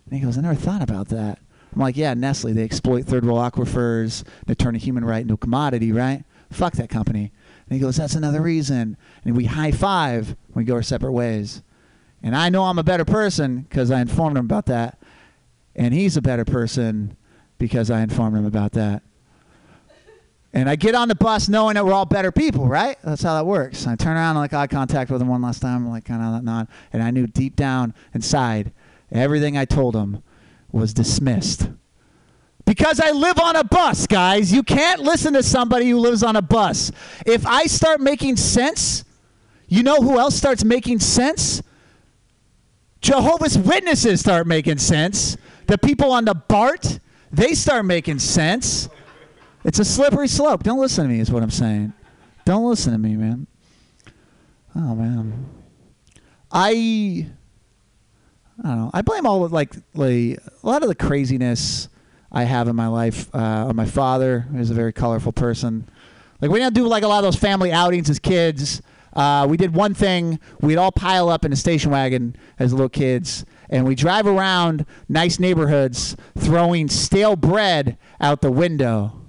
[0.05, 1.39] And he goes, I never thought about that.
[1.75, 2.53] I'm like, yeah, Nestle.
[2.53, 4.25] They exploit third world aquifers.
[4.47, 6.25] They turn a human right into a commodity, right?
[6.51, 7.33] Fuck that company.
[7.69, 8.97] And he goes, that's another reason.
[9.25, 10.37] And we high five.
[10.55, 11.63] We go our separate ways.
[12.23, 14.99] And I know I'm a better person because I informed him about that.
[15.77, 17.17] And he's a better person
[17.59, 19.03] because I informed him about that.
[20.53, 22.99] And I get on the bus knowing that we're all better people, right?
[23.05, 23.87] That's how that works.
[23.87, 26.43] I turn around and like eye contact with him one last time, like kind of
[26.43, 26.67] nod.
[26.93, 28.73] And I knew deep down inside,
[29.13, 30.23] everything I told him
[30.73, 31.71] was dismissed.
[32.65, 34.53] Because I live on a bus, guys.
[34.53, 36.93] You can't listen to somebody who lives on a bus.
[37.27, 39.05] If I start making sense,
[39.69, 41.63] you know who else starts making sense?
[43.01, 45.37] Jehovah's Witnesses start making sense.
[45.67, 47.01] The people on the BART,
[47.33, 48.89] they start making sense.
[49.65, 50.63] It's a slippery slope.
[50.63, 51.93] Don't listen to me, is what I'm saying.
[52.45, 53.47] Don't listen to me, man.
[54.75, 55.47] Oh man,
[56.51, 57.27] I
[58.63, 58.91] I don't know.
[58.95, 61.89] I blame all of like like a lot of the craziness
[62.33, 65.89] I have in my life uh, on my father, who's a very colorful person.
[66.41, 68.81] Like we didn't do like a lot of those family outings as kids.
[69.13, 70.39] Uh, we did one thing.
[70.61, 74.87] We'd all pile up in a station wagon as little kids, and we drive around
[75.09, 79.20] nice neighborhoods throwing stale bread out the window.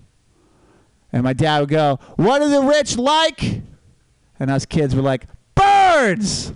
[1.14, 3.62] And my dad would go, What are the rich like?
[4.40, 5.26] And us kids were like,
[5.56, 6.54] Birds!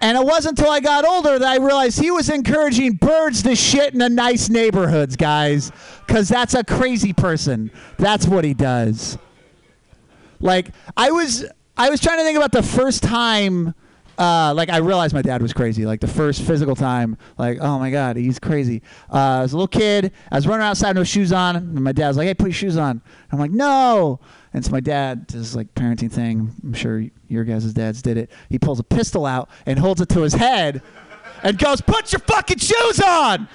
[0.00, 3.56] And it wasn't until I got older that I realized he was encouraging birds to
[3.56, 5.72] shit in the nice neighborhoods, guys.
[6.06, 7.70] Because that's a crazy person.
[7.96, 9.16] That's what he does.
[10.40, 11.46] Like, I was.
[11.76, 13.74] I was trying to think about the first time,
[14.18, 15.84] uh, like I realized my dad was crazy.
[15.86, 18.82] Like the first physical time, like oh my god, he's crazy.
[19.12, 20.12] Uh, I was a little kid.
[20.30, 22.76] I was running outside, no shoes on, and my dad's like, "Hey, put your shoes
[22.76, 24.20] on." I'm like, "No."
[24.52, 26.52] And so my dad does like parenting thing.
[26.62, 28.30] I'm sure your guys' dads did it.
[28.48, 30.82] He pulls a pistol out and holds it to his head,
[31.42, 33.48] and goes, "Put your fucking shoes on."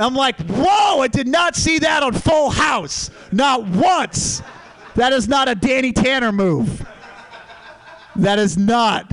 [0.00, 1.00] I'm like, "Whoa!
[1.00, 3.10] I did not see that on Full House.
[3.30, 4.42] Not once.
[4.96, 6.84] That is not a Danny Tanner move."
[8.16, 9.12] That is not.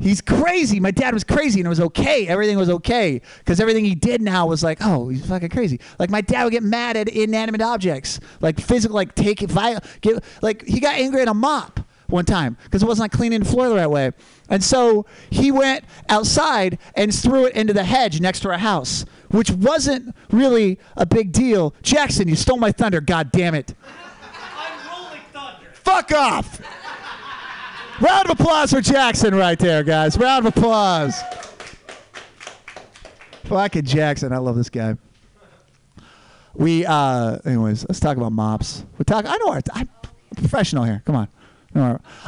[0.00, 0.78] He's crazy.
[0.78, 2.26] My dad was crazy, and it was okay.
[2.28, 5.80] Everything was okay because everything he did now was like, oh, he's fucking crazy.
[5.98, 9.80] Like my dad would get mad at inanimate objects, like physical, like take it, viol-
[10.00, 13.40] get, like he got angry at a mop one time because it wasn't like cleaning
[13.40, 14.12] the floor the right way,
[14.48, 19.04] and so he went outside and threw it into the hedge next to our house,
[19.30, 21.74] which wasn't really a big deal.
[21.82, 23.00] Jackson, you stole my thunder.
[23.00, 23.74] God damn it!
[24.56, 25.70] I'm rolling thunder.
[25.72, 26.60] Fuck off.
[28.00, 30.16] Round of applause for Jackson right there, guys.
[30.16, 31.20] Round of applause.
[33.44, 34.32] Fucking Jackson.
[34.32, 34.96] I love this guy.
[36.54, 38.84] We, uh, anyways, let's talk about mops.
[38.98, 39.88] We talk, I know our, I'm
[40.36, 41.02] professional here.
[41.06, 41.28] Come on.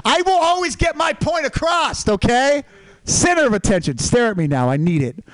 [0.05, 2.65] I will always get my point across, okay?
[3.05, 3.99] Center of attention.
[3.99, 4.69] Stare at me now.
[4.69, 5.25] I need it.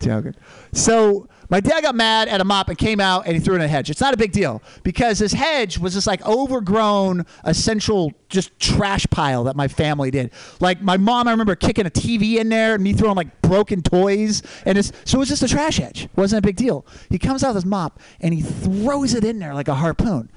[0.00, 0.34] Joking.
[0.72, 3.58] So my dad got mad at a mop and came out and he threw it
[3.58, 3.90] in a hedge.
[3.90, 9.06] It's not a big deal because this hedge was this like overgrown, essential just trash
[9.10, 10.32] pile that my family did.
[10.60, 13.82] Like my mom, I remember kicking a TV in there and me throwing like broken
[13.82, 16.04] toys, and it's so it was just a trash hedge.
[16.04, 16.86] It wasn't a big deal.
[17.10, 20.30] He comes out with his mop and he throws it in there like a harpoon.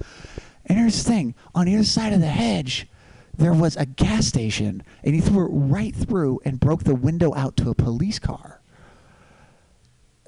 [0.66, 2.88] And here's the thing: on the other side of the hedge,
[3.36, 7.34] there was a gas station, and he threw it right through and broke the window
[7.36, 8.59] out to a police car.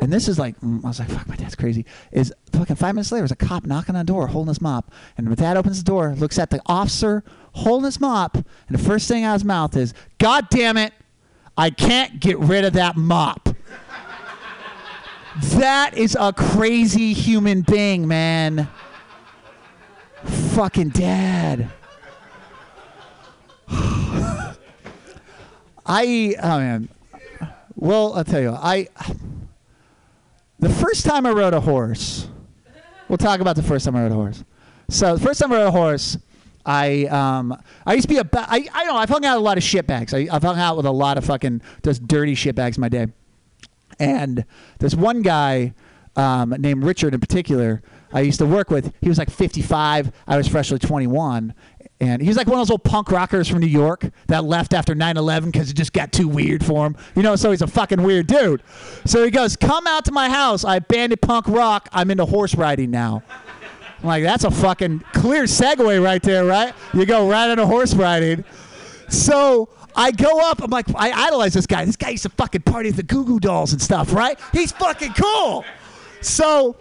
[0.01, 1.85] And this is like, mm, I was like, fuck, my dad's crazy.
[2.11, 4.91] Is fucking five minutes later, there's a cop knocking on the door, holding his mop.
[5.15, 7.23] And my dad opens the door, looks at the officer
[7.53, 10.93] holding his mop, and the first thing out of his mouth is, God damn it,
[11.57, 13.49] I can't get rid of that mop.
[15.41, 18.69] that is a crazy human being, man.
[20.23, 21.69] Fucking dad.
[25.85, 26.89] I, oh man.
[27.75, 28.87] Well, I'll tell you, I.
[30.61, 32.27] The first time I rode a horse,
[33.09, 34.43] we'll talk about the first time I rode a horse.
[34.89, 36.19] So the first time I rode a horse,
[36.63, 39.37] I um I used to be a ba- I I don't know I've hung out
[39.37, 40.13] with a lot of shitbags.
[40.13, 43.07] I, I've hung out with a lot of fucking just dirty shitbags in my day,
[43.99, 44.45] and
[44.77, 45.73] there's one guy
[46.15, 47.81] um, named Richard in particular
[48.13, 48.93] I used to work with.
[49.01, 50.11] He was like 55.
[50.27, 51.53] I was freshly 21.
[52.01, 54.95] And he's like one of those old punk rockers from New York that left after
[54.95, 56.97] 9 11 because it just got too weird for him.
[57.15, 58.63] You know, so he's a fucking weird dude.
[59.05, 60.65] So he goes, Come out to my house.
[60.65, 61.87] I abandoned punk rock.
[61.93, 63.21] I'm into horse riding now.
[63.99, 66.73] I'm like, That's a fucking clear segue right there, right?
[66.91, 68.45] You go right into horse riding.
[69.07, 70.63] So I go up.
[70.63, 71.85] I'm like, I idolize this guy.
[71.85, 74.39] This guy used to fucking party with the Goo Goo Dolls and stuff, right?
[74.53, 75.65] He's fucking cool.
[76.21, 76.77] So,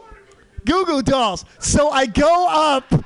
[0.65, 1.45] Goo Goo Dolls.
[1.59, 3.05] So I go up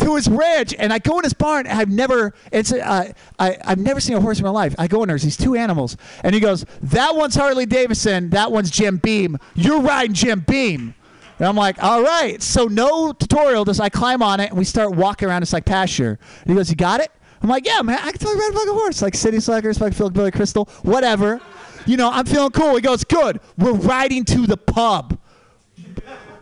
[0.00, 1.66] to his ranch and I go in his barn.
[1.66, 4.74] And I've never, it's, uh, I, I've never seen a horse in my life.
[4.78, 8.30] I go in there, these two animals, and he goes, "That one's Harley Davidson.
[8.30, 9.38] That one's Jim Beam.
[9.54, 10.94] You're riding Jim Beam."
[11.38, 12.40] And I'm like, all right.
[12.42, 13.64] So no tutorial.
[13.64, 15.42] Just I climb on it and we start walking around.
[15.42, 16.18] It's like pasture.
[16.42, 17.10] And he goes, you got it?
[17.42, 17.98] I'm like, yeah, man.
[17.98, 19.00] I can totally ride a fucking horse.
[19.00, 21.40] Like City Slickers, fucking Phil Billy Crystal, whatever.
[21.86, 22.74] You know, I'm feeling cool.
[22.74, 23.40] He goes, good.
[23.56, 25.18] We're riding to the pub.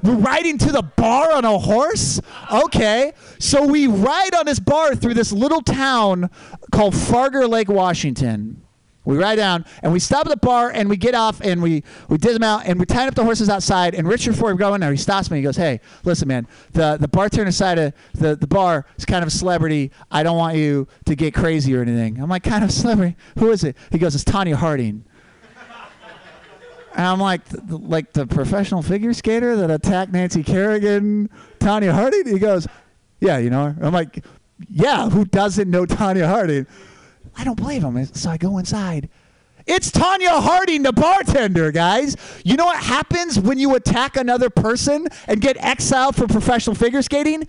[0.03, 2.21] Riding to the bar on a horse?
[2.53, 3.13] Okay.
[3.39, 6.31] So we ride on this bar through this little town
[6.73, 8.63] called Farger Lake, Washington.
[9.09, 11.83] We ride down and we stop at the bar and we get off and we,
[12.11, 13.95] we dismount and we tie up the horses outside.
[13.95, 15.39] And Richard, Ford we go in there, he stops me.
[15.39, 19.23] He goes, Hey, listen, man, the, the bartender side of the, the bar is kind
[19.23, 19.93] of a celebrity.
[20.11, 22.21] I don't want you to get crazy or anything.
[22.21, 23.17] I'm like, Kind of celebrity?
[23.39, 23.79] Who is it?
[23.91, 25.07] He goes, It's Tonya Harding.
[26.95, 32.27] And I'm like, like the professional figure skater that attacked Nancy Kerrigan, Tonya Harding.
[32.27, 32.67] He goes,
[33.21, 33.87] yeah, you know her.
[33.87, 34.25] I'm like,
[34.69, 36.67] yeah, who doesn't know Tonya Harding?
[37.37, 38.05] I don't believe him.
[38.07, 39.09] So I go inside.
[39.67, 42.17] It's Tonya Harding, the bartender, guys.
[42.43, 47.03] You know what happens when you attack another person and get exiled for professional figure
[47.03, 47.47] skating?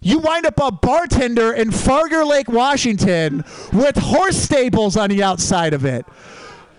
[0.00, 5.74] You wind up a bartender in Farger Lake, Washington, with horse stables on the outside
[5.74, 6.06] of it.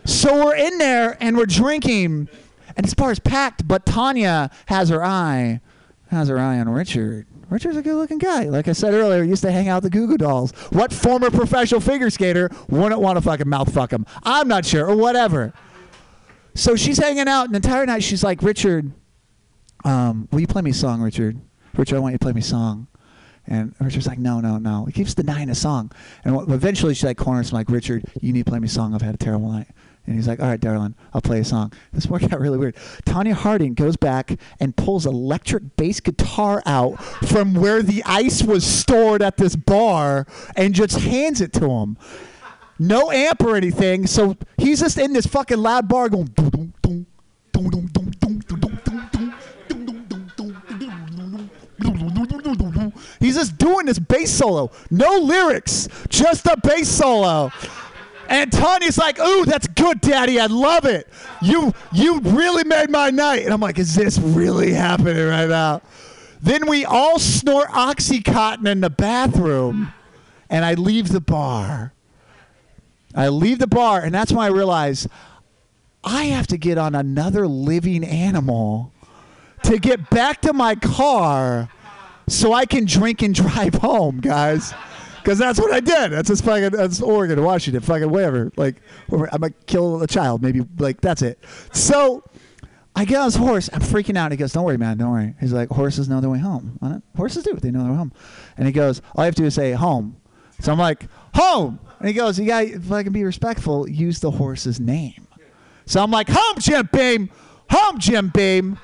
[0.06, 2.28] So we're in there and we're drinking,
[2.76, 5.62] and this bar is packed, but Tonya has her eye,
[6.10, 7.28] has her eye on Richard.
[7.50, 8.44] Richard's a good looking guy.
[8.44, 10.52] Like I said earlier, used to hang out with the Goo Goo Dolls.
[10.72, 14.06] What former professional figure skater wouldn't want to fucking mouth fuck him?
[14.24, 15.54] I'm not sure, or whatever.
[16.56, 18.92] So she's hanging out, and the entire night she's like, Richard,
[19.86, 21.40] um, will you play me a song, Richard?
[21.76, 22.88] Richard, I want you to play me a song.
[23.46, 24.86] And Richard's like, no, no, no.
[24.86, 25.92] He keeps denying a song.
[26.24, 28.96] And eventually she like corners him like, Richard, you need to play me a song.
[28.96, 29.68] I've had a terrible night.
[30.06, 31.72] And he's like, all right, darling, I'll play a song.
[31.94, 32.76] This worked out really weird.
[33.06, 38.66] Tonya Harding goes back and pulls electric bass guitar out from where the ice was
[38.66, 40.28] stored at this bar
[40.58, 41.98] and just hands it to him.
[42.80, 44.06] No amp or anything.
[44.08, 46.34] So he's just in this fucking loud bar going.
[53.20, 54.72] He's just doing this bass solo.
[54.92, 57.52] No lyrics, just a bass solo.
[58.34, 60.40] And Tonya's like, "Ooh, that's good, Daddy.
[60.40, 61.08] I love it.
[61.40, 65.84] You you really made my night." And I'm like, "Is this really happening right now?"
[66.42, 69.94] Then we all snort OxyContin in the bathroom,
[70.50, 71.94] and I leave the bar.
[73.14, 75.08] I leave the bar, and that's when I realize
[76.04, 78.92] I have to get on another living animal
[79.62, 81.70] to get back to my car
[82.28, 84.74] so I can drink and drive home, guys.
[85.24, 86.12] Because that's what I did.
[86.12, 88.52] That's just fucking, that's Oregon, Washington, fucking whatever.
[88.58, 89.30] Like, whatever.
[89.34, 91.40] I might kill a child, maybe, like, that's it.
[91.72, 92.24] So
[92.96, 93.70] I get on this horse.
[93.74, 94.32] I'm freaking out.
[94.32, 95.34] He goes, Don't worry, man, don't worry.
[95.40, 97.02] He's like, Horses know their way home.
[97.16, 97.54] Horses do.
[97.56, 98.14] They know their way home.
[98.58, 100.18] And he goes, All I have to do is say home.
[100.60, 101.80] So I'm like, Home.
[102.00, 105.28] And he goes, You got if I can be respectful, use the horse's name.
[105.86, 107.30] So I'm like, Home, Jim Beam.
[107.72, 108.78] Home, Jim Beam.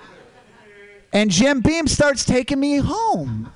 [1.14, 3.52] And Jim Beam starts taking me home.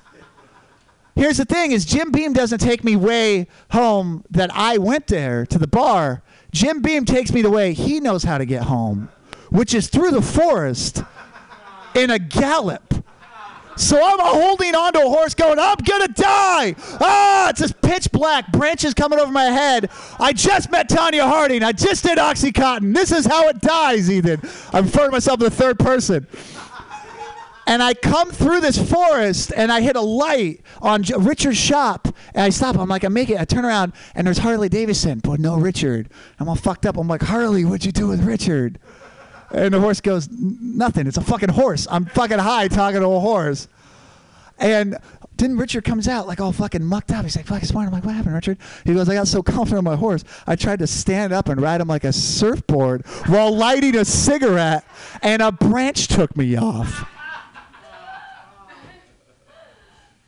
[1.14, 5.46] Here's the thing is Jim Beam doesn't take me way home that I went there
[5.46, 6.22] to the bar.
[6.52, 9.08] Jim Beam takes me the way he knows how to get home,
[9.50, 11.02] which is through the forest
[11.94, 12.94] in a gallop.
[13.76, 16.76] So I'm holding onto a horse going, I'm gonna die!
[17.00, 19.90] Ah, it's just pitch black, branches coming over my head.
[20.20, 21.64] I just met Tonya Harding.
[21.64, 22.94] I just did Oxycontin.
[22.94, 24.40] This is how it dies, Ethan.
[24.72, 26.26] I'm referring to myself in the third person.
[27.66, 32.42] And I come through this forest and I hit a light on Richard's shop and
[32.42, 32.76] I stop.
[32.76, 33.40] I'm like, I make it.
[33.40, 36.10] I turn around and there's Harley Davidson, but no Richard.
[36.38, 36.96] I'm all fucked up.
[36.96, 38.78] I'm like, Harley, what'd you do with Richard?
[39.50, 41.06] And the horse goes, Nothing.
[41.06, 41.86] It's a fucking horse.
[41.90, 43.68] I'm fucking high talking to a horse.
[44.58, 44.98] And
[45.36, 47.24] then Richard comes out like all fucking mucked up.
[47.24, 47.88] He's like, fucking smart.
[47.88, 48.58] I'm like, what happened, Richard?
[48.84, 50.24] He goes, I got so confident on my horse.
[50.46, 54.84] I tried to stand up and ride him like a surfboard while lighting a cigarette,
[55.22, 57.08] and a branch took me off.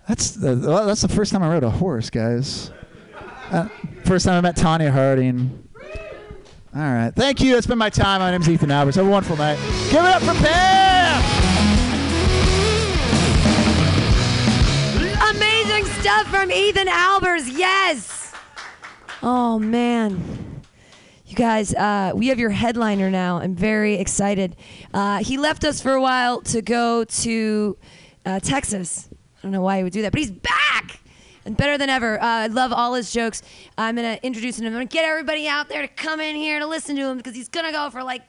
[0.08, 2.70] That's the, well, that's the first time I rode a horse, guys.
[3.50, 3.68] Uh,
[4.04, 5.68] first time I met Tonya Harding.
[6.74, 7.12] All right.
[7.14, 7.54] Thank you.
[7.54, 8.20] That's been my time.
[8.20, 8.96] My name's Ethan Alberts.
[8.96, 9.56] Have a wonderful night.
[9.90, 11.22] Give it up for Pam!
[15.34, 17.50] Amazing stuff from Ethan Albers.
[17.56, 18.32] Yes.
[19.22, 20.62] Oh man.
[21.26, 23.38] You guys, uh, we have your headliner now.
[23.38, 24.54] I'm very excited.
[24.94, 27.76] Uh, he left us for a while to go to
[28.24, 29.08] uh, Texas.
[29.46, 30.98] I don't know why he would do that, but he's back.
[31.44, 32.20] and better than ever.
[32.20, 33.42] Uh, I love all his jokes.
[33.78, 34.66] I'm gonna introduce him.
[34.66, 37.36] I'm gonna get everybody out there to come in here to listen to him because
[37.36, 38.22] he's gonna go for like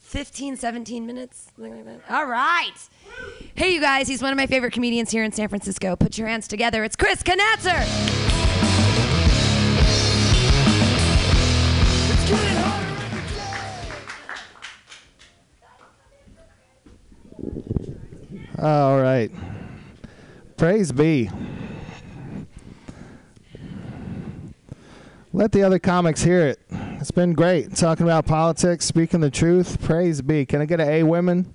[0.00, 2.12] 15, 17 minutes, something like that.
[2.12, 2.72] All right.
[3.54, 4.08] Hey, you guys.
[4.08, 5.94] He's one of my favorite comedians here in San Francisco.
[5.94, 6.82] Put your hands together.
[6.82, 7.86] It's Chris Knatzer.
[18.58, 19.30] All right.
[20.56, 21.30] Praise be.
[25.34, 26.60] Let the other comics hear it.
[26.70, 29.82] It's been great talking about politics, speaking the truth.
[29.82, 30.46] Praise be.
[30.46, 31.54] Can I get an A women?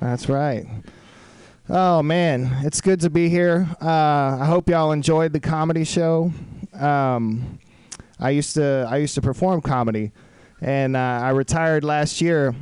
[0.00, 0.66] That's right.
[1.68, 3.68] Oh man, it's good to be here.
[3.80, 6.32] Uh, I hope y'all enjoyed the comedy show.
[6.72, 7.60] Um,
[8.18, 10.10] I used to I used to perform comedy,
[10.60, 12.56] and uh, I retired last year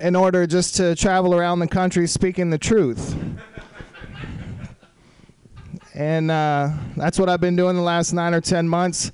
[0.00, 3.14] in order just to travel around the country speaking the truth.
[5.94, 9.12] And uh, that's what I've been doing the last nine or ten months.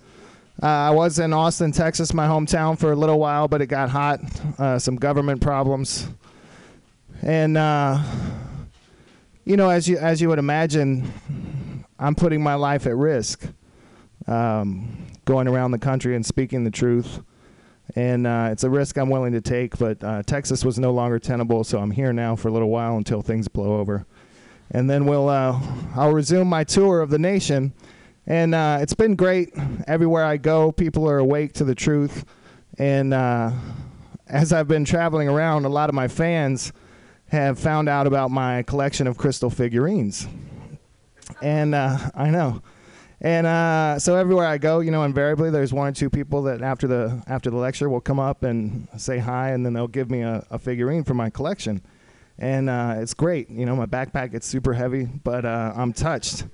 [0.63, 3.91] Uh, I was in Austin, Texas, my hometown, for a little while, but it got
[3.91, 4.21] hot.
[4.59, 6.09] Uh, some government problems,
[7.23, 8.03] and uh,
[9.45, 11.13] you know, as you as you would imagine,
[11.99, 13.47] I'm putting my life at risk,
[14.27, 17.21] um, going around the country and speaking the truth
[17.95, 19.79] and uh, it's a risk I'm willing to take.
[19.79, 22.97] But uh, Texas was no longer tenable, so I'm here now for a little while
[22.97, 24.07] until things blow over,
[24.71, 25.61] and then we'll uh,
[25.95, 27.73] I'll resume my tour of the nation.
[28.27, 29.51] And uh, it's been great.
[29.87, 32.25] Everywhere I go, people are awake to the truth.
[32.77, 33.53] And uh,
[34.27, 36.73] as I've been traveling around, a lot of my fans
[37.29, 40.27] have found out about my collection of crystal figurines.
[41.41, 42.63] And uh, I know.
[43.27, 46.63] And uh, so everywhere I go, you know, invariably there's one or two people that
[46.63, 50.13] after the after the lecture will come up and say hi, and then they'll give
[50.13, 51.83] me a, a figurine for my collection,
[52.39, 53.51] and uh, it's great.
[53.51, 56.45] You know, my backpack gets super heavy, but uh, I'm touched.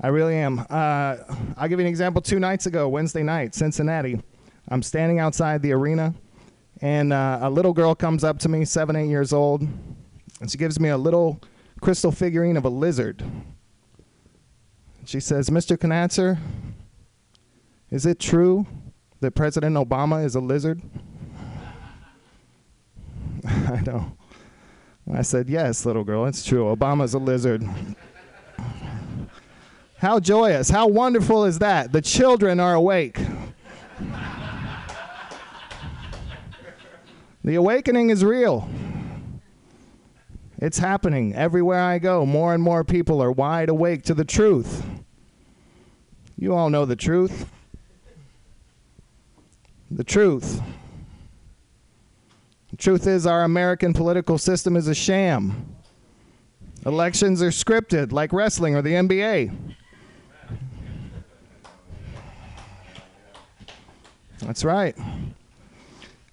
[0.00, 0.60] I really am.
[0.70, 1.18] Uh,
[1.54, 2.22] I'll give you an example.
[2.22, 4.18] Two nights ago, Wednesday night, Cincinnati,
[4.68, 6.14] I'm standing outside the arena,
[6.80, 9.68] and uh, a little girl comes up to me, seven, eight years old,
[10.40, 11.42] and she gives me a little
[11.82, 13.22] crystal figurine of a lizard.
[15.06, 15.76] She says, Mr.
[15.76, 16.36] Knatzer,
[17.92, 18.66] is it true
[19.20, 20.82] that President Obama is a lizard?
[23.46, 24.16] I know.
[25.12, 26.64] I said, Yes, little girl, it's true.
[26.64, 27.64] Obama's a lizard.
[29.98, 31.92] How joyous, how wonderful is that?
[31.92, 33.20] The children are awake.
[37.44, 38.68] the awakening is real.
[40.58, 42.26] It's happening everywhere I go.
[42.26, 44.84] More and more people are wide awake to the truth.
[46.38, 47.50] You all know the truth.
[49.90, 50.60] The truth.
[52.70, 55.74] The truth is, our American political system is a sham.
[56.84, 59.56] Elections are scripted, like wrestling or the NBA.
[64.40, 64.94] That's right.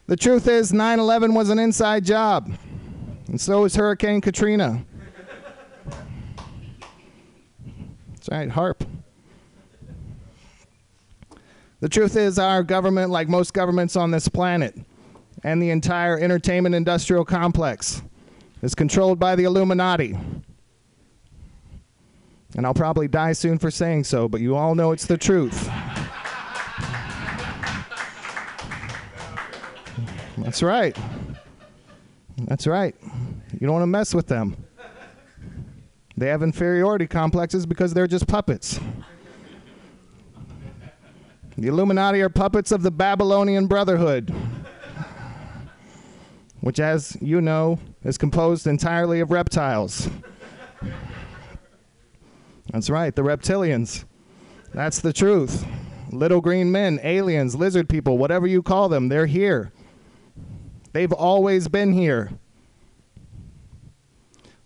[0.08, 2.52] The truth is, 9 11 was an inside job,
[3.28, 4.84] and so is Hurricane Katrina.
[8.10, 8.86] That's right, HAARP.
[11.84, 14.74] The truth is, our government, like most governments on this planet,
[15.44, 18.02] and the entire entertainment industrial complex,
[18.62, 20.18] is controlled by the Illuminati.
[22.56, 25.70] And I'll probably die soon for saying so, but you all know it's the truth.
[30.38, 30.98] That's right.
[32.46, 32.96] That's right.
[33.52, 34.56] You don't want to mess with them.
[36.16, 38.80] They have inferiority complexes because they're just puppets.
[41.58, 44.34] The Illuminati are puppets of the Babylonian Brotherhood,
[46.62, 50.10] which, as you know, is composed entirely of reptiles.
[52.72, 54.06] That's right, the reptilians.
[54.74, 55.64] That's the truth.
[56.12, 59.72] Little green men, aliens, lizard people, whatever you call them, they're here.
[60.92, 62.32] They've always been here.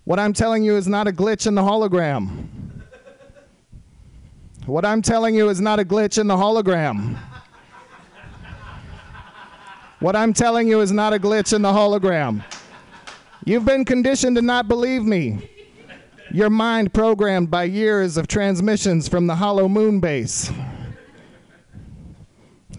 [0.05, 2.47] What I'm telling you is not a glitch in the hologram.
[4.67, 7.17] What I'm telling you is not a glitch in the hologram.
[10.01, 12.43] What I'm telling you is not a glitch in the hologram.
[13.45, 15.49] You've been conditioned to not believe me.
[16.33, 20.51] Your mind programmed by years of transmissions from the hollow moon base.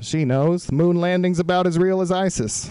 [0.02, 0.70] She knows.
[0.70, 2.70] Moon landing's about as real as ISIS.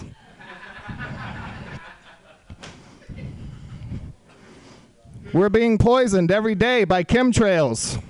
[5.32, 8.00] We're being poisoned every day by chemtrails.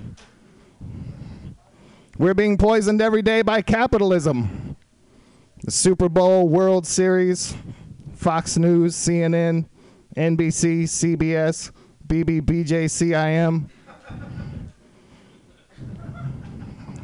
[2.19, 4.75] We're being poisoned every day by capitalism.
[5.63, 7.55] The Super Bowl, World Series,
[8.13, 9.65] Fox News, CNN,
[10.17, 11.71] NBC, CBS,
[12.05, 13.69] BBBJCIM.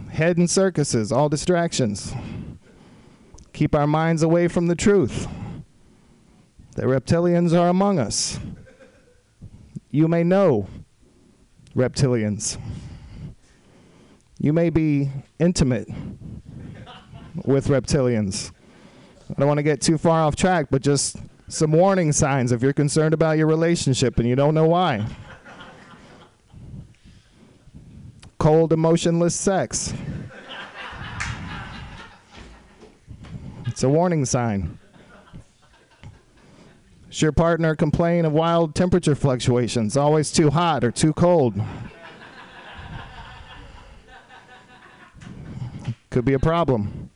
[0.10, 2.14] Head and circuses, all distractions.
[3.54, 5.30] Keep our minds away from the truth.
[6.76, 8.38] The reptilians are among us.
[9.92, 10.68] You may know
[11.74, 12.58] reptilians.
[14.40, 15.10] You may be
[15.40, 15.88] intimate
[17.46, 18.52] with reptilians.
[19.30, 21.18] I don't want to get too far off track, but just
[21.48, 25.06] some warning signs if you're concerned about your relationship and you don't know why.
[28.38, 29.94] Cold, emotionless sex.
[33.66, 34.78] It's a warning sign.
[37.10, 41.56] Does your partner complain of wild temperature fluctuations, always too hot or too cold?
[46.16, 47.10] Could be a problem.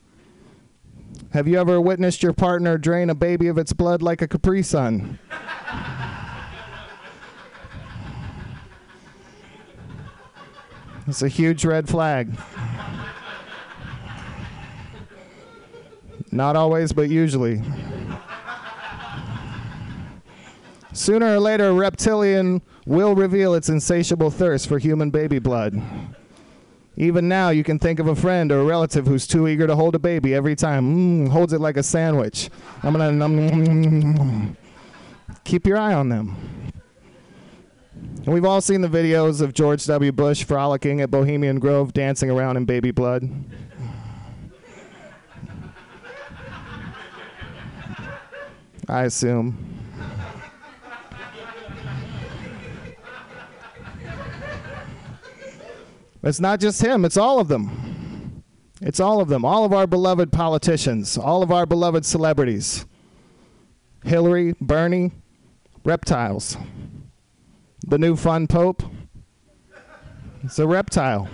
[1.31, 4.61] Have you ever witnessed your partner drain a baby of its blood like a Capri
[4.61, 5.17] Sun?
[11.07, 12.37] It's a huge red flag.
[16.33, 17.61] Not always, but usually.
[20.91, 25.81] Sooner or later, a reptilian will reveal its insatiable thirst for human baby blood.
[27.01, 29.73] Even now, you can think of a friend or a relative who's too eager to
[29.73, 31.27] hold a baby every time.
[31.27, 32.49] Mm, holds it like a sandwich.
[32.83, 34.57] I'm gonna num-
[35.45, 36.35] keep your eye on them.
[37.95, 40.11] And we've all seen the videos of George W.
[40.11, 43.29] Bush frolicking at Bohemian Grove, dancing around in baby blood.
[48.89, 49.68] I assume.
[56.21, 58.43] It's not just him, it's all of them.
[58.81, 59.43] It's all of them.
[59.43, 62.85] All of our beloved politicians, all of our beloved celebrities.
[64.03, 65.11] Hillary, Bernie,
[65.83, 66.57] reptiles.
[67.85, 68.83] The new fun pope,
[70.43, 71.27] it's a reptile.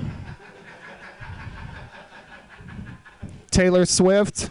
[3.51, 4.49] Taylor Swift,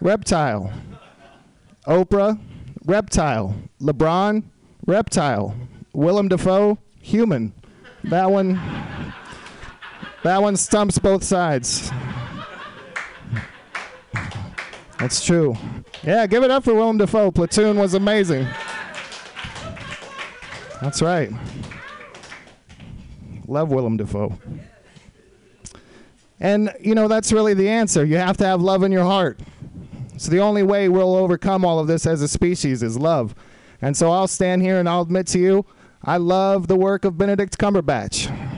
[0.00, 0.72] reptile.
[1.86, 2.38] Oprah,
[2.84, 3.54] reptile.
[3.80, 4.42] LeBron,
[4.86, 5.54] reptile.
[5.92, 7.52] Willem Dafoe, human.
[8.04, 8.60] That one.
[10.26, 11.88] That one stumps both sides.
[14.98, 15.54] That's true.
[16.02, 17.30] Yeah, give it up for Willem Dafoe.
[17.30, 18.44] Platoon was amazing.
[20.82, 21.30] That's right.
[23.46, 24.36] Love Willem Dafoe.
[26.40, 28.04] And, you know, that's really the answer.
[28.04, 29.38] You have to have love in your heart.
[30.16, 33.32] So the only way we'll overcome all of this as a species is love.
[33.80, 35.64] And so I'll stand here and I'll admit to you,
[36.02, 38.56] I love the work of Benedict Cumberbatch.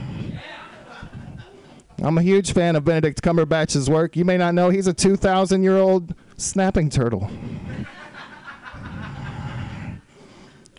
[2.01, 4.15] I'm a huge fan of Benedict Cumberbatch's work.
[4.15, 7.29] You may not know he's a 2,000 year old snapping turtle.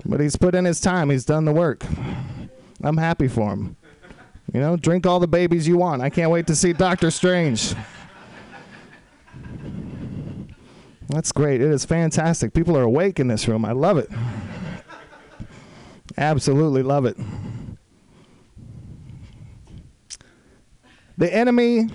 [0.07, 1.85] but he's put in his time, he's done the work.
[2.83, 3.77] I'm happy for him.
[4.53, 6.03] You know, drink all the babies you want.
[6.03, 7.75] I can't wait to see Doctor Strange.
[11.09, 11.61] That's great.
[11.61, 12.55] It is fantastic.
[12.55, 13.65] People are awake in this room.
[13.65, 14.09] I love it.
[16.17, 17.17] Absolutely love it.
[21.21, 21.91] The enemy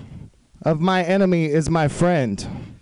[0.62, 2.78] of my enemy is my friend.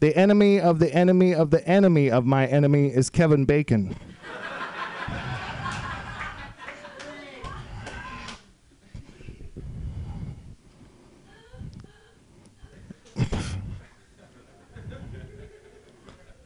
[0.00, 3.94] The enemy of the enemy of the enemy of my enemy is Kevin Bacon.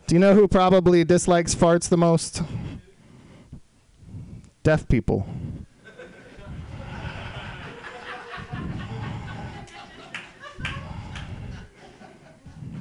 [0.08, 2.42] Do you know who probably dislikes farts the most?
[4.64, 5.28] Deaf people.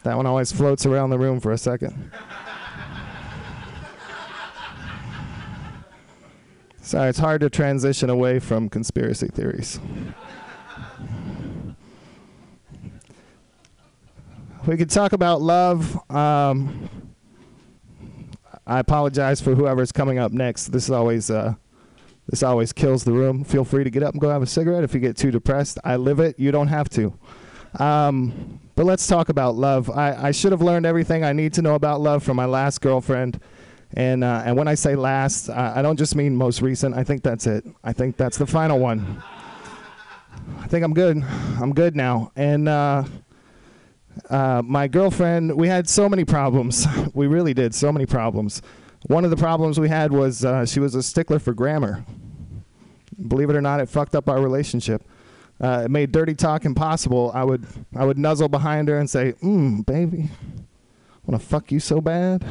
[0.10, 2.12] That one always floats around the room for a second.
[6.82, 9.80] Sorry, it's hard to transition away from conspiracy theories.
[14.66, 15.96] We could talk about love.
[16.10, 16.90] Um,
[18.66, 20.70] I apologize for whoever's coming up next.
[20.70, 21.54] This is always uh,
[22.26, 23.44] this always kills the room.
[23.44, 25.78] Feel free to get up and go have a cigarette if you get too depressed.
[25.84, 26.40] I live it.
[26.40, 27.14] You don't have to.
[27.78, 29.90] Um, but let's talk about love.
[29.90, 32.82] I, I should have learned everything I need to know about love from my last
[32.82, 33.40] girlfriend.
[33.94, 36.96] And, uh, and when I say last, uh, I don't just mean most recent.
[36.96, 37.66] I think that's it.
[37.84, 39.22] I think that's the final one.
[40.60, 41.22] I think I'm good.
[41.60, 42.32] I'm good now.
[42.36, 43.04] And uh,
[44.30, 46.88] uh, my girlfriend, we had so many problems.
[47.14, 48.62] we really did, so many problems.
[49.08, 52.06] One of the problems we had was uh, she was a stickler for grammar.
[53.28, 55.04] Believe it or not, it fucked up our relationship.
[55.62, 57.32] Uh, it made dirty talk impossible.
[57.34, 57.66] I would
[57.96, 60.30] I would nuzzle behind her and say, "Mmm, baby,
[61.26, 62.46] want to fuck you so bad."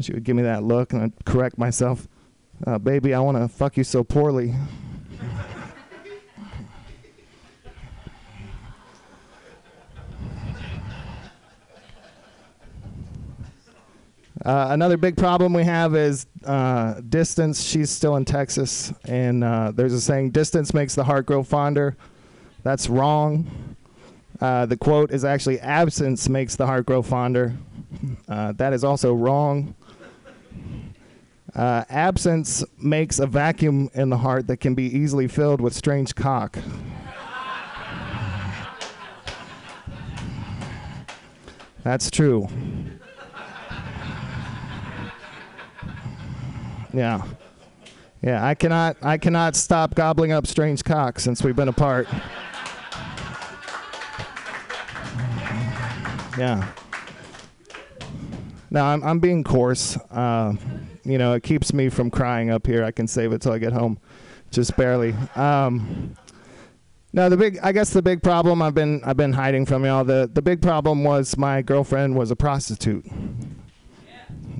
[0.00, 2.08] She would give me that look, and I'd correct myself,
[2.66, 4.54] uh, "Baby, I want to fuck you so poorly."
[14.44, 17.62] Uh, another big problem we have is uh, distance.
[17.62, 21.96] She's still in Texas, and uh, there's a saying, distance makes the heart grow fonder.
[22.64, 23.76] That's wrong.
[24.40, 27.54] Uh, the quote is actually, absence makes the heart grow fonder.
[28.28, 29.76] Uh, that is also wrong.
[31.54, 36.58] Absence makes a vacuum in the heart that can be easily filled with strange cock.
[41.84, 42.48] That's true.
[46.92, 47.22] Yeah.
[48.22, 52.06] Yeah, I cannot I cannot stop gobbling up strange cock since we've been apart.
[56.38, 56.66] Yeah.
[58.70, 59.96] No, I'm I'm being coarse.
[60.10, 60.54] Uh,
[61.04, 62.84] you know, it keeps me from crying up here.
[62.84, 63.98] I can save it till I get home,
[64.50, 65.14] just barely.
[65.34, 66.16] Um,
[67.12, 70.04] no, the big I guess the big problem I've been I've been hiding from y'all.
[70.04, 73.04] The the big problem was my girlfriend was a prostitute.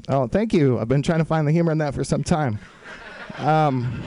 [0.09, 0.79] Oh, thank you.
[0.79, 2.59] I've been trying to find the humor in that for some time.
[3.39, 4.03] Um,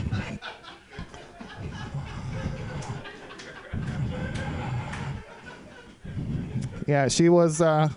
[6.86, 7.88] yeah, she was uh,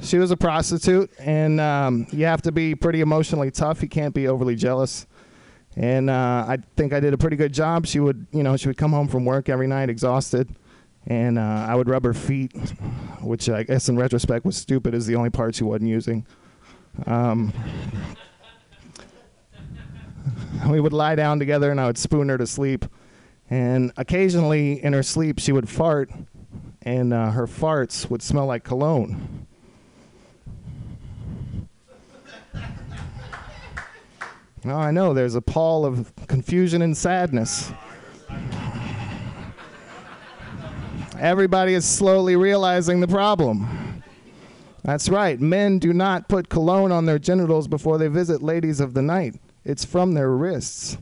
[0.00, 3.82] she was a prostitute, and um, you have to be pretty emotionally tough.
[3.82, 5.06] You can't be overly jealous.
[5.76, 7.84] And uh, I think I did a pretty good job.
[7.84, 10.54] She would, you know, she would come home from work every night exhausted,
[11.06, 12.52] and uh, I would rub her feet,
[13.20, 14.94] which I guess in retrospect was stupid.
[14.94, 16.24] Is the only part she wasn't using.
[17.06, 17.52] Um,
[20.68, 22.84] we would lie down together, and I would spoon her to sleep.
[23.50, 26.10] And occasionally, in her sleep, she would fart,
[26.82, 29.46] and uh, her farts would smell like cologne.
[34.64, 37.70] Now I know there's a pall of confusion and sadness.
[41.18, 43.83] Everybody is slowly realizing the problem.
[44.84, 45.40] That's right.
[45.40, 49.40] Men do not put cologne on their genitals before they visit ladies of the night.
[49.64, 50.98] It's from their wrists.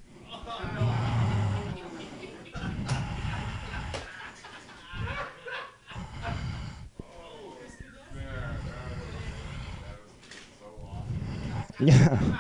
[11.81, 12.39] Yeah.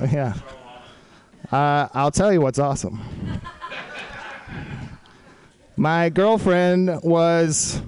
[0.10, 0.34] yeah.
[1.52, 3.02] Uh, I'll tell you what's awesome.
[5.76, 7.82] My girlfriend was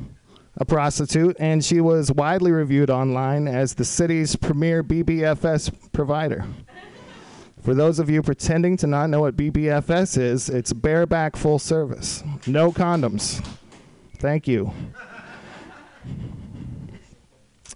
[0.62, 6.44] a prostitute, and she was widely reviewed online as the city's premier BBFS provider.
[7.62, 12.22] For those of you pretending to not know what BBFS is, it's bareback full service.
[12.46, 13.44] No condoms.
[14.18, 14.72] Thank you.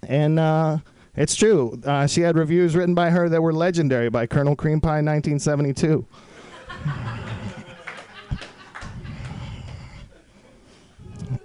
[0.06, 0.78] And uh,
[1.16, 1.80] it's true.
[1.84, 6.06] Uh, she had reviews written by her that were legendary by Colonel Cream Pie 1972.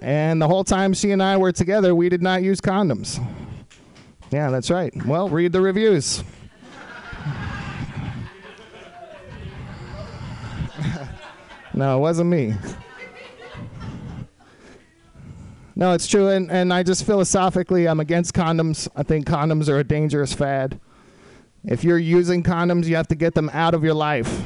[0.02, 3.24] And the whole time she and I were together, we did not use condoms.
[4.32, 4.92] Yeah, that's right.
[5.06, 6.24] Well, read the reviews.
[11.72, 12.54] no, it wasn't me.
[15.76, 18.88] No, it's true, and, and I just philosophically, I'm against condoms.
[18.96, 20.80] I think condoms are a dangerous fad.
[21.64, 24.42] If you're using condoms, you have to get them out of your life.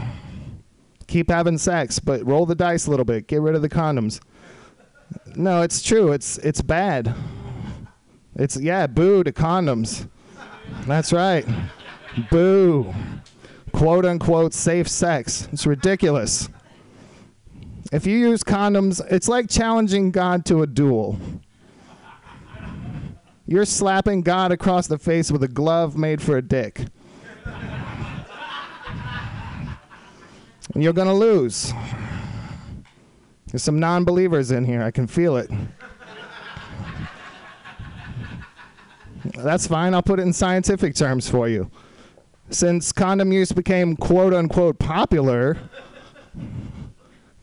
[1.07, 3.27] Keep having sex, but roll the dice a little bit.
[3.27, 4.20] Get rid of the condoms.
[5.36, 6.12] No, it's true.
[6.12, 7.14] It's it's bad.
[8.34, 10.08] It's yeah, boo to condoms.
[10.86, 11.46] That's right.
[12.30, 12.94] Boo.
[13.72, 15.48] Quote unquote safe sex.
[15.52, 16.48] It's ridiculous.
[17.92, 21.18] If you use condoms, it's like challenging God to a duel.
[23.46, 26.86] You're slapping God across the face with a glove made for a dick.
[30.74, 31.72] And you're going to lose.
[33.57, 34.83] There's some non believers in here.
[34.83, 35.51] I can feel it.
[39.35, 39.95] That's fine.
[39.95, 41.70] I'll put it in scientific terms for you.
[42.51, 45.57] Since condom use became quote unquote popular,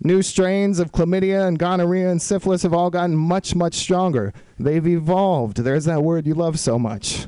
[0.01, 4.35] new strains of chlamydia and gonorrhea and syphilis have all gotten much, much stronger.
[4.59, 5.57] They've evolved.
[5.57, 7.25] There's that word you love so much.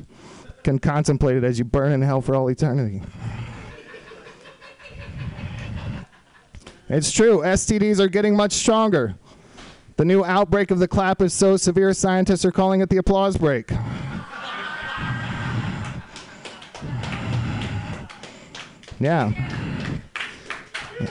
[0.62, 3.02] Can contemplate it as you burn in hell for all eternity.
[6.88, 7.40] It's true.
[7.40, 9.16] STDs are getting much stronger.
[9.98, 13.38] The new outbreak of the clap is so severe, scientists are calling it the applause
[13.38, 13.72] break.
[18.99, 19.32] Yeah.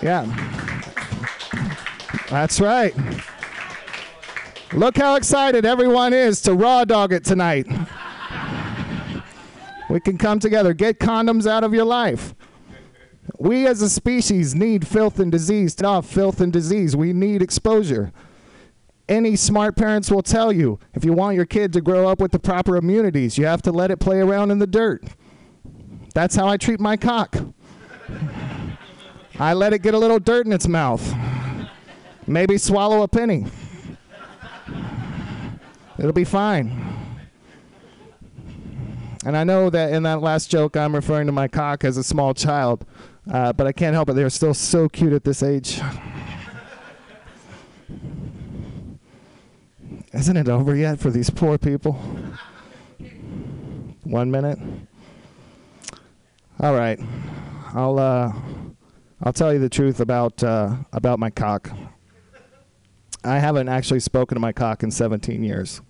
[0.03, 0.25] Yeah.
[2.31, 2.95] That's right.
[4.73, 7.67] Look how excited everyone is to raw dog it tonight.
[9.89, 10.75] We can come together.
[10.75, 12.35] Get condoms out of your life.
[13.39, 15.81] We as a species need filth and disease.
[15.83, 16.95] Off filth and disease.
[16.95, 18.13] We need exposure.
[19.09, 22.33] any smart parents will tell you if you want your kid to grow up with
[22.33, 25.05] the proper immunities, you have to let it play around in the dirt.
[26.15, 27.37] That's how I treat my cock.
[29.39, 31.15] I let it get a little dirt in its mouth.
[32.27, 33.47] Maybe swallow a penny.
[35.99, 36.81] It'll be fine.
[39.27, 42.05] And I know that in that last joke, I'm referring to my cock as a
[42.05, 42.87] small child,
[43.31, 44.15] uh, but I can't help it.
[44.15, 45.81] They're still so cute at this age.
[50.13, 51.95] Isn't it over yet for these poor people?
[54.05, 54.59] One minute.
[56.61, 57.01] All right,
[57.75, 58.33] I'll uh,
[59.23, 61.71] I'll tell you the truth about uh, about my cock.
[63.25, 65.81] I haven't actually spoken to my cock in 17 years.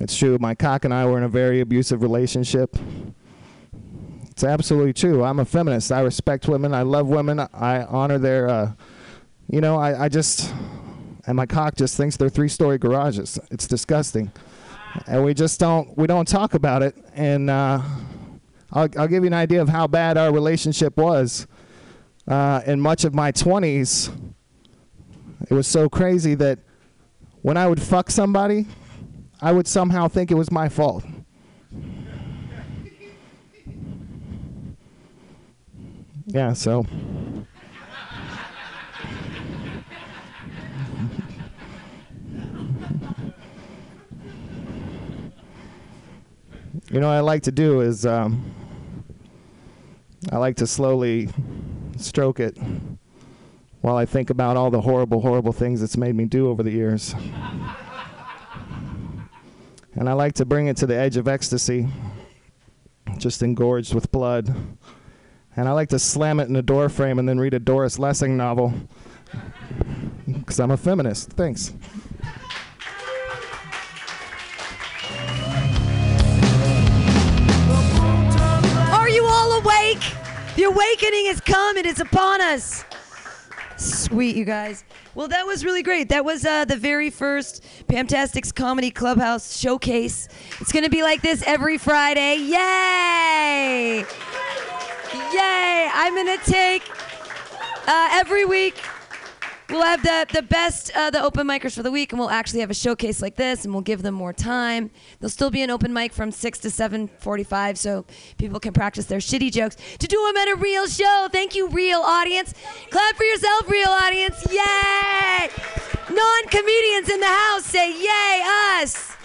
[0.00, 0.36] It's true.
[0.40, 2.76] My cock and I were in a very abusive relationship.
[4.34, 5.22] It's absolutely true.
[5.22, 5.92] I'm a feminist.
[5.92, 6.74] I respect women.
[6.74, 7.38] I love women.
[7.38, 8.72] I honor their, uh,
[9.48, 10.52] you know, I, I just,
[11.28, 13.38] and my cock just thinks they're three story garages.
[13.52, 14.32] It's disgusting.
[15.06, 16.96] And we just don't, we don't talk about it.
[17.14, 17.80] And uh,
[18.72, 21.46] I'll, I'll give you an idea of how bad our relationship was.
[22.26, 24.10] Uh, in much of my 20s,
[25.48, 26.58] it was so crazy that
[27.42, 28.66] when I would fuck somebody,
[29.40, 31.04] I would somehow think it was my fault.
[36.26, 36.86] Yeah, so.
[46.90, 48.54] You know what I like to do is um,
[50.30, 51.28] I like to slowly
[51.96, 52.56] stroke it
[53.80, 56.70] while I think about all the horrible, horrible things it's made me do over the
[56.70, 57.14] years.
[59.94, 61.88] and I like to bring it to the edge of ecstasy,
[63.18, 64.54] just engorged with blood.
[65.56, 67.98] And I like to slam it in a door frame and then read a Doris
[67.98, 68.74] Lessing novel.
[70.26, 71.30] Because I'm a feminist.
[71.30, 71.72] Thanks.
[78.92, 80.02] Are you all awake?
[80.56, 81.76] The awakening has come.
[81.76, 82.84] It is upon us.
[83.76, 84.84] Sweet, you guys.
[85.14, 86.08] Well, that was really great.
[86.08, 90.28] That was uh, the very first Pamtastics Comedy Clubhouse showcase.
[90.60, 92.36] It's going to be like this every Friday.
[92.36, 94.04] Yay!
[95.34, 95.90] Yay!
[95.92, 96.88] I'm to take
[97.88, 98.80] uh, every week.
[99.68, 102.60] We'll have the, the best, uh, the open micers for the week, and we'll actually
[102.60, 104.92] have a showcase like this, and we'll give them more time.
[105.18, 108.04] There'll still be an open mic from 6 to 7.45, so
[108.38, 111.28] people can practice their shitty jokes to do them at a real show.
[111.32, 112.54] Thank you, real audience.
[112.90, 114.46] Clap for yourself, real audience.
[114.52, 115.50] Yay!
[116.10, 118.42] Non-comedians in the house say yay,
[118.80, 119.16] us.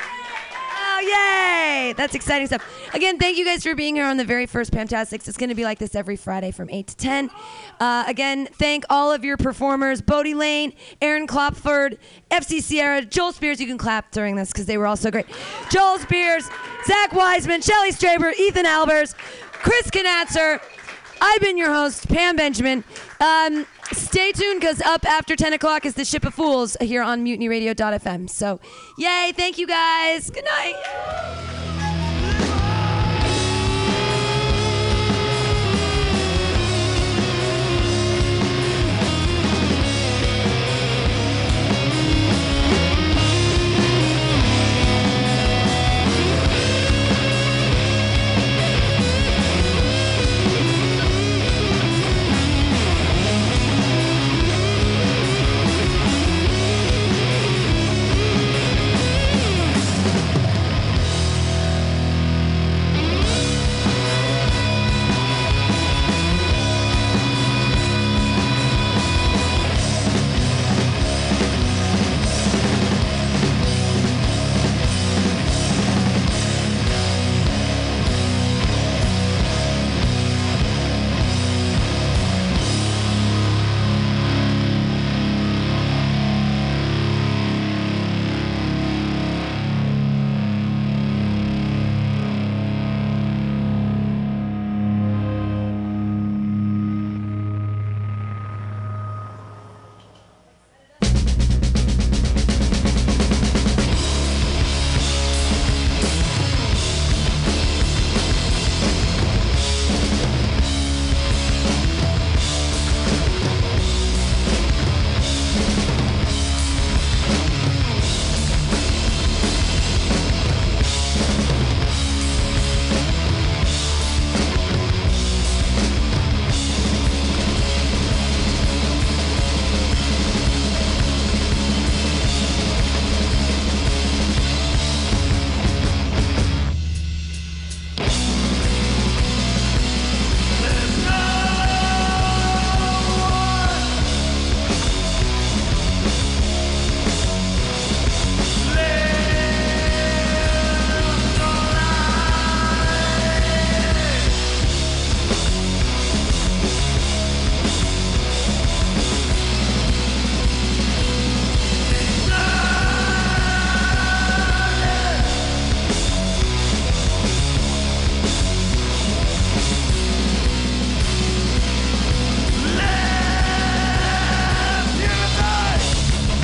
[1.02, 1.94] Yay!
[1.96, 2.64] That's exciting stuff.
[2.94, 5.28] Again, thank you guys for being here on the very first Fantastics.
[5.28, 7.30] It's going to be like this every Friday from 8 to 10.
[7.80, 11.98] Uh, again, thank all of your performers Bodie Lane, Aaron Klopford,
[12.32, 13.60] FC Sierra, Joel Spears.
[13.60, 15.26] You can clap during this because they were all so great.
[15.70, 16.50] Joel Spears,
[16.86, 19.16] Zach Wiseman, Shelly Straber, Ethan Albers,
[19.52, 20.62] Chris Knatzer.
[21.22, 22.84] I've been your host, Pam Benjamin.
[23.20, 27.26] Um, stay tuned because up after 10 o'clock is the Ship of Fools here on
[27.26, 28.30] mutinyradio.fm.
[28.30, 28.60] So,
[28.98, 30.30] yay, thank you guys.
[30.30, 31.89] Good night.